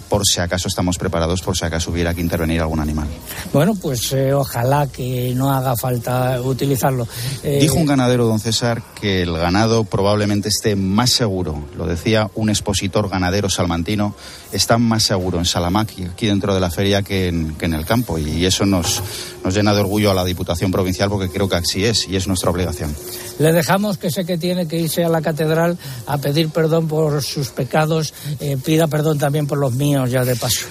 por 0.09 0.25
si 0.25 0.39
acaso 0.39 0.67
estamos 0.67 0.97
preparados, 0.97 1.41
por 1.41 1.57
si 1.57 1.65
acaso 1.65 1.91
hubiera 1.91 2.13
que 2.13 2.21
intervenir 2.21 2.61
algún 2.61 2.79
animal. 2.79 3.07
Bueno, 3.51 3.73
pues 3.73 4.11
eh, 4.13 4.33
ojalá 4.33 4.87
que 4.87 5.33
no 5.35 5.51
haga 5.51 5.75
falta 5.75 6.39
utilizarlo. 6.41 7.07
Eh, 7.41 7.57
Dijo 7.59 7.75
un 7.75 7.87
ganadero, 7.87 8.27
don 8.27 8.39
César, 8.39 8.83
que 8.99 9.23
el 9.23 9.35
ganado 9.35 9.85
probablemente 9.85 10.49
esté 10.49 10.75
más 10.75 11.09
seguro, 11.09 11.63
lo 11.75 11.87
decía 11.87 12.29
un 12.35 12.49
expositor 12.49 13.09
ganadero 13.09 13.49
salmantino, 13.49 14.13
está 14.53 14.77
más 14.77 15.03
seguro 15.03 15.39
en 15.39 15.45
Salamanca, 15.45 15.93
aquí 16.11 16.27
dentro 16.27 16.53
de 16.53 16.59
la 16.59 16.69
feria, 16.69 17.01
que 17.01 17.27
en, 17.27 17.55
que 17.55 17.65
en 17.65 17.73
el 17.73 17.85
campo. 17.85 18.17
Y 18.17 18.45
eso 18.45 18.65
nos, 18.65 19.01
nos 19.43 19.53
llena 19.53 19.73
de 19.73 19.81
orgullo 19.81 20.11
a 20.11 20.13
la 20.13 20.23
Diputación 20.23 20.71
Provincial 20.71 21.09
porque 21.09 21.29
creo 21.29 21.49
que 21.49 21.55
así 21.55 21.83
es 21.83 22.07
y 22.07 22.15
es 22.15 22.27
nuestra 22.27 22.51
obligación. 22.51 22.95
Le 23.39 23.51
dejamos 23.51 23.97
que 23.97 24.11
sé 24.11 24.25
que 24.25 24.37
tiene 24.37 24.67
que 24.67 24.79
irse 24.79 25.03
a 25.03 25.09
la 25.09 25.21
catedral 25.21 25.77
a 26.05 26.17
pedir 26.17 26.49
perdón 26.49 26.87
por 26.87 27.21
sus 27.23 27.49
pecados, 27.49 28.13
eh, 28.39 28.57
pida 28.63 28.87
perdón 28.87 29.17
también 29.17 29.47
por 29.47 29.57
los 29.57 29.73
míos 29.73 30.11
ya 30.11 30.23
de 30.23 30.35
paso. 30.35 30.65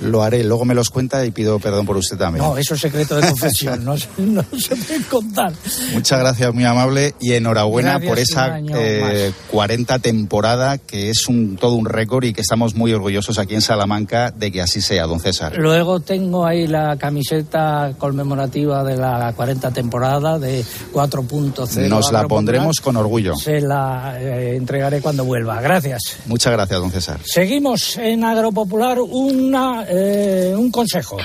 Lo 0.00 0.22
haré, 0.22 0.44
luego 0.44 0.64
me 0.64 0.74
los 0.74 0.90
cuenta 0.90 1.24
y 1.24 1.30
pido 1.30 1.58
perdón 1.58 1.86
por 1.86 1.96
usted 1.96 2.16
también. 2.16 2.44
No, 2.44 2.56
eso 2.56 2.74
es 2.74 2.80
secreto 2.80 3.16
de 3.16 3.28
confesión, 3.28 3.84
no, 3.84 3.96
se 3.96 4.76
puede 4.76 5.02
contar. 5.08 5.52
Muchas 5.92 6.18
gracias, 6.18 6.52
muy 6.52 6.64
amable, 6.64 7.14
y 7.20 7.32
enhorabuena 7.32 7.98
por 8.00 8.18
esa 8.18 8.58
eh, 8.58 9.32
40 9.50 9.98
temporada, 10.00 10.78
que 10.78 11.10
es 11.10 11.26
un, 11.28 11.56
todo 11.56 11.74
un 11.74 11.86
récord 11.86 12.24
y 12.24 12.32
que 12.32 12.40
estamos 12.40 12.74
muy 12.74 12.92
orgullosos 12.92 13.38
aquí 13.38 13.54
en 13.54 13.62
Salamanca 13.62 14.30
de 14.30 14.52
que 14.52 14.60
así 14.60 14.80
sea, 14.80 15.06
don 15.06 15.20
César. 15.20 15.56
Luego 15.56 16.00
tengo 16.00 16.44
ahí 16.44 16.66
la 16.66 16.96
camiseta 16.96 17.92
conmemorativa 17.98 18.84
de 18.84 18.96
la 18.96 19.32
40 19.34 19.70
temporada 19.70 20.38
de 20.38 20.64
4.0. 20.92 21.88
Nos 21.88 22.12
la 22.12 22.26
pondremos 22.26 22.80
con 22.80 22.96
orgullo. 22.96 23.36
Se 23.36 23.60
la 23.60 24.16
eh, 24.20 24.56
entregaré 24.56 25.00
cuando 25.00 25.24
vuelva. 25.24 25.60
Gracias. 25.60 26.18
Muchas 26.26 26.52
gracias, 26.52 26.80
don 26.80 26.90
César. 26.90 27.20
Seguimos 27.24 27.96
en 27.98 28.24
Agropopular, 28.24 28.98
una 29.00 29.85
eh, 29.88 30.54
un 30.56 30.70
consejo. 30.70 31.16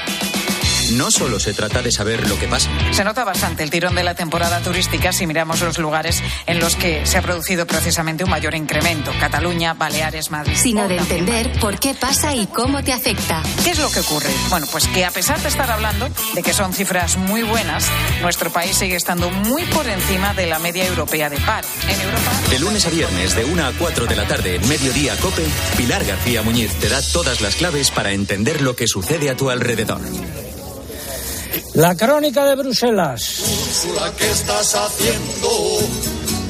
No 0.92 1.10
solo 1.10 1.40
se 1.40 1.54
trata 1.54 1.82
de 1.82 1.92
saber 1.92 2.28
lo 2.28 2.38
que 2.38 2.48
pasa. 2.48 2.70
Se 2.92 3.04
nota 3.04 3.24
bastante 3.24 3.64
el 3.64 3.70
tirón 3.70 3.96
de 3.96 4.04
la 4.04 4.14
temporada 4.14 4.60
turística 4.60 5.14
si 5.14 5.26
miramos 5.26 5.62
los 5.62 5.78
lugares 5.78 6.22
en 6.46 6.60
los 6.60 6.76
que 6.76 7.06
se 7.06 7.18
ha 7.18 7.22
producido 7.22 7.66
precisamente 7.66 8.24
un 8.24 8.30
mayor 8.30 8.56
incremento. 8.56 9.12
Cataluña, 9.20 9.74
Baleares, 9.74 10.32
Madrid. 10.32 10.54
Sino 10.56 10.88
de 10.88 10.98
entender 10.98 11.52
por 11.60 11.80
qué 11.80 11.94
pasa 11.94 12.36
y 12.36 12.48
cómo 12.48 12.84
te 12.84 12.92
afecta. 12.92 13.42
¿Qué 13.64 13.72
es 13.72 13.80
lo 13.80 13.90
que 13.90 14.02
ocurre? 14.02 14.30
Bueno, 14.50 14.68
pues 14.72 14.88
que 14.88 15.06
a 15.06 15.12
pesar 15.12 15.40
de 15.42 15.48
estar 15.48 15.72
hablando 15.72 16.10
de 16.34 16.44
que 16.44 16.54
son 16.54 16.74
cifras 16.74 17.18
muy 17.18 17.44
buenas, 17.44 17.88
nuestro 18.22 18.52
país 18.52 18.76
sigue 18.78 18.96
estando 18.96 19.30
muy 19.30 19.64
por 19.66 19.88
encima 19.88 20.34
de 20.34 20.48
la 20.48 20.60
media 20.60 20.86
europea 20.86 21.30
de 21.30 21.38
paro. 21.38 21.68
En 21.88 22.02
Europa. 22.02 22.32
De 22.50 22.60
lunes 22.60 22.86
a 22.86 22.90
viernes, 22.90 23.36
de 23.36 23.46
1 23.46 23.66
a 23.66 23.72
4 23.78 24.06
de 24.08 24.16
la 24.16 24.28
tarde, 24.28 24.60
mediodía 24.68 25.16
Cope, 25.18 25.46
Pilar 25.78 26.04
García 26.04 26.42
Muñiz 26.42 26.74
te 26.80 26.90
da 26.90 27.02
todas 27.14 27.40
las 27.40 27.56
claves 27.56 27.92
para 27.92 28.12
entender 28.12 28.62
lo 28.62 28.76
que 28.76 28.88
sucede 28.88 29.30
a 29.30 29.38
tu 29.38 29.50
alrededor. 29.50 30.02
La 31.74 31.96
crónica 31.96 32.46
de 32.46 32.56
Bruselas. 32.56 33.44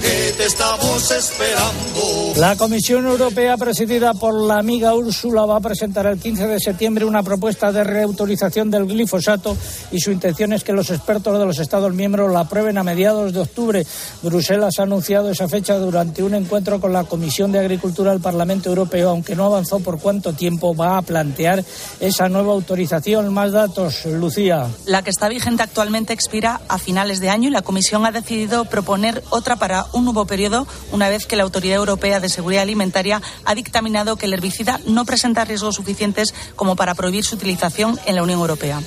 Que 0.01 0.33
te 0.37 0.45
estamos 0.45 1.11
esperando. 1.11 2.33
La 2.37 2.55
Comisión 2.55 3.05
Europea, 3.05 3.57
presidida 3.57 4.13
por 4.13 4.33
la 4.33 4.57
amiga 4.57 4.95
Úrsula, 4.95 5.45
va 5.45 5.57
a 5.57 5.61
presentar 5.61 6.07
el 6.07 6.19
15 6.19 6.47
de 6.47 6.59
septiembre 6.59 7.05
una 7.05 7.23
propuesta 7.23 7.71
de 7.71 7.83
reautorización 7.83 8.71
del 8.71 8.85
glifosato 8.85 9.55
y 9.91 9.99
su 9.99 10.11
intención 10.11 10.53
es 10.53 10.63
que 10.63 10.73
los 10.73 10.89
expertos 10.89 11.37
de 11.37 11.45
los 11.45 11.59
Estados 11.59 11.93
miembros 11.93 12.31
la 12.31 12.41
aprueben 12.41 12.77
a 12.77 12.83
mediados 12.83 13.33
de 13.33 13.41
octubre. 13.41 13.85
Bruselas 14.23 14.79
ha 14.79 14.83
anunciado 14.83 15.29
esa 15.29 15.47
fecha 15.47 15.77
durante 15.77 16.23
un 16.23 16.33
encuentro 16.33 16.79
con 16.81 16.93
la 16.93 17.03
Comisión 17.03 17.51
de 17.51 17.59
Agricultura 17.59 18.11
del 18.11 18.21
Parlamento 18.21 18.69
Europeo, 18.69 19.09
aunque 19.09 19.35
no 19.35 19.45
avanzó 19.45 19.79
por 19.79 19.99
cuánto 19.99 20.33
tiempo 20.33 20.75
va 20.75 20.97
a 20.97 21.01
plantear 21.01 21.63
esa 21.99 22.29
nueva 22.29 22.53
autorización. 22.53 23.33
Más 23.33 23.51
datos, 23.51 24.05
Lucía. 24.05 24.67
La 24.85 25.03
que 25.03 25.11
está 25.11 25.27
vigente 25.27 25.63
actualmente 25.63 26.13
expira 26.13 26.61
a 26.67 26.77
finales 26.77 27.19
de 27.19 27.29
año 27.29 27.49
y 27.49 27.51
la 27.51 27.61
Comisión 27.61 28.05
ha 28.05 28.11
decidido 28.11 28.65
proponer 28.65 29.23
otra 29.29 29.57
para 29.57 29.85
un 29.93 30.05
nuevo 30.05 30.25
periodo 30.25 30.67
una 30.91 31.09
vez 31.09 31.25
que 31.25 31.35
la 31.35 31.43
Autoridad 31.43 31.77
Europea 31.77 32.19
de 32.19 32.29
Seguridad 32.29 32.63
Alimentaria 32.63 33.21
ha 33.45 33.55
dictaminado 33.55 34.15
que 34.15 34.25
el 34.25 34.33
herbicida 34.33 34.79
no 34.85 35.05
presenta 35.05 35.45
riesgos 35.45 35.75
suficientes 35.75 36.33
como 36.55 36.75
para 36.75 36.95
prohibir 36.95 37.23
su 37.23 37.35
utilización 37.35 37.99
en 38.05 38.15
la 38.15 38.23
Unión 38.23 38.39
Europea. 38.39 38.81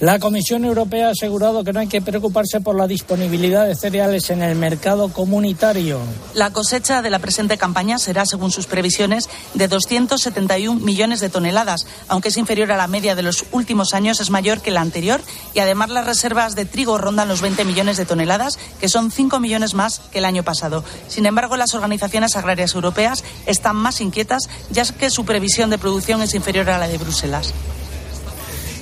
La 0.00 0.18
Comisión 0.18 0.64
Europea 0.64 1.08
ha 1.08 1.10
asegurado 1.10 1.62
que 1.62 1.74
no 1.74 1.80
hay 1.80 1.86
que 1.86 2.00
preocuparse 2.00 2.62
por 2.62 2.74
la 2.74 2.86
disponibilidad 2.86 3.66
de 3.66 3.74
cereales 3.74 4.30
en 4.30 4.42
el 4.42 4.56
mercado 4.56 5.12
comunitario. 5.12 6.00
La 6.32 6.54
cosecha 6.54 7.02
de 7.02 7.10
la 7.10 7.18
presente 7.18 7.58
campaña 7.58 7.98
será, 7.98 8.24
según 8.24 8.50
sus 8.50 8.64
previsiones, 8.64 9.28
de 9.52 9.68
271 9.68 10.80
millones 10.80 11.20
de 11.20 11.28
toneladas, 11.28 11.86
aunque 12.08 12.28
es 12.28 12.38
inferior 12.38 12.72
a 12.72 12.78
la 12.78 12.86
media 12.86 13.14
de 13.14 13.22
los 13.22 13.44
últimos 13.52 13.92
años, 13.92 14.20
es 14.20 14.30
mayor 14.30 14.62
que 14.62 14.70
la 14.70 14.80
anterior 14.80 15.20
y 15.52 15.58
además 15.58 15.90
las 15.90 16.06
reservas 16.06 16.54
de 16.54 16.64
trigo 16.64 16.96
rondan 16.96 17.28
los 17.28 17.42
20 17.42 17.66
millones 17.66 17.98
de 17.98 18.06
toneladas, 18.06 18.58
que 18.80 18.88
son 18.88 19.10
5 19.10 19.38
millones 19.38 19.74
más 19.74 20.00
que 20.10 20.20
el 20.20 20.24
año 20.24 20.42
pasado. 20.42 20.82
Sin 21.08 21.26
embargo, 21.26 21.58
las 21.58 21.74
organizaciones 21.74 22.36
agrarias 22.36 22.74
europeas 22.74 23.22
están 23.44 23.76
más 23.76 24.00
inquietas, 24.00 24.48
ya 24.70 24.84
que 24.86 25.10
su 25.10 25.26
previsión 25.26 25.68
de 25.68 25.76
producción 25.76 26.22
es 26.22 26.32
inferior 26.32 26.70
a 26.70 26.78
la 26.78 26.88
de 26.88 26.96
Bruselas. 26.96 27.52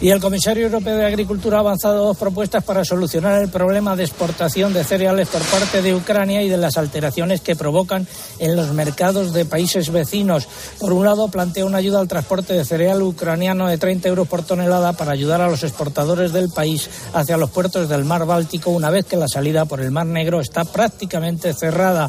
Y 0.00 0.10
el 0.10 0.20
comisario 0.20 0.66
europeo 0.66 0.96
de 0.96 1.06
Agricultura 1.06 1.56
ha 1.56 1.60
avanzado 1.60 2.04
dos 2.04 2.16
propuestas 2.16 2.62
para 2.62 2.84
solucionar 2.84 3.42
el 3.42 3.48
problema 3.48 3.96
de 3.96 4.04
exportación 4.04 4.72
de 4.72 4.84
cereales 4.84 5.26
por 5.26 5.42
parte 5.42 5.82
de 5.82 5.92
Ucrania 5.92 6.40
y 6.40 6.48
de 6.48 6.56
las 6.56 6.76
alteraciones 6.76 7.40
que 7.40 7.56
provocan 7.56 8.06
en 8.38 8.54
los 8.54 8.72
mercados 8.72 9.32
de 9.32 9.44
países 9.44 9.90
vecinos. 9.90 10.46
Por 10.78 10.92
un 10.92 11.04
lado, 11.04 11.26
plantea 11.26 11.64
una 11.64 11.78
ayuda 11.78 11.98
al 11.98 12.06
transporte 12.06 12.54
de 12.54 12.64
cereal 12.64 13.02
ucraniano 13.02 13.66
de 13.66 13.76
30 13.76 14.08
euros 14.08 14.28
por 14.28 14.44
tonelada 14.44 14.92
para 14.92 15.10
ayudar 15.10 15.40
a 15.40 15.48
los 15.48 15.64
exportadores 15.64 16.32
del 16.32 16.48
país 16.48 16.88
hacia 17.12 17.36
los 17.36 17.50
puertos 17.50 17.88
del 17.88 18.04
mar 18.04 18.24
Báltico 18.24 18.70
una 18.70 18.90
vez 18.90 19.04
que 19.04 19.16
la 19.16 19.26
salida 19.26 19.64
por 19.64 19.80
el 19.80 19.90
mar 19.90 20.06
Negro 20.06 20.40
está 20.40 20.64
prácticamente 20.64 21.52
cerrada. 21.54 22.08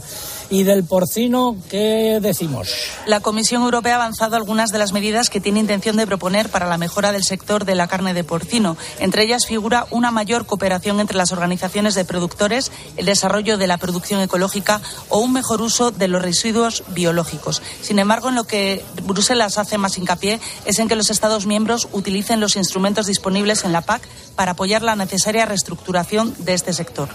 ¿Y 0.51 0.63
del 0.63 0.83
porcino 0.83 1.55
qué 1.69 2.19
decimos? 2.21 2.73
La 3.05 3.19
Comisión 3.19 3.61
Europea 3.61 3.93
ha 3.93 3.95
avanzado 3.97 4.35
algunas 4.35 4.71
de 4.71 4.79
las 4.79 4.93
medidas 4.93 5.29
que 5.29 5.39
tiene 5.39 5.59
intención 5.59 5.95
de 5.95 6.07
proponer 6.07 6.49
para 6.49 6.67
la 6.67 6.79
mejora 6.79 7.11
del 7.11 7.23
sector 7.23 7.65
de 7.65 7.75
la 7.75 7.87
carne 7.87 8.15
de 8.15 8.23
porcino. 8.23 8.75
Entre 8.99 9.23
ellas 9.23 9.45
figura 9.45 9.85
una 9.91 10.09
mayor 10.09 10.47
cooperación 10.47 10.99
entre 10.99 11.17
las 11.17 11.31
organizaciones 11.31 11.93
de 11.93 12.03
productores, 12.03 12.71
el 12.97 13.05
desarrollo 13.05 13.59
de 13.59 13.67
la 13.67 13.77
producción 13.77 14.21
ecológica 14.21 14.81
o 15.09 15.19
un 15.19 15.33
mejor 15.33 15.61
uso 15.61 15.91
de 15.91 16.07
los 16.07 16.21
residuos 16.21 16.83
biológicos. 16.87 17.61
Sin 17.81 17.99
embargo, 17.99 18.29
en 18.29 18.35
lo 18.35 18.45
que 18.45 18.83
Bruselas 19.03 19.59
hace 19.59 19.77
más 19.77 19.99
hincapié 19.99 20.39
es 20.65 20.79
en 20.79 20.87
que 20.87 20.95
los 20.95 21.11
Estados 21.11 21.45
miembros 21.45 21.87
utilicen 21.91 22.39
los 22.39 22.55
instrumentos 22.55 23.05
disponibles 23.05 23.65
en 23.65 23.71
la 23.71 23.81
PAC 23.81 24.01
para 24.35 24.53
apoyar 24.53 24.81
la 24.81 24.95
necesaria 24.95 25.45
reestructuración 25.45 26.33
de 26.39 26.55
este 26.55 26.73
sector. 26.73 27.09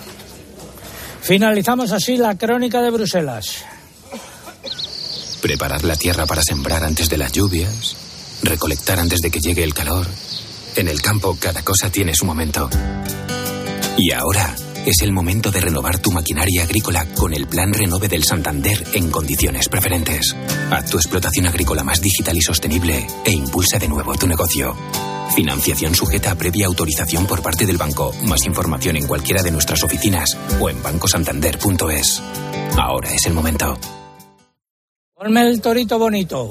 Finalizamos 1.25 1.91
así 1.93 2.19
la 2.19 2.37
crónica 2.37 2.83
de 2.83 2.91
Bruselas. 2.91 3.65
Preparar 5.41 5.83
la 5.83 5.97
tierra 5.97 6.27
para 6.27 6.43
sembrar 6.43 6.85
antes 6.85 7.09
de 7.09 7.17
las 7.17 7.33
lluvias, 7.33 7.97
recolectar 8.43 9.01
antes 9.01 9.21
de 9.21 9.31
que 9.31 9.41
llegue 9.41 9.65
el 9.65 9.73
calor. 9.73 10.07
En 10.77 10.87
el 10.87 11.01
campo 11.01 11.35
cada 11.41 11.63
cosa 11.63 11.89
tiene 11.89 12.15
su 12.15 12.27
momento. 12.27 12.69
Y 13.97 14.13
ahora 14.13 14.55
es 14.85 15.01
el 15.01 15.13
momento 15.13 15.51
de 15.51 15.63
renovar 15.63 15.99
tu 15.99 16.13
maquinaria 16.13 16.65
agrícola 16.65 17.07
con 17.15 17.33
el 17.33 17.47
Plan 17.47 17.73
Renove 17.73 18.09
del 18.09 18.25
Santander 18.25 18.85
en 18.93 19.11
condiciones 19.11 19.71
preferentes. 19.71 20.37
Haz 20.71 20.91
tu 20.91 20.99
explotación 20.99 21.47
agrícola 21.47 21.83
más 21.83 22.03
digital 22.03 22.37
y 22.37 22.43
sostenible 22.43 23.07
e 23.25 23.33
impulsa 23.33 23.79
de 23.79 23.89
nuevo 23.89 24.15
tu 24.15 24.27
negocio. 24.27 24.77
Financiación 25.35 25.95
sujeta 25.95 26.33
a 26.33 26.35
previa 26.35 26.67
autorización 26.67 27.27
por 27.27 27.43
parte 27.43 27.67
del 27.67 27.77
banco. 27.77 28.13
Más 28.25 28.45
información 28.47 28.97
en 28.97 29.07
cualquiera 29.07 29.43
de 29.43 29.51
nuestras 29.51 29.83
oficinas 29.83 30.37
o 30.61 30.69
en 30.69 30.83
bancosantander.es. 30.83 32.23
Ahora 32.79 33.13
es 33.13 33.27
el 33.27 33.35
momento. 33.35 33.79
Ponme 35.15 35.43
el 35.43 35.61
torito 35.61 35.99
bonito. 35.99 36.51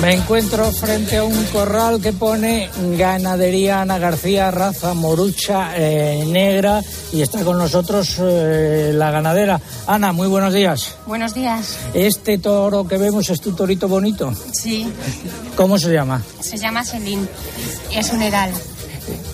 Me 0.00 0.14
encuentro 0.14 0.64
frente 0.72 1.18
a 1.18 1.24
un 1.24 1.44
corral 1.46 2.00
que 2.00 2.14
pone 2.14 2.70
Ganadería 2.96 3.82
Ana 3.82 3.98
García, 3.98 4.50
raza 4.50 4.94
morucha 4.94 5.72
eh, 5.76 6.24
negra, 6.26 6.82
y 7.12 7.20
está 7.20 7.44
con 7.44 7.58
nosotros 7.58 8.16
eh, 8.18 8.92
la 8.94 9.10
ganadera. 9.10 9.60
Ana, 9.86 10.12
muy 10.12 10.26
buenos 10.26 10.54
días. 10.54 10.96
Buenos 11.06 11.34
días. 11.34 11.76
Este 11.92 12.38
toro 12.38 12.88
que 12.88 12.96
vemos 12.96 13.28
es 13.28 13.42
tu 13.42 13.52
torito 13.52 13.88
bonito. 13.88 14.32
Sí, 14.52 14.90
¿Cómo 15.54 15.78
se 15.78 15.92
llama? 15.92 16.22
se 16.40 16.56
llama 16.56 16.82
Selín. 16.82 17.28
Es 17.92 18.10
un 18.10 18.22
heral. 18.22 18.52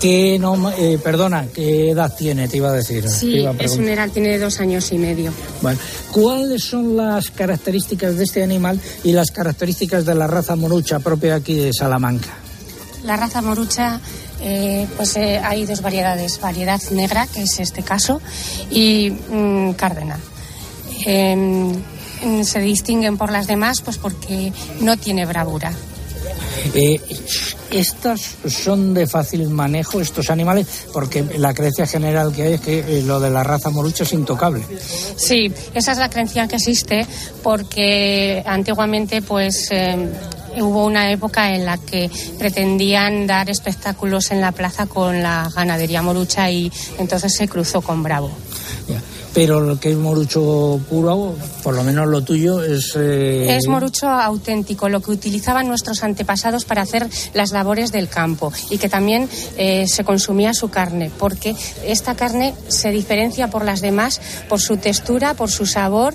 ¿Qué 0.01 0.39
no, 0.39 0.71
eh, 0.73 0.99
perdona, 1.03 1.47
¿qué 1.55 1.91
edad 1.91 2.15
tiene? 2.15 2.49
Te 2.49 2.59
iba 2.59 2.69
a 2.69 2.73
decir. 2.73 3.09
Sí, 3.09 3.39
iba 3.39 3.51
a 3.51 3.55
es 3.55 3.77
un 3.77 3.89
heral, 3.89 4.11
tiene 4.11 4.39
dos 4.39 4.61
años 4.61 4.93
y 4.93 4.99
medio. 4.99 5.33
Bueno, 5.63 5.79
¿cuáles 6.13 6.65
son 6.65 6.97
las 6.97 7.31
características 7.31 8.17
de 8.17 8.25
este 8.25 8.43
animal 8.43 8.79
y 9.05 9.13
las 9.13 9.31
características 9.31 10.05
de 10.05 10.15
la 10.15 10.27
raza 10.27 10.55
morucha 10.55 10.99
propia 10.99 11.37
aquí 11.37 11.55
de 11.55 11.73
Salamanca? 11.73 12.29
La 13.05 13.17
raza 13.17 13.41
morucha, 13.41 14.01
eh, 14.43 14.87
pues 14.97 15.17
eh, 15.17 15.41
hay 15.43 15.65
dos 15.65 15.81
variedades. 15.81 16.41
Variedad 16.41 16.81
negra, 16.91 17.27
que 17.27 17.43
es 17.43 17.59
este 17.59 17.83
caso, 17.83 18.21
y 18.71 19.11
mm, 19.11 19.73
cárdena. 19.73 20.19
Em, 21.07 21.73
se 22.43 22.61
distinguen 22.61 23.17
por 23.17 23.31
las 23.31 23.47
demás 23.47 23.81
pues 23.83 23.99
porque 23.99 24.53
no 24.81 24.97
tiene 24.97 25.27
bravura. 25.27 25.73
Eh, 26.75 27.01
¿Estas 27.71 28.37
son 28.49 28.95
de 28.95 29.07
fácil 29.07 29.49
manejo, 29.49 30.01
estos 30.01 30.31
animales? 30.31 30.67
Porque 30.93 31.25
la 31.37 31.53
creencia 31.53 31.87
general 31.87 32.33
que 32.33 32.43
hay 32.43 32.53
es 32.55 32.61
que 32.61 32.79
eh, 32.79 33.03
lo 33.03 33.21
de 33.21 33.31
la 33.31 33.43
raza 33.43 33.71
morucha 33.71 34.05
es 34.05 34.13
intocable. 34.13 34.63
Sí, 35.17 35.53
esa 35.75 35.93
es 35.93 35.99
la 35.99 36.09
creencia 36.09 36.47
que 36.49 36.57
existe 36.57 37.07
porque 37.43 38.43
antiguamente 38.47 39.21
pues 39.23 39.69
eh, 39.71 39.97
hubo 40.61 40.87
una 40.87 41.11
época 41.11 41.55
en 41.55 41.65
la 41.65 41.79
que 41.79 42.11
pretendían 42.39 43.27
dar 43.27 43.51
espectáculos 43.51 44.31
en 44.31 44.41
la 44.41 44.53
plaza 44.53 44.87
con 44.87 45.23
la 45.23 45.51
ganadería 45.55 46.03
morucha 46.03 46.51
y 46.51 46.73
entonces 46.99 47.35
se 47.35 47.49
cruzó 47.49 47.83
con 47.83 48.03
Bravo. 48.03 48.31
Pero 49.37 49.61
lo 49.61 49.79
que 49.79 49.91
es 49.91 49.97
morucho 49.99 50.81
puro, 50.89 51.35
por 51.63 51.75
lo 51.75 51.85
menos 51.85 52.09
lo 52.09 52.23
tuyo, 52.23 52.65
es... 52.65 52.95
eh, 52.97 53.55
Es 53.55 53.69
morucho 53.69 54.09
auténtico, 54.09 54.89
lo 54.89 55.01
que 55.03 55.11
utilizaban 55.11 55.69
nuestros 55.69 56.03
antepasados 56.03 56.65
para 56.65 56.81
hacer 56.81 57.07
las 57.35 57.51
labores 57.53 57.93
del 57.93 58.09
campo 58.09 58.51
y 58.71 58.79
que 58.79 58.89
también 58.89 59.29
eh, 59.59 59.87
se 59.89 60.05
consumía 60.05 60.55
su 60.55 60.71
carne, 60.71 61.11
porque 61.19 61.55
esta 61.85 62.15
carne 62.17 62.55
se 62.69 62.91
diferencia 62.91 63.51
por 63.51 63.63
las 63.67 63.83
demás 63.83 64.23
por 64.49 64.59
su 64.61 64.79
textura, 64.79 65.35
por 65.35 65.51
su 65.51 65.67
sabor 65.67 66.15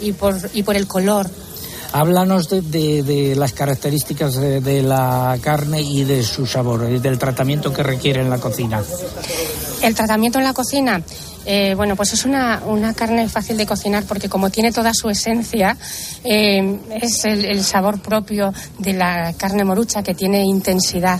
y 0.00 0.12
por, 0.12 0.36
y 0.54 0.62
por 0.62 0.76
el 0.76 0.86
color. 0.86 1.28
Háblanos 1.92 2.48
de, 2.48 2.60
de- 2.60 3.02
de 3.02 3.34
las 3.34 3.52
características 3.52 4.36
de, 4.36 4.60
de 4.60 4.80
la 4.82 5.36
carne 5.42 5.82
y 5.82 6.04
de 6.04 6.22
su 6.22 6.46
sabor, 6.46 6.88
y 6.88 7.00
del 7.00 7.18
tratamiento 7.18 7.72
que 7.72 7.82
requiere 7.82 8.20
en 8.20 8.30
la 8.30 8.38
cocina. 8.38 8.80
El 9.82 9.94
tratamiento 9.94 10.38
en 10.38 10.44
la 10.44 10.52
cocina, 10.52 11.02
eh, 11.46 11.74
bueno, 11.74 11.96
pues 11.96 12.12
es 12.12 12.24
una, 12.26 12.62
una 12.66 12.92
carne 12.92 13.28
fácil 13.28 13.56
de 13.56 13.64
cocinar 13.66 14.04
porque 14.04 14.28
como 14.28 14.50
tiene 14.50 14.72
toda 14.72 14.92
su 14.92 15.08
esencia, 15.08 15.76
eh, 16.22 16.78
es 17.00 17.24
el, 17.24 17.44
el 17.46 17.64
sabor 17.64 18.00
propio 18.00 18.52
de 18.78 18.92
la 18.92 19.32
carne 19.38 19.64
morucha 19.64 20.02
que 20.02 20.14
tiene 20.14 20.42
intensidad. 20.44 21.18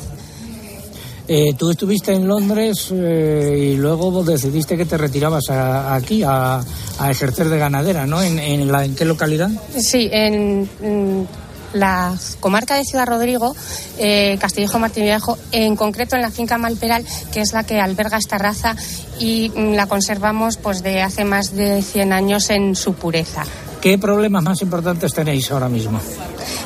Eh, 1.27 1.55
tú 1.57 1.71
estuviste 1.71 2.13
en 2.13 2.27
Londres 2.27 2.89
eh, 2.93 3.71
y 3.73 3.77
luego 3.77 4.23
decidiste 4.25 4.77
que 4.77 4.85
te 4.85 4.99
retirabas 4.99 5.49
a- 5.49 5.95
aquí 5.95 6.23
a, 6.25 6.61
a 6.99 7.11
ejercer 7.11 7.49
de 7.49 7.57
ganadera, 7.57 8.05
¿no? 8.05 8.21
¿En, 8.21 8.39
en 8.41 8.71
la, 8.71 8.85
¿En 8.85 8.95
qué 8.97 9.05
localidad? 9.05 9.49
Sí, 9.79 10.09
en, 10.13 10.69
la 11.73 12.15
comarca 12.41 12.75
de 12.75 12.85
Ciudad 12.85 13.07
Rodrigo, 13.07 13.55
eh, 13.99 14.37
Castillejo 14.41 14.79
Martín 14.79 15.05
Viejo, 15.05 15.39
en 15.53 15.77
concreto 15.77 16.17
en 16.17 16.23
la 16.23 16.31
finca 16.31 16.59
Malperal, 16.59 17.05
que 17.33 17.41
es 17.41 17.53
la 17.53 17.65
que 17.65 17.81
alberga 17.81 18.19
esta 18.19 18.39
raza 18.39 18.75
y 19.19 19.51
mm, 19.55 19.75
la 19.75 19.87
conservamos 19.87 20.57
pues 20.57 20.83
de 20.83 21.03
hace 21.03 21.25
más 21.25 21.55
de 21.55 21.83
100 21.83 22.13
años 22.13 22.51
en 22.51 22.75
su 22.75 22.95
pureza. 22.95 23.45
¿Qué 23.81 23.97
problemas 23.97 24.43
más 24.43 24.61
importantes 24.61 25.15
tenéis 25.15 25.51
ahora 25.51 25.69
mismo? 25.71 25.99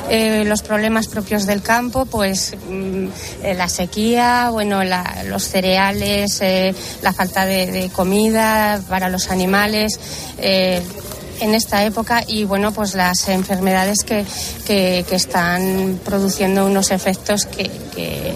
Eh, 0.09 0.43
los 0.45 0.61
problemas 0.61 1.07
propios 1.07 1.45
del 1.45 1.61
campo, 1.61 2.05
pues 2.05 2.53
mm, 2.69 3.05
eh, 3.43 3.53
la 3.55 3.69
sequía, 3.69 4.49
bueno, 4.51 4.83
la- 4.83 5.23
los 5.27 5.43
cereales, 5.47 6.39
eh, 6.41 6.75
la 7.01 7.13
falta 7.13 7.45
de, 7.45 7.71
de 7.71 7.89
comida 7.89 8.81
para 8.89 9.07
los 9.09 9.31
animales. 9.31 9.97
En 11.39 11.53
esta 11.55 11.83
época 11.85 12.23
y 12.27 12.43
bueno 12.45 12.71
pues 12.71 12.93
las 12.95 13.27
enfermedades 13.29 14.03
que, 14.03 14.25
que- 14.65 15.05
que 15.07 15.15
están 15.15 15.99
produciendo 16.03 16.65
unos 16.65 16.91
efectos 16.91 17.45
que, 17.45 17.69
que, 17.95 18.33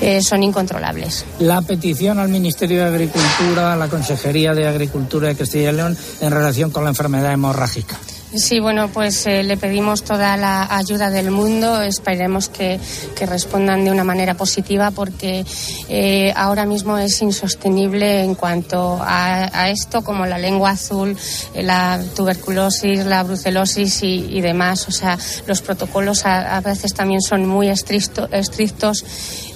eh, 0.00 0.22
son 0.22 0.42
incontrolables. 0.42 1.24
La 1.38 1.62
petición 1.62 2.18
al 2.18 2.28
Ministerio 2.28 2.82
de 2.82 2.88
Agricultura, 2.88 3.72
a 3.72 3.76
la 3.76 3.88
Consejería 3.88 4.54
de 4.54 4.66
Agricultura 4.66 5.28
de 5.28 5.34
Castilla 5.36 5.70
y 5.70 5.74
León 5.74 5.96
en 6.20 6.30
relación 6.30 6.70
con 6.70 6.84
la 6.84 6.90
enfermedad 6.90 7.32
hemorrágica. 7.32 7.96
Sí, 8.34 8.60
bueno, 8.60 8.88
pues 8.92 9.26
eh, 9.26 9.42
le 9.44 9.56
pedimos 9.56 10.02
toda 10.02 10.36
la 10.36 10.76
ayuda 10.76 11.10
del 11.10 11.30
mundo. 11.30 11.80
Esperemos 11.80 12.48
que, 12.48 12.78
que 13.14 13.24
respondan 13.24 13.84
de 13.84 13.90
una 13.90 14.04
manera 14.04 14.34
positiva 14.34 14.90
porque 14.90 15.44
eh, 15.88 16.32
ahora 16.36 16.66
mismo 16.66 16.98
es 16.98 17.22
insostenible 17.22 18.24
en 18.24 18.34
cuanto 18.34 18.98
a, 19.00 19.48
a 19.58 19.70
esto, 19.70 20.02
como 20.02 20.26
la 20.26 20.38
lengua 20.38 20.70
azul, 20.70 21.16
eh, 21.54 21.62
la 21.62 22.02
tuberculosis, 22.14 23.06
la 23.06 23.22
brucelosis 23.22 24.02
y, 24.02 24.26
y 24.28 24.40
demás. 24.40 24.86
O 24.88 24.92
sea, 24.92 25.16
los 25.46 25.62
protocolos 25.62 26.26
a, 26.26 26.56
a 26.56 26.60
veces 26.60 26.92
también 26.94 27.22
son 27.22 27.46
muy 27.46 27.68
estricto- 27.68 28.28
estrictos 28.32 29.04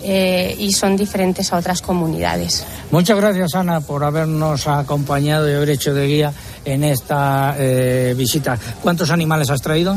eh, 0.03 0.55
y 0.59 0.73
son 0.73 0.97
diferentes 0.97 1.53
a 1.53 1.59
otras 1.59 1.83
comunidades. 1.83 2.64
Muchas 2.93 3.16
gracias, 3.18 3.55
Ana, 3.55 3.81
por 3.81 4.05
habernos 4.05 4.66
acompañado 4.66 5.51
y 5.51 5.55
haber 5.55 5.71
hecho 5.71 5.93
de 5.93 6.07
guía 6.07 6.33
en 6.65 6.85
esta 6.85 7.55
eh, 7.59 8.15
visita. 8.17 8.59
¿Cuántos 8.83 9.11
animales 9.11 9.51
has 9.51 9.61
traído? 9.61 9.97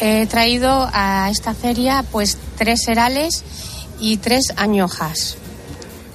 He 0.00 0.26
traído 0.26 0.88
a 0.92 1.30
esta 1.30 1.54
feria 1.54 2.04
pues 2.12 2.36
tres 2.56 2.86
herales 2.88 3.44
y 4.00 4.18
tres 4.18 4.52
añojas. 4.56 5.38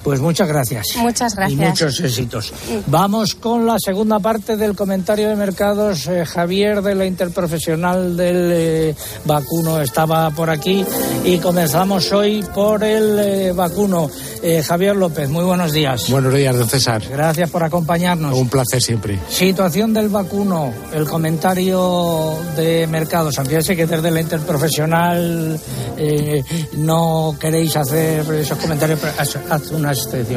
Pues 0.02 0.20
muchas 0.20 0.48
gracias. 0.48 0.86
Muchas 0.96 1.34
gracias. 1.34 1.60
Y 1.60 1.64
muchos 1.64 2.00
éxitos. 2.00 2.52
Vamos 2.86 3.34
con 3.34 3.66
la 3.66 3.76
segunda 3.78 4.18
parte 4.20 4.56
del 4.56 4.74
comentario 4.74 5.28
de 5.28 5.36
mercados. 5.36 6.06
Eh, 6.06 6.24
Javier 6.24 6.82
de 6.82 6.94
la 6.94 7.06
Interprofesional 7.06 8.16
del 8.16 8.50
eh, 8.52 8.94
Vacuno 9.24 9.80
estaba 9.80 10.30
por 10.30 10.50
aquí 10.50 10.84
y 11.24 11.38
comenzamos 11.38 12.12
hoy 12.12 12.44
por 12.54 12.82
el 12.84 13.18
eh, 13.18 13.52
vacuno. 13.52 14.10
Eh, 14.42 14.60
Javier 14.62 14.96
López, 14.96 15.28
muy 15.28 15.44
buenos 15.44 15.72
días. 15.72 16.10
Buenos 16.10 16.34
días, 16.34 16.56
don 16.56 16.68
César. 16.68 17.00
Gracias 17.08 17.48
por 17.48 17.62
acompañarnos. 17.62 18.36
Un 18.36 18.48
placer 18.48 18.82
siempre. 18.82 19.20
Situación 19.28 19.94
del 19.94 20.08
vacuno, 20.08 20.72
el 20.92 21.06
comentario 21.06 22.36
de 22.56 22.88
mercados. 22.88 23.38
Aunque 23.38 23.54
ya 23.54 23.62
sé 23.62 23.76
que 23.76 23.86
desde 23.86 24.10
la 24.10 24.20
Interprofesional 24.20 25.60
eh, 25.96 26.42
no 26.78 27.36
queréis 27.38 27.76
hacer 27.76 28.28
esos 28.34 28.58
comentarios, 28.58 28.98
pero 29.00 29.12
haz 29.16 29.36
haz 29.48 29.72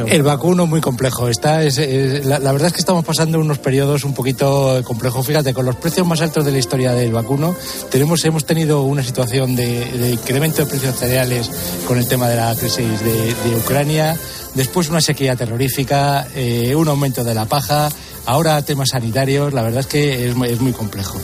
El 0.06 0.22
vacuno 0.22 0.64
es 0.64 0.68
muy 0.68 0.80
complejo. 0.80 1.28
Está, 1.28 1.62
es, 1.62 1.78
es- 1.78 2.24
la, 2.26 2.38
verdad 2.38 2.68
es 2.68 2.72
que 2.72 2.80
estamos 2.80 3.04
pasando 3.04 3.38
unos 3.40 3.58
periodos 3.58 4.04
un 4.04 4.14
poquito 4.14 4.80
complejos. 4.84 5.26
Fíjate, 5.26 5.52
con 5.54 5.64
los 5.66 5.76
precios 5.76 6.06
más 6.06 6.20
altos 6.20 6.44
de 6.44 6.52
la 6.52 6.58
historia 6.58 6.92
del 6.92 7.12
vacuno, 7.12 7.54
tenemos, 7.90 8.24
hemos 8.24 8.44
tenido 8.44 8.82
una 8.82 9.02
situación 9.02 9.56
de, 9.56 10.10
incremento 10.12 10.64
de 10.64 10.70
precios 10.70 10.96
cereales 10.96 11.50
con 11.86 11.98
el 11.98 12.06
tema 12.08 12.28
de 12.28 12.36
la 12.36 12.54
crisis 12.54 13.00
de, 13.04 13.34
de 13.50 13.56
Ucrania, 13.56 14.16
después 14.54 14.88
una 14.88 15.00
sequía 15.00 15.36
terrorífica, 15.36 16.26
eh, 16.34 16.74
un 16.74 16.88
aumento 16.88 17.24
de 17.24 17.34
la 17.34 17.44
paja, 17.46 17.88
ahora 18.26 18.60
temas 18.62 18.90
sanitarios. 18.90 19.52
La 19.52 19.62
verdad 19.62 19.80
es 19.80 19.86
que 19.86 20.28
es, 20.28 20.34
muy- 20.34 20.72
complejo. 20.72 21.18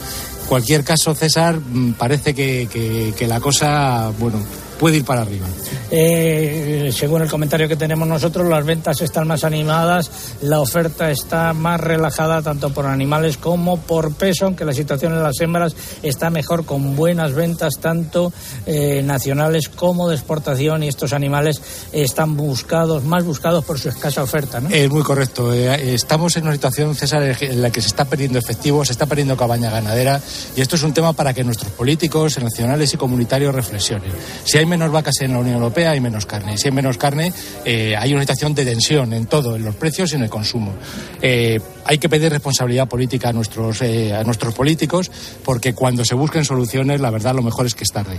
Cualquier 0.48 0.84
caso, 0.84 1.14
César, 1.14 1.58
mm, 1.58 1.92
parece 1.94 2.34
que- 2.34 3.12
que 3.16 3.26
la 3.26 3.40
cosa, 3.40 4.10
bueno, 4.18 4.38
puede 4.82 4.96
ir 4.96 5.04
para 5.04 5.22
arriba. 5.22 5.46
Eh, 5.92 6.90
según 6.92 7.22
el 7.22 7.30
comentario 7.30 7.68
que 7.68 7.76
tenemos 7.76 8.08
nosotros, 8.08 8.48
las 8.48 8.66
ventas 8.66 9.00
están 9.00 9.28
más 9.28 9.44
animadas, 9.44 10.10
la 10.40 10.58
oferta 10.58 11.08
está 11.12 11.52
más 11.52 11.80
relajada 11.80 12.42
tanto 12.42 12.70
por 12.70 12.86
animales 12.86 13.36
como 13.36 13.76
por 13.76 14.12
peso, 14.14 14.46
aunque 14.46 14.64
la 14.64 14.72
situación 14.72 15.12
en 15.12 15.22
las 15.22 15.40
hembras 15.40 15.76
está 16.02 16.30
mejor 16.30 16.64
con 16.64 16.96
buenas 16.96 17.32
ventas 17.32 17.74
tanto 17.80 18.32
eh, 18.66 19.02
nacionales 19.04 19.68
como 19.68 20.08
de 20.08 20.16
exportación 20.16 20.82
y 20.82 20.88
estos 20.88 21.12
animales 21.12 21.62
están 21.92 22.36
buscados, 22.36 23.04
más 23.04 23.22
buscados 23.22 23.64
por 23.64 23.78
su 23.78 23.88
escasa 23.88 24.20
oferta. 24.20 24.58
¿no? 24.58 24.68
Es 24.68 24.90
muy 24.90 25.04
correcto. 25.04 25.54
Eh, 25.54 25.94
Estamos 25.94 26.36
en 26.36 26.42
una 26.42 26.54
situación, 26.54 26.96
César, 26.96 27.36
en 27.40 27.62
la 27.62 27.70
que 27.70 27.80
se 27.80 27.86
está 27.86 28.04
perdiendo 28.04 28.40
efectivo, 28.40 28.84
se 28.84 28.90
está 28.90 29.06
perdiendo 29.06 29.36
cabaña 29.36 29.70
ganadera 29.70 30.20
y 30.56 30.60
esto 30.60 30.74
es 30.74 30.82
un 30.82 30.92
tema 30.92 31.12
para 31.12 31.32
que 31.32 31.44
nuestros 31.44 31.70
políticos 31.70 32.36
nacionales 32.42 32.92
y 32.94 32.96
comunitarios 32.96 33.54
reflexionen. 33.54 34.10
Si 34.42 34.58
hay 34.58 34.71
menos 34.72 34.90
vacas 34.90 35.20
en 35.20 35.32
la 35.32 35.38
Unión 35.38 35.56
Europea, 35.56 35.90
hay 35.90 36.00
menos 36.00 36.24
carne. 36.26 36.56
Si 36.56 36.68
hay 36.68 36.72
menos 36.74 36.96
carne, 36.98 37.32
eh, 37.64 37.94
hay 37.98 38.12
una 38.12 38.22
situación 38.22 38.54
de 38.54 38.64
tensión 38.64 39.12
en 39.12 39.26
todo, 39.26 39.54
en 39.56 39.64
los 39.64 39.74
precios 39.74 40.12
y 40.12 40.16
en 40.16 40.22
el 40.22 40.30
consumo. 40.30 40.72
Eh, 41.20 41.60
hay 41.84 41.98
que 41.98 42.08
pedir 42.08 42.30
responsabilidad 42.30 42.88
política 42.88 43.28
a 43.28 43.32
nuestros, 43.32 43.82
eh, 43.82 44.14
a 44.14 44.22
nuestros 44.24 44.54
políticos 44.54 45.10
porque 45.44 45.74
cuando 45.74 46.04
se 46.04 46.14
busquen 46.14 46.44
soluciones, 46.44 47.00
la 47.00 47.10
verdad, 47.10 47.34
lo 47.34 47.42
mejor 47.42 47.66
es 47.66 47.74
que 47.74 47.84
es 47.84 47.90
tarde. 47.92 48.18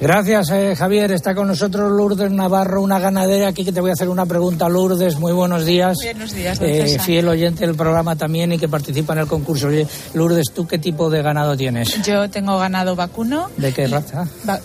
Gracias, 0.00 0.48
eh, 0.50 0.74
Javier. 0.76 1.12
Está 1.12 1.34
con 1.34 1.46
nosotros 1.48 1.90
Lourdes 1.92 2.30
Navarro, 2.30 2.80
una 2.82 2.98
ganadera. 2.98 3.48
Aquí 3.48 3.64
que 3.64 3.72
te 3.72 3.80
voy 3.82 3.90
a 3.90 3.92
hacer 3.92 4.08
una 4.08 4.24
pregunta, 4.26 4.68
Lourdes. 4.68 5.18
Muy 5.18 5.32
buenos 5.32 5.66
días. 5.66 5.98
Buenos 6.02 6.32
días, 6.32 6.58
Eh, 6.62 6.98
fiel 7.04 7.28
oyente 7.28 7.66
del 7.66 7.74
programa 7.76 8.16
también 8.16 8.52
y 8.52 8.58
que 8.58 8.68
participa 8.68 9.12
en 9.12 9.18
el 9.20 9.26
concurso. 9.26 9.68
Lourdes, 10.14 10.46
¿tú 10.54 10.66
qué 10.66 10.78
tipo 10.78 11.10
de 11.10 11.20
ganado 11.22 11.56
tienes? 11.56 12.00
Yo 12.02 12.30
tengo 12.30 12.58
ganado 12.58 12.96
vacuno, 12.96 13.50
¿De 13.58 13.72
qué 13.72 13.86
raza? 13.88 14.26
va- 14.48 14.60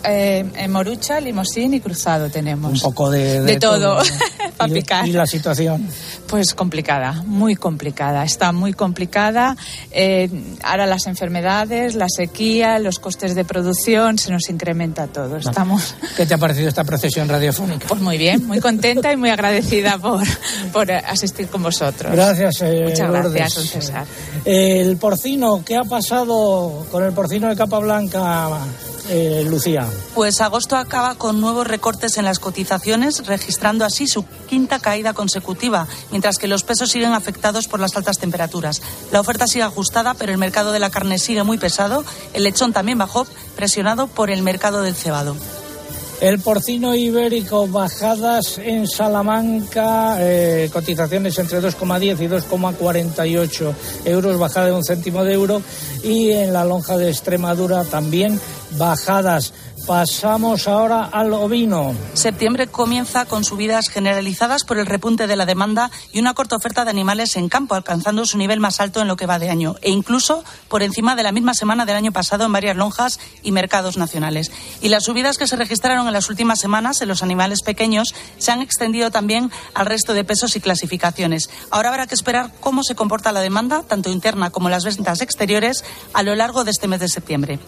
morucha, 0.68 1.20
limosín 1.26 1.74
y 1.74 1.80
cruzado 1.80 2.30
tenemos. 2.30 2.72
Un 2.72 2.80
poco 2.80 3.10
de, 3.10 3.42
De 3.42 3.58
todo, 3.58 3.98
para 4.56 4.72
picar. 4.72 5.06
¿Y 5.06 5.12
la 5.12 5.26
situación? 5.26 5.86
Pues 6.26 6.54
complicada, 6.54 7.22
muy 7.26 7.54
complicada. 7.54 8.24
Está 8.24 8.52
muy 8.52 8.72
complicada. 8.72 9.56
Eh, 9.90 10.30
ahora 10.62 10.86
las 10.86 11.06
enfermedades, 11.06 11.94
la 11.94 12.08
sequía, 12.08 12.78
los 12.78 12.98
costes 12.98 13.34
de 13.34 13.44
producción, 13.44 14.18
se 14.18 14.32
nos 14.32 14.48
incrementa 14.48 15.06
todo. 15.06 15.36
Estamos 15.36 15.94
¿Qué 16.16 16.26
te 16.26 16.34
ha 16.34 16.38
parecido 16.38 16.68
esta 16.68 16.84
procesión 16.84 17.28
radiofónica? 17.28 17.86
pues 17.86 18.00
muy 18.00 18.16
bien, 18.18 18.46
muy 18.46 18.60
contenta 18.60 19.12
y 19.12 19.16
muy 19.16 19.30
agradecida 19.30 19.98
por, 19.98 20.22
por 20.72 20.90
asistir 20.90 21.48
con 21.48 21.62
vosotros. 21.62 22.12
Gracias, 22.12 22.62
eh, 22.62 22.86
Muchas 22.88 23.10
Lourdes. 23.10 23.32
gracias, 23.32 23.70
César. 23.70 24.06
El 24.44 24.96
porcino, 24.96 25.62
¿qué 25.64 25.76
ha 25.76 25.84
pasado 25.84 26.86
con 26.90 27.04
el 27.04 27.12
porcino 27.12 27.48
de 27.48 27.56
capa 27.56 27.78
blanca, 27.78 28.48
eh, 29.08 29.44
Lucía? 29.48 29.88
Pues 30.14 30.40
agosto 30.40 30.76
acaba 30.76 31.14
con 31.14 31.40
nuevos 31.40 31.66
recortes 31.66 32.18
en 32.18 32.24
las 32.24 32.38
cotizaciones, 32.38 33.26
registrando 33.26 33.84
así 33.84 34.06
su 34.06 34.24
quinta 34.48 34.78
caída 34.78 35.14
consecutiva, 35.14 35.86
mientras 36.10 36.38
que 36.38 36.48
los 36.48 36.62
pesos 36.62 36.90
siguen 36.90 37.12
afectados 37.12 37.68
por 37.68 37.80
las 37.80 37.96
altas 37.96 38.18
temperaturas. 38.18 38.82
La 39.12 39.20
oferta 39.20 39.46
sigue 39.46 39.64
ajustada, 39.64 40.14
pero 40.14 40.32
el 40.32 40.38
mercado 40.38 40.72
de 40.72 40.80
la 40.80 40.90
carne 40.90 41.18
sigue 41.18 41.42
muy 41.42 41.58
pesado. 41.58 42.04
El 42.32 42.44
lechón 42.44 42.72
también 42.72 42.98
bajó, 42.98 43.26
presionado 43.54 44.06
por 44.06 44.30
el 44.30 44.42
mercado 44.42 44.82
del 44.82 44.94
cebado. 44.94 45.36
El 46.20 46.38
porcino 46.38 46.94
ibérico, 46.94 47.68
bajadas 47.68 48.58
en 48.58 48.86
Salamanca, 48.86 50.16
eh, 50.18 50.70
cotizaciones 50.72 51.38
entre 51.38 51.60
2,10 51.60 52.20
y 52.20 52.26
2,48 52.26 53.74
euros, 54.06 54.38
bajada 54.38 54.66
de 54.66 54.72
un 54.72 54.82
céntimo 54.82 55.24
de 55.24 55.34
euro. 55.34 55.60
Y 56.02 56.30
en 56.30 56.54
la 56.54 56.64
lonja 56.64 56.96
de 56.96 57.10
Extremadura 57.10 57.84
también 57.84 58.40
bajadas. 58.78 59.52
Pasamos 59.86 60.66
ahora 60.66 61.04
al 61.04 61.32
ovino. 61.32 61.94
Septiembre 62.14 62.66
comienza 62.66 63.24
con 63.24 63.44
subidas 63.44 63.88
generalizadas 63.88 64.64
por 64.64 64.78
el 64.78 64.86
repunte 64.86 65.28
de 65.28 65.36
la 65.36 65.46
demanda 65.46 65.92
y 66.12 66.18
una 66.18 66.34
corta 66.34 66.56
oferta 66.56 66.84
de 66.84 66.90
animales 66.90 67.36
en 67.36 67.48
campo, 67.48 67.76
alcanzando 67.76 68.26
su 68.26 68.36
nivel 68.36 68.58
más 68.58 68.80
alto 68.80 69.00
en 69.00 69.06
lo 69.06 69.14
que 69.14 69.26
va 69.26 69.38
de 69.38 69.48
año, 69.48 69.76
e 69.82 69.90
incluso 69.90 70.42
por 70.68 70.82
encima 70.82 71.14
de 71.14 71.22
la 71.22 71.30
misma 71.30 71.54
semana 71.54 71.86
del 71.86 71.94
año 71.94 72.10
pasado 72.10 72.44
en 72.44 72.52
varias 72.52 72.76
lonjas 72.76 73.20
y 73.44 73.52
mercados 73.52 73.96
nacionales. 73.96 74.50
Y 74.82 74.88
las 74.88 75.04
subidas 75.04 75.38
que 75.38 75.46
se 75.46 75.54
registraron 75.54 76.08
en 76.08 76.12
las 76.12 76.30
últimas 76.30 76.58
semanas 76.58 77.00
en 77.00 77.06
los 77.06 77.22
animales 77.22 77.62
pequeños 77.62 78.12
se 78.38 78.50
han 78.50 78.62
extendido 78.62 79.12
también 79.12 79.52
al 79.72 79.86
resto 79.86 80.14
de 80.14 80.24
pesos 80.24 80.56
y 80.56 80.60
clasificaciones. 80.60 81.48
Ahora 81.70 81.90
habrá 81.90 82.08
que 82.08 82.16
esperar 82.16 82.50
cómo 82.58 82.82
se 82.82 82.96
comporta 82.96 83.30
la 83.30 83.40
demanda, 83.40 83.84
tanto 83.84 84.10
interna 84.10 84.50
como 84.50 84.68
las 84.68 84.84
ventas 84.84 85.20
exteriores, 85.20 85.84
a 86.12 86.24
lo 86.24 86.34
largo 86.34 86.64
de 86.64 86.72
este 86.72 86.88
mes 86.88 86.98
de 86.98 87.08
septiembre. 87.08 87.60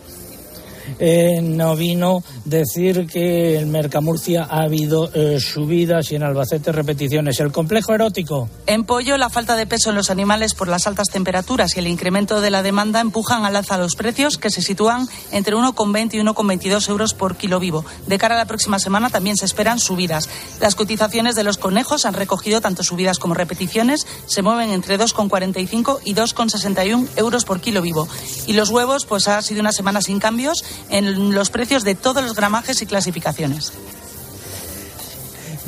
En 0.99 1.61
ovino, 1.61 2.23
decir 2.45 3.07
que 3.07 3.59
en 3.59 3.71
Mercamurcia 3.71 4.45
ha 4.45 4.63
habido 4.63 5.11
eh, 5.15 5.39
subidas 5.41 6.11
y 6.11 6.17
en 6.17 6.23
Albacete 6.23 6.73
repeticiones. 6.73 7.41
El 7.41 7.53
complejo 7.53 7.95
erótico. 7.95 8.49
En 8.67 8.85
pollo, 8.85 9.17
la 9.17 9.31
falta 9.31 9.57
de 9.57 9.67
peso 9.67 9.91
en 9.91 9.97
los 9.97 10.11
animales 10.11 10.55
por 10.55 10.69
las 10.69 10.87
altas 10.87 11.09
temperaturas 11.09 11.77
y 11.77 11.81
el 11.81 11.87
incremento 11.87 12.41
de 12.41 12.51
la 12.51 12.63
demanda 12.63 13.01
empujan 13.01 13.45
al 13.45 13.57
alza 13.57 13.79
los 13.79 13.97
precios, 13.97 14.39
que 14.39 14.51
se 14.51 14.63
sitúan 14.63 15.09
entre 15.33 15.55
1,20 15.55 16.15
y 16.15 16.19
1,22 16.19 16.89
euros 16.89 17.15
por 17.15 17.37
kilo 17.37 17.61
vivo. 17.61 17.85
De 18.07 18.19
cara 18.19 18.35
a 18.35 18.39
la 18.39 18.47
próxima 18.47 18.79
semana 18.79 19.11
también 19.11 19.37
se 19.37 19.45
esperan 19.45 19.79
subidas. 19.79 20.29
Las 20.61 20.75
cotizaciones 20.75 21.35
de 21.35 21.45
los 21.45 21.59
conejos 21.59 22.05
han 22.05 22.15
recogido 22.15 22.61
tanto 22.61 22.83
subidas 22.83 23.19
como 23.19 23.35
repeticiones, 23.35 24.07
se 24.27 24.43
mueven 24.43 24.71
entre 24.71 24.99
2,45 24.99 26.01
y 26.05 26.15
2,61 26.15 27.09
euros 27.17 27.45
por 27.45 27.61
kilo 27.61 27.83
vivo. 27.83 28.09
Y 28.47 28.53
los 28.55 28.71
huevos, 28.71 29.05
pues 29.07 29.29
ha 29.29 29.41
sido 29.43 29.61
una 29.61 29.73
semana 29.73 30.03
sin 30.03 30.19
cambios 30.19 30.65
en 30.91 31.35
los 31.35 31.51
precios 31.51 31.85
de 31.85 31.95
todos 31.95 32.23
los 32.23 32.35
gramajes 32.35 32.83
y 32.83 32.87
clasificaciones. 32.87 33.73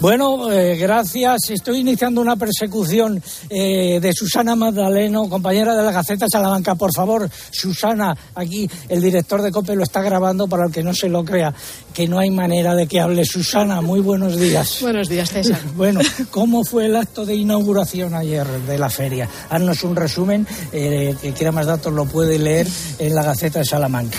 Bueno, 0.01 0.51
eh, 0.51 0.77
gracias. 0.77 1.51
Estoy 1.51 1.81
iniciando 1.81 2.23
una 2.23 2.35
persecución 2.35 3.23
eh, 3.51 4.01
de 4.01 4.13
Susana 4.15 4.57
Magdaleno, 4.57 5.29
compañera 5.29 5.77
de 5.77 5.83
la 5.83 5.93
Gaceta 5.93 6.25
Salamanca. 6.27 6.75
Por 6.75 6.91
favor, 6.95 7.29
Susana, 7.51 8.17
aquí 8.35 8.69
el 8.89 9.03
director 9.03 9.43
de 9.43 9.53
COPE 9.53 9.77
lo 9.77 9.83
está 9.83 10.01
grabando 10.01 10.49
para 10.49 10.65
el 10.65 10.73
que 10.73 10.83
no 10.83 10.95
se 10.95 11.11
lo 11.11 11.23
crea, 11.23 11.53
que 11.93 12.09
no 12.09 12.19
hay 12.19 12.31
manera 12.31 12.75
de 12.75 12.87
que 12.87 12.99
hable. 12.99 13.27
Susana, 13.27 13.83
muy 13.83 14.01
buenos 14.01 14.41
días. 14.41 14.79
Buenos 14.81 15.09
días, 15.09 15.31
César. 15.31 15.61
Bueno, 15.77 16.01
¿cómo 16.31 16.65
fue 16.65 16.87
el 16.87 16.97
acto 16.97 17.27
de 17.27 17.35
inauguración 17.35 18.15
ayer 18.15 18.47
de 18.47 18.79
la 18.79 18.89
feria? 18.89 19.29
Haznos 19.51 19.85
un 19.85 19.97
resumen, 19.97 20.47
eh, 20.73 21.15
que 21.21 21.33
quiera 21.33 21.53
más 21.53 21.67
datos 21.67 21.93
lo 21.93 22.07
puede 22.07 22.39
leer 22.39 22.67
en 22.99 23.15
la 23.15 23.23
Gaceta 23.23 23.59
de 23.59 23.65
Salamanca. 23.67 24.17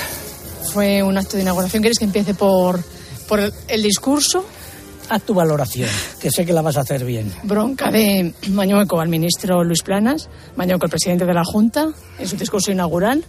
Fue 0.74 1.04
un 1.04 1.18
acto 1.18 1.36
de 1.36 1.44
inauguración. 1.44 1.82
¿Quieres 1.82 2.00
que 2.00 2.06
empiece 2.06 2.34
por, 2.34 2.82
por 3.28 3.42
el, 3.68 3.84
discurso? 3.84 4.46
Haz 5.10 5.24
tu 5.24 5.34
valoración, 5.34 5.90
que 6.22 6.32
sé 6.32 6.46
que 6.46 6.54
la 6.54 6.62
vas 6.62 6.78
a 6.78 6.82
hacer 6.82 7.04
bien. 7.04 7.30
Bronca 7.44 7.92
de 7.92 8.34
Mañueco 8.48 9.02
al 9.02 9.10
ministro 9.10 9.66
Luis 9.66 9.84
Planas, 9.84 10.30
Mañueco, 10.56 10.86
el 10.86 10.90
presidente 10.90 11.26
de 11.26 11.34
la 11.34 11.44
Junta, 11.44 11.90
en 12.18 12.28
su 12.28 12.38
discurso 12.38 12.72
inaugural. 12.72 13.26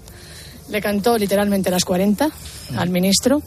Le 0.69 0.81
cantó 0.81 1.19
literalmente 1.19 1.69
las 1.69 1.85
40 1.85 2.31
al 2.77 2.91
ministro. 2.91 3.43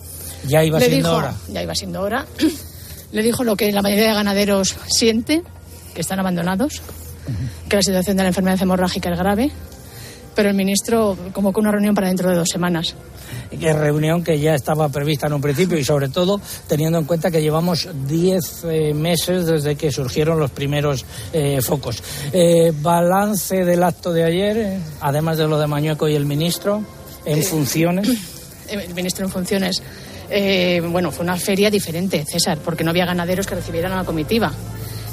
Ya 0.45 0.61
iba 0.61 0.77
Le 0.77 0.87
siendo 0.87 1.09
dijo, 1.09 1.17
hora. 1.17 1.33
Ya 1.47 1.63
iba 1.63 1.73
siendo 1.73 2.01
hora. 2.01 2.25
Le 3.13 3.23
dijo 3.23 3.45
lo 3.45 3.55
que 3.55 3.71
la 3.71 3.81
mayoría 3.81 4.09
de 4.09 4.13
ganaderos 4.13 4.75
siente, 4.87 5.41
que 5.93 6.01
están 6.01 6.19
abandonados, 6.19 6.81
que 7.69 7.77
la 7.77 7.81
situación 7.81 8.17
de 8.17 8.23
la 8.23 8.29
enfermedad 8.29 8.61
hemorrágica 8.61 9.09
es 9.09 9.17
grave, 9.17 9.51
pero 10.35 10.49
el 10.49 10.55
ministro 10.55 11.17
convocó 11.31 11.61
una 11.61 11.71
reunión 11.71 11.95
para 11.95 12.07
dentro 12.07 12.29
de 12.29 12.35
dos 12.35 12.49
semanas. 12.51 12.95
Que 13.57 13.73
reunión 13.73 14.23
que 14.23 14.37
ya 14.39 14.53
estaba 14.53 14.89
prevista 14.89 15.27
en 15.27 15.33
un 15.33 15.41
principio 15.41 15.77
y 15.77 15.83
sobre 15.83 16.09
todo 16.09 16.41
teniendo 16.67 16.99
en 16.99 17.05
cuenta 17.05 17.31
que 17.31 17.41
llevamos 17.41 17.87
10 18.07 18.63
eh, 18.65 18.93
meses 18.93 19.45
desde 19.45 19.75
que 19.75 19.91
surgieron 19.91 20.39
los 20.39 20.51
primeros 20.51 21.05
eh, 21.31 21.61
focos. 21.61 22.03
Eh, 22.33 22.73
balance 22.81 23.63
del 23.63 23.83
acto 23.83 24.11
de 24.11 24.25
ayer, 24.25 24.77
además 24.99 25.37
de 25.37 25.47
lo 25.47 25.57
de 25.57 25.67
Mañueco 25.67 26.07
y 26.07 26.15
el 26.15 26.25
ministro, 26.25 26.83
en 27.25 27.41
funciones. 27.43 28.09
El 28.67 28.95
ministro 28.95 29.23
en 29.25 29.31
funciones. 29.31 29.79
bueno, 30.89 31.11
fue 31.11 31.23
una 31.23 31.37
feria 31.37 31.69
diferente, 31.69 32.25
César, 32.27 32.57
porque 32.65 32.83
no 32.83 32.89
había 32.89 33.05
ganaderos 33.05 33.45
que 33.45 33.53
recibieran 33.53 33.91
a 33.91 33.97
la 33.97 34.03
comitiva. 34.03 34.51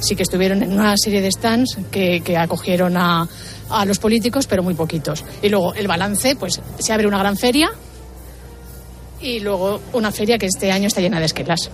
Sí 0.01 0.17
que 0.17 0.23
estuvieron 0.23 0.63
en 0.63 0.73
una 0.73 0.97
serie 0.97 1.21
de 1.21 1.31
stands 1.31 1.77
que, 1.91 2.23
que 2.23 2.39
acogieron 2.39 2.97
a, 2.97 3.29
a 3.73 3.85
los 3.85 3.99
políticos, 3.99 4.47
pero 4.47 4.63
muy 4.63 4.75
poquitos. 4.75 5.25
Y 5.43 5.49
luego 5.49 5.75
el 5.75 5.89
balance, 5.89 6.37
pues 6.37 6.61
se 6.79 6.93
abre 6.93 7.07
una 7.07 7.19
gran 7.19 7.37
feria 7.37 7.71
y 9.21 9.41
luego 9.41 9.81
una 9.93 10.11
feria 10.11 10.39
que 10.39 10.47
este 10.47 10.71
año 10.73 10.89
está 10.89 11.01
llena 11.01 11.19
de 11.19 11.27
esquelas. 11.27 11.71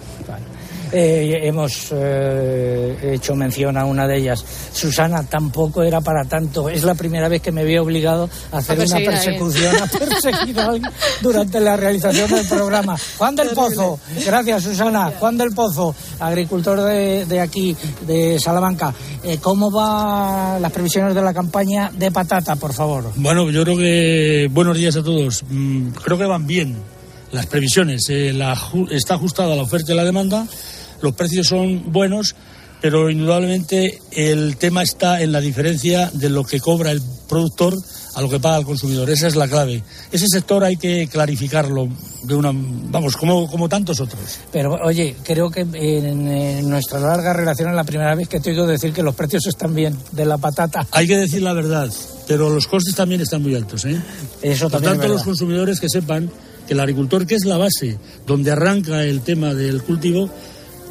Eh, 0.93 1.41
hemos 1.43 1.89
eh, 1.93 3.13
hecho 3.15 3.35
mención 3.35 3.77
a 3.77 3.85
una 3.85 4.07
de 4.07 4.19
ellas. 4.19 4.45
Susana 4.73 5.23
tampoco 5.25 5.83
era 5.83 6.01
para 6.01 6.25
tanto. 6.25 6.69
Es 6.69 6.85
la 6.85 6.95
primera 6.95 7.29
vez 7.29 7.43
que 7.43 7.53
me 7.53 7.65
veo 7.65 7.83
obligado 7.83 8.29
a 8.53 8.59
hacer 8.59 8.79
una 8.81 8.97
persecución, 8.97 9.77
a, 9.77 9.87
perseguir 9.87 10.59
a 10.61 10.67
alguien 10.67 10.91
durante 11.21 11.61
la 11.61 11.77
realización 11.77 12.31
del 12.31 12.47
programa. 12.47 12.97
Juan 13.19 13.37
del 13.37 13.49
Pozo, 13.51 13.99
gracias 14.25 14.63
Susana. 14.63 15.13
Juan 15.19 15.37
del 15.37 15.53
Pozo, 15.53 15.95
agricultor 16.21 16.83
de, 16.83 17.41
aquí, 17.41 17.77
de 18.07 18.39
Salamanca. 18.39 18.95
Eh, 19.25 19.39
¿Cómo 19.41 19.71
van 19.71 20.63
las 20.63 20.73
previsiones 20.73 21.15
de 21.15 21.23
la 21.23 21.35
campaña 21.35 21.91
de 21.95 22.11
patata, 22.11 22.57
por 22.57 22.73
favor? 22.73 23.13
Bueno, 23.17 23.51
yo 23.51 23.63
creo 23.65 23.77
que 23.77 24.49
buenos 24.51 24.77
días 24.77 24.97
a 24.97 25.03
todos. 25.03 25.45
Mm, 25.49 25.89
creo 25.91 26.19
que 26.19 26.25
van 26.25 26.47
bien 26.47 26.77
las 27.33 27.47
previsiones. 27.47 28.09
está 28.09 29.15
ajustada 29.15 29.55
la 29.55 29.63
oferta 29.63 29.93
y 29.93 29.97
la 29.97 30.05
demanda 30.05 30.47
los 31.01 31.15
precios 31.15 31.47
son 31.47 31.93
buenos, 31.93 32.35
pero 32.81 33.11
indudablemente 33.11 34.01
el 34.13 34.57
tema 34.57 34.83
está 34.83 35.21
en 35.21 35.33
la 35.33 35.41
diferencia 35.41 36.11
de 36.13 36.29
lo 36.29 36.45
que 36.45 36.61
cobra 36.61 36.91
el 36.91 37.03
productor 37.29 37.75
a 38.15 38.21
lo 38.21 38.29
que 38.29 38.41
paga 38.41 38.59
el 38.59 38.65
consumidor. 38.65 39.09
Esa 39.11 39.29
es 39.29 39.37
la 39.37 39.47
clave. 39.47 39.83
Ese 40.11 40.27
sector 40.29 40.65
hay 40.65 40.77
que 40.77 41.07
clarificarlo 41.07 41.89
de 42.25 42.35
una, 42.35 42.51
vamos, 42.53 43.17
como, 43.17 43.49
como 43.49 43.69
tantos 43.69 44.01
otros. 44.01 44.41
Pero 44.51 44.75
oye, 44.83 45.15
creo 45.23 45.51
que 45.51 45.61
en, 45.61 46.69
nuestra 46.69 46.99
larga 46.99 47.33
relación 47.33 47.69
es 47.71 47.77
la 47.77 47.85
primera 47.85 48.15
vez 48.15 48.29
que 48.29 48.41
te 48.41 48.51
oigo 48.51 48.67
decir 48.67 48.93
que 48.93 49.03
los 49.03 49.15
precios 49.15 49.47
están 49.47 49.75
bien 49.75 49.97
de 50.13 50.25
la 50.25 50.37
patata. 50.39 50.87
Hay 50.91 51.07
que 51.07 51.17
decir 51.17 51.43
la 51.43 51.53
verdad, 51.53 51.89
pero 52.27 52.51
los 52.51 52.67
costes 52.67 52.95
también 52.95 53.21
están 53.21 53.43
muy 53.43 53.55
altos. 53.55 53.85
¿eh? 53.85 54.01
Eso 54.43 54.69
Por 54.69 54.83
tanto, 54.83 55.07
los 55.07 55.23
consumidores 55.23 55.79
que 55.79 55.89
sepan 55.89 56.31
que 56.67 56.75
el 56.75 56.81
agricultor, 56.81 57.27
que 57.27 57.37
es 57.37 57.45
la 57.45 57.57
base 57.57 57.99
donde 58.27 58.51
arranca 58.51 59.05
el 59.05 59.21
tema 59.21 59.55
del 59.55 59.83
cultivo, 59.83 60.29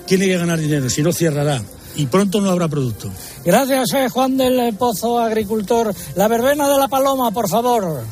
tiene 0.07 0.25
que 0.25 0.37
ganar 0.37 0.57
dinero, 0.57 0.89
si 0.89 1.03
no 1.03 1.11
cerrará. 1.11 1.61
Y 1.95 2.05
pronto 2.07 2.41
no 2.41 2.49
habrá 2.49 2.67
producto. 2.67 3.09
Gracias, 3.43 3.93
eh, 3.93 4.09
Juan 4.09 4.37
del 4.37 4.73
Pozo, 4.75 5.19
agricultor. 5.19 5.93
La 6.15 6.27
verbena 6.27 6.69
de 6.69 6.77
la 6.77 6.87
paloma, 6.87 7.31
por 7.31 7.49
favor. 7.49 8.03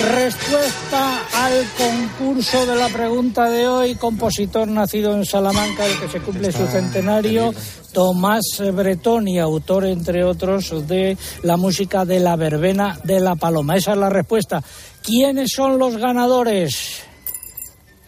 Respuesta 0.00 1.20
al 1.34 1.66
concurso 1.76 2.64
de 2.64 2.74
la 2.74 2.88
pregunta 2.88 3.50
de 3.50 3.68
hoy, 3.68 3.94
compositor 3.96 4.66
nacido 4.66 5.14
en 5.14 5.26
Salamanca, 5.26 5.84
el 5.84 6.00
que 6.00 6.08
se 6.08 6.20
cumple 6.20 6.50
su 6.52 6.66
centenario, 6.68 7.52
Tomás 7.92 8.62
Bretón 8.72 9.28
y 9.28 9.38
autor, 9.38 9.84
entre 9.84 10.24
otros, 10.24 10.88
de 10.88 11.18
la 11.42 11.58
música 11.58 12.06
de 12.06 12.18
la 12.18 12.36
verbena 12.36 12.98
de 13.04 13.20
la 13.20 13.36
paloma. 13.36 13.76
Esa 13.76 13.92
es 13.92 13.98
la 13.98 14.08
respuesta. 14.08 14.62
¿Quiénes 15.02 15.52
son 15.52 15.78
los 15.78 15.96
ganadores? 15.96 17.04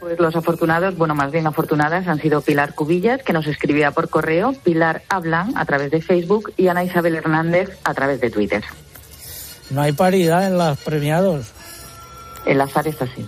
Pues 0.01 0.19
los 0.19 0.35
afortunados, 0.35 0.97
bueno, 0.97 1.15
más 1.15 1.31
bien 1.31 1.47
afortunadas, 1.47 2.09
han 2.09 2.21
sido 2.21 2.41
Pilar 2.41 2.75
Cubillas, 2.75 3.23
que 3.23 3.33
nos 3.33 3.47
escribía 3.47 3.93
por 3.93 4.09
correo, 4.09 4.53
Pilar 4.65 5.03
Hablan 5.09 5.57
a 5.57 5.65
través 5.65 5.93
de 5.93 6.03
Facebook 6.03 6.53
y 6.57 6.67
Ana 6.67 6.83
Isabel 6.83 7.15
Hernández 7.15 7.79
a 7.85 7.95
través 7.95 8.21
de 8.21 8.31
Twitter. 8.31 8.65
No 9.71 9.81
hay 9.81 9.93
paridad 9.93 10.47
en 10.47 10.59
los 10.59 10.79
premiados. 10.79 11.53
El 12.45 12.61
azar 12.61 12.89
es 12.89 13.01
así. 13.01 13.27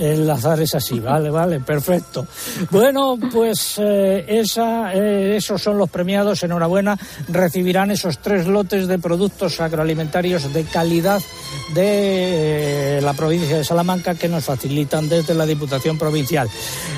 El 0.00 0.28
azar 0.30 0.58
es 0.62 0.74
así, 0.74 0.98
vale, 0.98 1.28
vale, 1.28 1.60
perfecto. 1.60 2.26
Bueno, 2.70 3.18
pues 3.30 3.74
eh, 3.78 4.24
eh, 4.26 5.34
esos 5.36 5.62
son 5.62 5.76
los 5.76 5.90
premiados, 5.90 6.42
enhorabuena, 6.42 6.98
recibirán 7.28 7.90
esos 7.90 8.18
tres 8.18 8.46
lotes 8.46 8.88
de 8.88 8.98
productos 8.98 9.60
agroalimentarios 9.60 10.50
de 10.54 10.64
calidad 10.64 11.20
de 11.74 12.96
eh, 12.96 13.00
la 13.02 13.12
provincia 13.12 13.58
de 13.58 13.64
Salamanca 13.64 14.14
que 14.14 14.28
nos 14.28 14.44
facilitan 14.44 15.06
desde 15.06 15.34
la 15.34 15.44
Diputación 15.44 15.98
Provincial. 15.98 16.48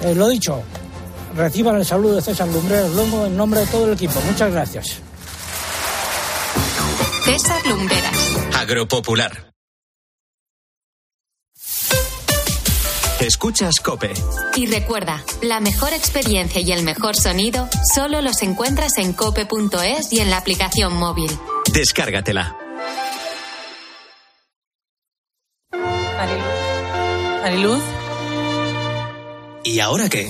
Eh, 0.01 0.15
lo 0.15 0.29
dicho, 0.29 0.63
reciban 1.35 1.75
el 1.75 1.85
saludo 1.85 2.15
de 2.15 2.21
César 2.21 2.47
Lumbreras 2.47 2.91
Luengo 2.91 3.25
en 3.25 3.35
nombre 3.35 3.61
de 3.61 3.65
todo 3.67 3.85
el 3.85 3.93
equipo. 3.93 4.19
Muchas 4.21 4.51
gracias. 4.51 4.99
César 7.25 7.65
Lumbreras. 7.65 8.37
Agropopular. 8.57 9.53
Escuchas 13.19 13.79
Cope. 13.79 14.11
Y 14.55 14.65
recuerda, 14.65 15.23
la 15.41 15.61
mejor 15.61 15.93
experiencia 15.93 16.59
y 16.59 16.73
el 16.73 16.83
mejor 16.83 17.15
sonido 17.15 17.69
solo 17.95 18.21
los 18.21 18.41
encuentras 18.41 18.97
en 18.97 19.13
cope.es 19.13 20.11
y 20.11 20.19
en 20.19 20.29
la 20.29 20.37
aplicación 20.37 20.93
móvil. 20.97 21.31
Descárgatela. 21.71 22.57
Mariluz. 27.41 27.83
¿Y 29.63 29.79
ahora 29.79 30.09
qué? 30.09 30.29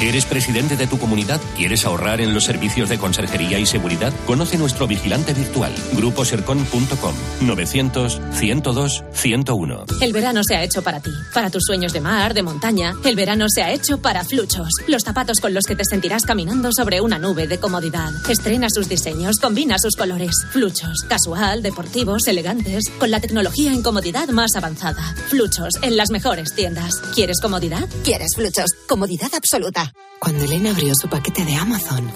¿Eres 0.00 0.26
presidente 0.26 0.76
de 0.76 0.86
tu 0.86 0.96
comunidad? 0.96 1.40
¿Quieres 1.56 1.84
ahorrar 1.84 2.20
en 2.20 2.32
los 2.32 2.44
servicios 2.44 2.88
de 2.88 2.98
conserjería 2.98 3.58
y 3.58 3.66
seguridad? 3.66 4.12
Conoce 4.26 4.56
nuestro 4.56 4.86
vigilante 4.86 5.34
virtual, 5.34 5.74
gruposercon.com 5.92 7.14
900 7.40 8.20
102 8.32 9.04
101. 9.12 9.84
El 10.00 10.12
verano 10.12 10.42
se 10.44 10.54
ha 10.54 10.62
hecho 10.62 10.82
para 10.82 11.00
ti, 11.00 11.10
para 11.34 11.50
tus 11.50 11.64
sueños 11.64 11.92
de 11.92 12.00
mar, 12.00 12.32
de 12.32 12.44
montaña. 12.44 12.94
El 13.04 13.16
verano 13.16 13.46
se 13.48 13.62
ha 13.62 13.72
hecho 13.72 14.00
para 14.00 14.24
Fluchos, 14.24 14.68
los 14.86 15.02
zapatos 15.02 15.40
con 15.40 15.52
los 15.52 15.64
que 15.64 15.74
te 15.74 15.84
sentirás 15.84 16.24
caminando 16.24 16.70
sobre 16.72 17.00
una 17.00 17.18
nube 17.18 17.48
de 17.48 17.58
comodidad. 17.58 18.12
Estrena 18.28 18.68
sus 18.70 18.88
diseños, 18.88 19.38
combina 19.40 19.78
sus 19.80 19.96
colores. 19.96 20.30
Fluchos, 20.52 21.04
casual, 21.08 21.60
deportivos, 21.60 22.28
elegantes, 22.28 22.84
con 23.00 23.10
la 23.10 23.20
tecnología 23.20 23.72
en 23.72 23.82
comodidad 23.82 24.28
más 24.28 24.54
avanzada. 24.54 25.02
Fluchos, 25.26 25.74
en 25.82 25.96
las 25.96 26.10
mejores 26.10 26.54
tiendas. 26.54 27.00
¿Quieres 27.16 27.40
comodidad? 27.40 27.88
¿Quieres 28.04 28.36
Fluchos? 28.36 28.70
Comodidad 28.88 29.32
absoluta. 29.34 29.92
Cuando 30.18 30.42
Elena 30.42 30.70
abrió 30.70 30.92
su 31.00 31.08
paquete 31.08 31.44
de 31.44 31.54
Amazon, 31.54 32.10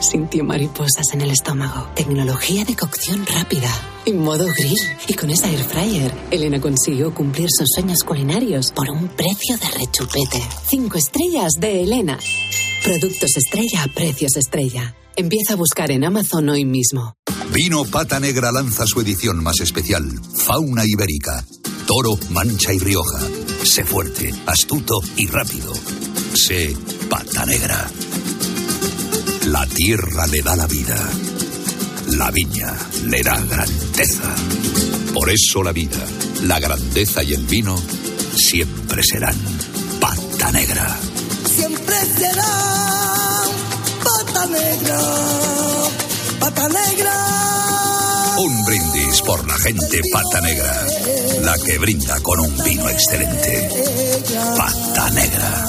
sintió 0.00 0.44
mariposas 0.44 1.06
en 1.14 1.22
el 1.22 1.30
estómago. 1.30 1.88
Tecnología 1.94 2.66
de 2.66 2.76
cocción 2.76 3.24
rápida. 3.24 3.70
Y 4.04 4.12
modo 4.12 4.44
grill. 4.44 4.78
Y 5.06 5.14
con 5.14 5.30
esa 5.30 5.48
air 5.48 5.62
fryer, 5.64 6.12
Elena 6.30 6.60
consiguió 6.60 7.14
cumplir 7.14 7.48
sus 7.50 7.68
sueños 7.74 8.02
culinarios 8.02 8.72
por 8.72 8.90
un 8.90 9.08
precio 9.08 9.56
de 9.56 9.68
rechupete. 9.78 10.42
Cinco 10.68 10.98
estrellas 10.98 11.52
de 11.58 11.84
Elena. 11.84 12.18
Productos 12.84 13.30
estrella 13.36 13.84
a 13.84 13.88
precios 13.88 14.36
estrella. 14.36 14.94
Empieza 15.16 15.54
a 15.54 15.56
buscar 15.56 15.90
en 15.90 16.04
Amazon 16.04 16.48
hoy 16.48 16.64
mismo. 16.64 17.14
Vino 17.52 17.84
Pata 17.84 18.20
Negra 18.20 18.52
lanza 18.52 18.86
su 18.86 19.00
edición 19.00 19.42
más 19.42 19.60
especial, 19.60 20.04
Fauna 20.36 20.82
Ibérica. 20.86 21.44
Toro, 21.90 22.16
Mancha 22.28 22.72
y 22.72 22.78
Rioja. 22.78 23.18
Sé 23.64 23.84
fuerte, 23.84 24.32
astuto 24.46 25.00
y 25.16 25.26
rápido. 25.26 25.72
Sé 26.34 26.72
Pata 27.08 27.44
Negra. 27.44 27.90
La 29.46 29.66
tierra 29.66 30.28
le 30.28 30.40
da 30.40 30.54
la 30.54 30.68
vida. 30.68 30.96
La 32.10 32.30
viña 32.30 32.72
le 33.06 33.20
da 33.24 33.40
grandeza. 33.40 34.36
Por 35.12 35.30
eso 35.30 35.64
la 35.64 35.72
vida, 35.72 35.98
la 36.44 36.60
grandeza 36.60 37.24
y 37.24 37.32
el 37.32 37.44
vino 37.46 37.76
siempre 38.36 39.02
serán 39.02 39.34
Pata 40.00 40.52
Negra. 40.52 40.96
Siempre 41.56 41.96
será 42.16 43.42
pata 44.04 44.46
negra, 44.46 45.00
pata 46.38 46.68
negra. 46.68 47.14
Un 48.38 48.64
brindis 48.64 48.89
por 49.26 49.46
la 49.46 49.58
gente 49.58 50.00
Pata 50.12 50.40
Negra. 50.40 50.86
La 51.42 51.54
que 51.64 51.78
brinda 51.78 52.20
con 52.20 52.40
un 52.40 52.56
vino 52.64 52.88
excelente. 52.88 53.68
Pata 54.56 55.10
Negra. 55.10 55.66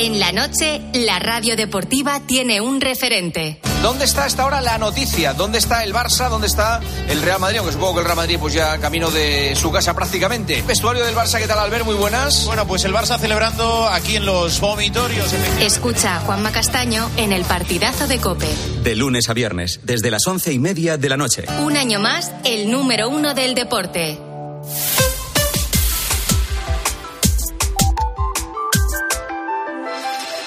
En 0.00 0.20
la 0.20 0.30
noche, 0.30 0.80
la 0.92 1.18
radio 1.18 1.56
deportiva 1.56 2.20
tiene 2.24 2.60
un 2.60 2.80
referente. 2.80 3.58
¿Dónde 3.82 4.04
está 4.04 4.26
hasta 4.26 4.44
ahora 4.44 4.60
la 4.60 4.78
noticia? 4.78 5.32
¿Dónde 5.32 5.58
está 5.58 5.82
el 5.82 5.92
Barça? 5.92 6.28
¿Dónde 6.28 6.46
está 6.46 6.80
el 7.08 7.20
Real 7.20 7.40
Madrid? 7.40 7.58
Aunque 7.58 7.72
supongo 7.72 7.94
que 7.94 8.00
el 8.02 8.04
Real 8.04 8.16
Madrid 8.16 8.36
pues 8.38 8.54
ya 8.54 8.78
camino 8.78 9.10
de 9.10 9.56
su 9.56 9.72
casa 9.72 9.94
prácticamente. 9.94 10.62
Vestuario 10.62 11.04
del 11.04 11.16
Barça, 11.16 11.40
¿qué 11.40 11.48
tal 11.48 11.58
Albert? 11.58 11.84
Muy 11.84 11.96
buenas. 11.96 12.46
Bueno, 12.46 12.64
pues 12.64 12.84
el 12.84 12.94
Barça 12.94 13.18
celebrando 13.18 13.88
aquí 13.88 14.14
en 14.14 14.24
los 14.24 14.60
vomitorios. 14.60 15.32
Escucha 15.60 16.18
a 16.18 16.20
Juanma 16.20 16.52
Castaño 16.52 17.10
en 17.16 17.32
el 17.32 17.42
partidazo 17.42 18.06
de 18.06 18.20
Cope. 18.20 18.54
De 18.84 18.94
lunes 18.94 19.28
a 19.28 19.34
viernes, 19.34 19.80
desde 19.82 20.12
las 20.12 20.24
once 20.28 20.52
y 20.52 20.60
media 20.60 20.96
de 20.96 21.08
la 21.08 21.16
noche. 21.16 21.44
Un 21.64 21.76
año 21.76 21.98
más, 21.98 22.30
el 22.44 22.70
número 22.70 23.08
uno 23.08 23.34
del 23.34 23.56
deporte. 23.56 24.27